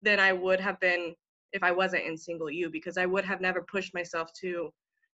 than 0.02 0.20
i 0.20 0.32
would 0.32 0.60
have 0.60 0.78
been 0.80 1.14
if 1.54 1.62
I 1.62 1.70
wasn't 1.70 2.04
in 2.04 2.18
single 2.18 2.50
You 2.50 2.68
because 2.68 2.98
I 2.98 3.06
would 3.06 3.24
have 3.24 3.40
never 3.40 3.62
pushed 3.62 3.94
myself 3.94 4.30
to 4.42 4.70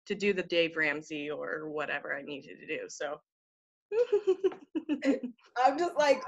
to 0.05 0.13
do 0.13 0.33
the 0.33 0.43
Dave 0.43 0.75
Ramsey 0.75 1.31
or 1.31 1.67
whatever 1.67 2.15
I 2.15 2.21
needed 2.21 2.59
to 2.59 2.67
do. 2.67 2.81
So 2.89 3.19
I'm 5.65 5.79
just 5.79 5.95
like 5.97 6.21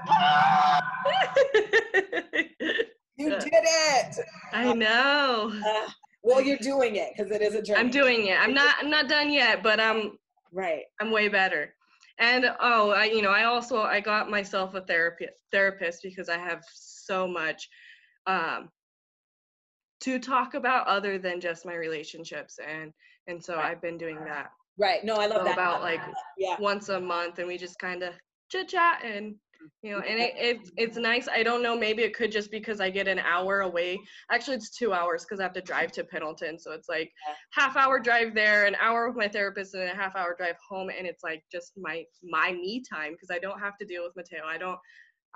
you 3.16 3.30
did 3.30 3.52
it. 3.52 4.16
I 4.52 4.72
know. 4.72 5.52
Uh, 5.54 5.90
well, 6.24 6.40
you're 6.40 6.56
doing 6.56 6.96
it 6.96 7.10
because 7.16 7.30
it 7.30 7.42
is 7.42 7.54
a 7.54 7.62
journey. 7.62 7.78
I'm 7.78 7.90
doing 7.90 8.26
it. 8.26 8.38
I'm 8.40 8.54
not 8.54 8.74
I'm 8.80 8.90
not 8.90 9.08
done 9.08 9.30
yet, 9.30 9.62
but 9.62 9.78
I'm 9.78 10.18
right. 10.52 10.84
I'm 11.00 11.10
way 11.10 11.28
better. 11.28 11.74
And 12.18 12.46
oh, 12.60 12.90
I 12.90 13.04
you 13.04 13.22
know, 13.22 13.30
I 13.30 13.44
also 13.44 13.80
I 13.80 14.00
got 14.00 14.30
myself 14.30 14.74
a 14.74 14.80
therapist 14.80 15.44
therapist 15.52 16.02
because 16.02 16.28
I 16.28 16.38
have 16.38 16.62
so 16.72 17.28
much 17.28 17.68
um 18.26 18.68
to 20.00 20.18
talk 20.18 20.54
about 20.54 20.86
other 20.86 21.18
than 21.18 21.40
just 21.40 21.66
my 21.66 21.74
relationships 21.74 22.58
and 22.66 22.92
and 23.26 23.42
so 23.42 23.56
right. 23.56 23.66
i've 23.66 23.82
been 23.82 23.98
doing 23.98 24.18
that 24.24 24.50
right 24.78 25.04
no 25.04 25.16
i 25.16 25.26
love 25.26 25.38
so 25.38 25.44
that 25.44 25.54
about 25.54 25.82
like 25.82 26.00
yeah 26.36 26.56
once 26.60 26.88
a 26.88 27.00
month 27.00 27.38
and 27.38 27.48
we 27.48 27.58
just 27.58 27.78
kind 27.78 28.02
of 28.02 28.14
chit 28.50 28.68
chat 28.68 29.02
and 29.04 29.34
you 29.82 29.92
know 29.92 29.98
and 29.98 30.18
it, 30.20 30.34
it, 30.36 30.70
it's 30.76 30.96
nice. 30.96 31.28
I 31.28 31.42
don't 31.42 31.62
know 31.62 31.76
maybe 31.76 32.02
it 32.02 32.14
could 32.14 32.32
just 32.32 32.50
because 32.50 32.80
i 32.80 32.90
get 32.90 33.08
an 33.08 33.18
hour 33.18 33.60
away. 33.60 33.98
Actually 34.30 34.56
it's 34.56 34.76
two 34.76 34.92
hours 34.92 35.24
because 35.24 35.40
i 35.40 35.42
have 35.42 35.52
to 35.54 35.60
drive 35.60 35.92
to 35.92 36.04
pendleton. 36.04 36.58
So 36.58 36.72
it's 36.72 36.88
like 36.88 37.10
half 37.52 37.76
hour 37.76 37.98
drive 37.98 38.34
there 38.34 38.66
an 38.66 38.76
hour 38.80 39.08
with 39.08 39.16
my 39.16 39.28
therapist 39.28 39.74
and 39.74 39.90
a 39.90 39.94
half 39.94 40.16
hour 40.16 40.34
drive 40.36 40.56
home. 40.68 40.90
And 40.96 41.06
it's 41.06 41.22
like 41.22 41.42
just 41.50 41.72
my 41.76 42.04
my 42.22 42.52
me 42.52 42.82
time 42.90 43.12
because 43.12 43.30
i 43.30 43.38
don't 43.38 43.60
have 43.60 43.76
to 43.78 43.86
deal 43.86 44.02
with 44.04 44.16
mateo. 44.16 44.46
I 44.46 44.58
don't 44.58 44.78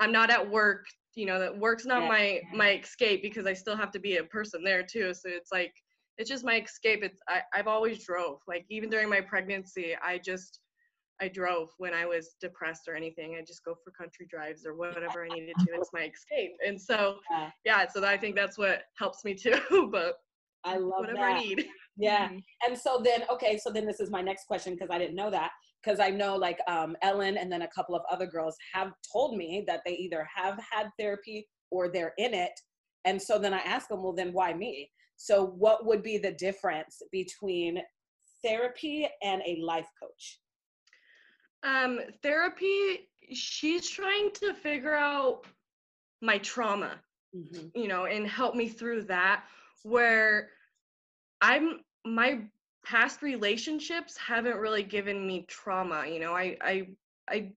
i'm 0.01 0.13
not 0.13 0.31
at 0.31 0.51
work 0.51 0.87
you 1.15 1.27
know 1.27 1.39
that 1.39 1.57
work's 1.57 1.85
not 1.85 2.03
yeah. 2.03 2.09
my 2.09 2.41
my 2.55 2.71
escape 2.73 3.23
because 3.23 3.47
i 3.47 3.53
still 3.53 3.77
have 3.77 3.91
to 3.93 4.01
be 4.01 4.17
a 4.17 4.25
person 4.25 4.65
there 4.65 4.83
too. 4.83 5.13
So 5.15 5.29
it's 5.29 5.53
like 5.53 5.73
it's 6.19 6.29
just 6.29 6.45
my 6.45 6.61
escape. 6.61 7.03
It's 7.03 7.21
I, 7.29 7.43
i've 7.55 7.69
always 7.69 8.05
drove. 8.05 8.39
Like 8.49 8.65
even 8.71 8.91
during 8.91 9.09
my 9.09 9.21
pregnancy 9.21 9.95
i 10.03 10.19
just 10.19 10.61
i 11.23 11.29
drove 11.29 11.69
when 11.79 11.95
i 11.95 12.05
was 12.05 12.37
depressed 12.41 12.83
or 12.89 12.95
anything 12.95 13.37
i 13.39 13.45
just 13.45 13.65
go 13.65 13.75
for 13.83 13.91
country 13.93 14.27
drives 14.29 14.67
or 14.67 14.75
whatever 14.75 15.25
i 15.25 15.29
needed 15.29 15.55
to 15.59 15.67
it's 15.75 15.91
my 15.93 16.11
escape 16.15 16.53
and 16.67 16.81
so 16.81 17.17
yeah, 17.31 17.51
yeah 17.65 17.87
so 17.93 18.05
i 18.05 18.17
think 18.17 18.37
that's 18.37 18.59
what 18.59 18.83
helps 18.99 19.25
me 19.25 19.35
too 19.35 19.89
but 19.93 20.15
i 20.65 20.77
love 20.77 21.01
whatever 21.01 21.19
that. 21.19 21.37
i 21.37 21.39
need 21.39 21.67
yeah 21.97 22.29
mm-hmm. 22.29 22.39
and 22.67 22.79
so 22.79 23.01
then 23.03 23.23
okay 23.31 23.59
so 23.63 23.71
then 23.71 23.87
this 23.87 24.01
is 24.01 24.11
my 24.11 24.21
next 24.21 24.47
question 24.47 24.75
because 24.75 24.91
i 24.91 24.99
didn't 24.99 25.17
know 25.17 25.31
that 25.31 25.51
because 25.83 26.01
I 26.01 26.11
know 26.11 26.37
like 26.37 26.59
um, 26.69 26.97
Ellen 27.03 27.37
and 27.37 27.51
then 27.51 27.63
a 27.63 27.69
couple 27.69 27.95
of 27.95 28.03
other 28.11 28.27
girls 28.27 28.57
have 28.73 28.93
told 29.13 29.37
me 29.37 29.65
that 29.67 29.81
they 29.85 29.93
either 29.93 30.27
have 30.35 30.59
had 30.71 30.89
therapy 30.99 31.49
or 31.71 31.89
they're 31.89 32.15
in 32.19 32.35
it. 32.35 32.53
And 33.05 33.21
so 33.21 33.39
then 33.39 33.53
I 33.53 33.59
ask 33.59 33.89
them, 33.89 34.03
well, 34.03 34.13
then 34.13 34.33
why 34.33 34.53
me? 34.53 34.91
So, 35.17 35.47
what 35.47 35.87
would 35.87 36.03
be 36.03 36.19
the 36.19 36.33
difference 36.33 37.01
between 37.11 37.81
therapy 38.45 39.09
and 39.23 39.43
a 39.47 39.61
life 39.63 39.89
coach? 40.01 40.41
Um, 41.63 42.01
therapy, 42.23 43.09
she's 43.33 43.89
trying 43.89 44.31
to 44.35 44.55
figure 44.55 44.95
out 44.95 45.45
my 46.21 46.39
trauma, 46.39 47.01
mm-hmm. 47.37 47.69
you 47.75 47.89
know, 47.89 48.07
and 48.07 48.27
help 48.27 48.55
me 48.55 48.69
through 48.69 49.03
that. 49.05 49.45
Where 49.85 50.51
I'm, 51.41 51.81
my 52.05 52.43
past 52.85 53.23
relationships 53.23 54.17
haven't 54.17 54.57
really 54.57 54.83
given 54.83 55.27
me 55.27 55.45
trauma 55.49 56.05
you 56.07 56.19
know 56.19 56.33
i 56.33 56.57
i 56.61 56.89
i 57.29 57.53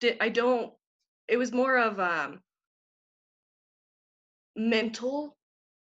did 0.00 0.16
i 0.20 0.28
don't 0.28 0.72
it 1.28 1.36
was 1.36 1.52
more 1.52 1.78
of 1.78 2.00
um 2.00 2.40
mental 4.56 5.36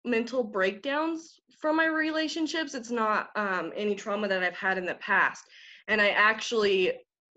mental 0.04 0.44
breakdowns 0.44 1.40
from 1.60 1.78
my 1.78 1.86
relationships 1.86 2.74
it's 2.74 2.92
not 2.92 3.30
um 3.36 3.72
any 3.76 3.96
trauma 3.96 4.28
that 4.28 4.44
i've 4.44 4.58
had 4.58 4.78
in 4.78 4.86
the 4.86 4.96
past 4.96 5.46
and 5.88 6.02
i 6.02 6.10
actually 6.10 6.92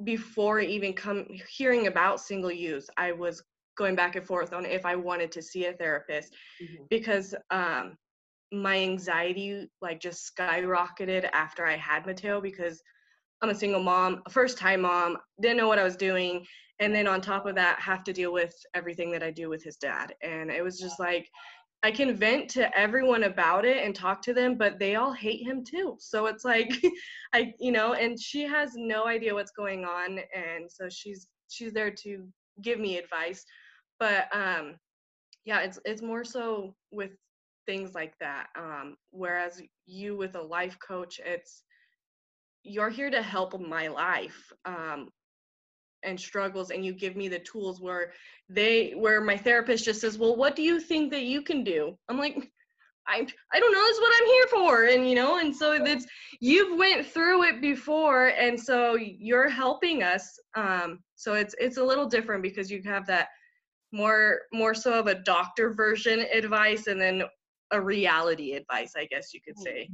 before 0.05 0.61
even 0.61 0.93
come 0.93 1.27
hearing 1.49 1.87
about 1.87 2.21
single 2.21 2.53
You 2.53 2.81
i 2.97 3.13
was 3.13 3.43
going 3.77 3.95
back 3.95 4.17
and 4.17 4.27
forth 4.27 4.53
on 4.53 4.65
if 4.65 4.85
i 4.87 4.95
wanted 4.95 5.33
to 5.33 5.43
see 5.43 5.67
a 5.67 5.73
therapist 5.73 6.35
mm-hmm. 6.63 6.85
because 6.89 7.35
um 7.51 7.97
my 8.53 8.79
anxiety 8.79 9.69
like 9.83 10.01
just 10.01 10.35
skyrocketed 10.35 11.29
after 11.33 11.67
I 11.67 11.77
had 11.77 12.07
Mateo 12.07 12.41
because 12.41 12.83
I'm 13.43 13.51
a 13.51 13.55
single 13.55 13.83
mom, 13.83 14.23
a 14.27 14.31
first 14.31 14.59
time 14.59 14.83
mom, 14.83 15.17
didn't 15.41 15.59
know 15.59 15.69
what 15.69 15.79
I 15.79 15.85
was 15.85 15.97
doing. 15.97 16.45
And 16.81 16.95
then 16.95 17.07
on 17.07 17.21
top 17.21 17.47
of 17.47 17.55
that, 17.57 17.81
have 17.81 18.05
to 18.05 18.13
deal 18.13 18.33
with 18.33 18.55
everything 18.75 19.11
that 19.13 19.23
I 19.23 19.31
do 19.31 19.49
with 19.49 19.63
his 19.63 19.77
dad. 19.77 20.15
And 20.23 20.51
it 20.51 20.63
was 20.63 20.79
just 20.79 20.99
like, 20.99 21.29
I 21.85 21.93
can 21.93 22.17
vent 22.17 22.51
to 22.51 22.77
everyone 22.77 23.25
about 23.25 23.65
it 23.65 23.85
and 23.85 23.95
talk 23.95 24.21
to 24.23 24.35
them, 24.35 24.57
but 24.57 24.79
they 24.79 24.97
all 24.97 25.13
hate 25.13 25.47
him 25.47 25.65
too. 25.65 25.97
So 26.01 26.27
it's 26.27 26.45
like, 26.45 26.73
I, 27.33 27.53
you 27.61 27.71
know, 27.71 27.95
and 27.95 28.21
she 28.21 28.43
has 28.43 28.73
no 28.75 29.07
idea 29.07 29.35
what's 29.35 29.53
going 29.53 29.85
on. 29.85 30.19
And 30.35 30.71
so 30.71 30.89
she's, 30.89 31.29
she's 31.49 31.73
there 31.73 31.91
to 31.91 32.27
give 32.63 32.81
me 32.81 32.99
advice. 32.99 33.45
But, 34.01 34.27
um, 34.35 34.75
yeah, 35.45 35.61
it's, 35.61 35.79
it's 35.85 36.03
more 36.03 36.25
so 36.25 36.75
with 36.91 37.13
things 37.67 37.95
like 37.95 38.15
that. 38.19 38.49
Um, 38.59 38.97
whereas 39.11 39.63
you 39.87 40.17
with 40.17 40.35
a 40.35 40.43
life 40.43 40.77
coach, 40.87 41.21
it's 41.25 41.63
you're 42.65 42.91
here 42.91 43.11
to 43.11 43.23
help 43.23 43.59
my 43.61 43.89
life 43.89 44.53
um, 44.65 45.09
and 46.03 46.19
struggles, 46.19 46.71
and 46.71 46.85
you 46.85 46.93
give 46.93 47.17
me 47.17 47.29
the 47.29 47.39
tools 47.41 47.81
where 47.81 48.13
they 48.49 48.93
where 48.93 49.21
my 49.21 49.37
therapist 49.37 49.85
just 49.85 50.01
says, 50.01 50.19
"Well, 50.19 50.37
what 50.37 50.57
do 50.57 50.63
you 50.63 50.81
think 50.81 51.11
that 51.13 51.23
you 51.23 51.43
can 51.43 51.65
do?" 51.65 51.97
I'm 52.09 52.19
like. 52.19 52.51
I, 53.11 53.27
I 53.55 53.59
don't 53.59 53.73
know 53.73 53.83
that's 53.87 54.01
what 54.01 54.15
i'm 54.21 54.27
here 54.27 54.47
for 54.49 54.85
and 54.85 55.09
you 55.09 55.15
know 55.15 55.39
and 55.39 55.57
so 55.57 55.73
it's 55.73 56.05
you've 56.41 56.79
went 56.79 57.07
through 57.07 57.45
it 57.45 57.63
before 57.63 58.27
and 58.39 58.61
so 58.61 58.97
you're 58.97 59.49
helping 59.49 60.03
us 60.03 60.39
um 60.57 60.99
so 61.15 61.33
it's 61.33 61.55
it's 61.59 61.79
a 61.79 61.83
little 61.83 62.05
different 62.05 62.43
because 62.43 62.71
you 62.71 62.83
have 62.85 63.07
that 63.07 63.29
more 63.93 64.41
more 64.53 64.75
so 64.75 64.93
of 64.93 65.07
a 65.07 65.15
doctor 65.15 65.73
version 65.73 66.27
advice 66.35 66.87
and 66.87 67.01
then 67.01 67.23
a 67.71 67.81
reality 67.81 68.53
advice, 68.55 68.93
I 68.97 69.07
guess 69.07 69.35
you 69.35 69.41
could 69.41 69.59
say. 69.59 69.89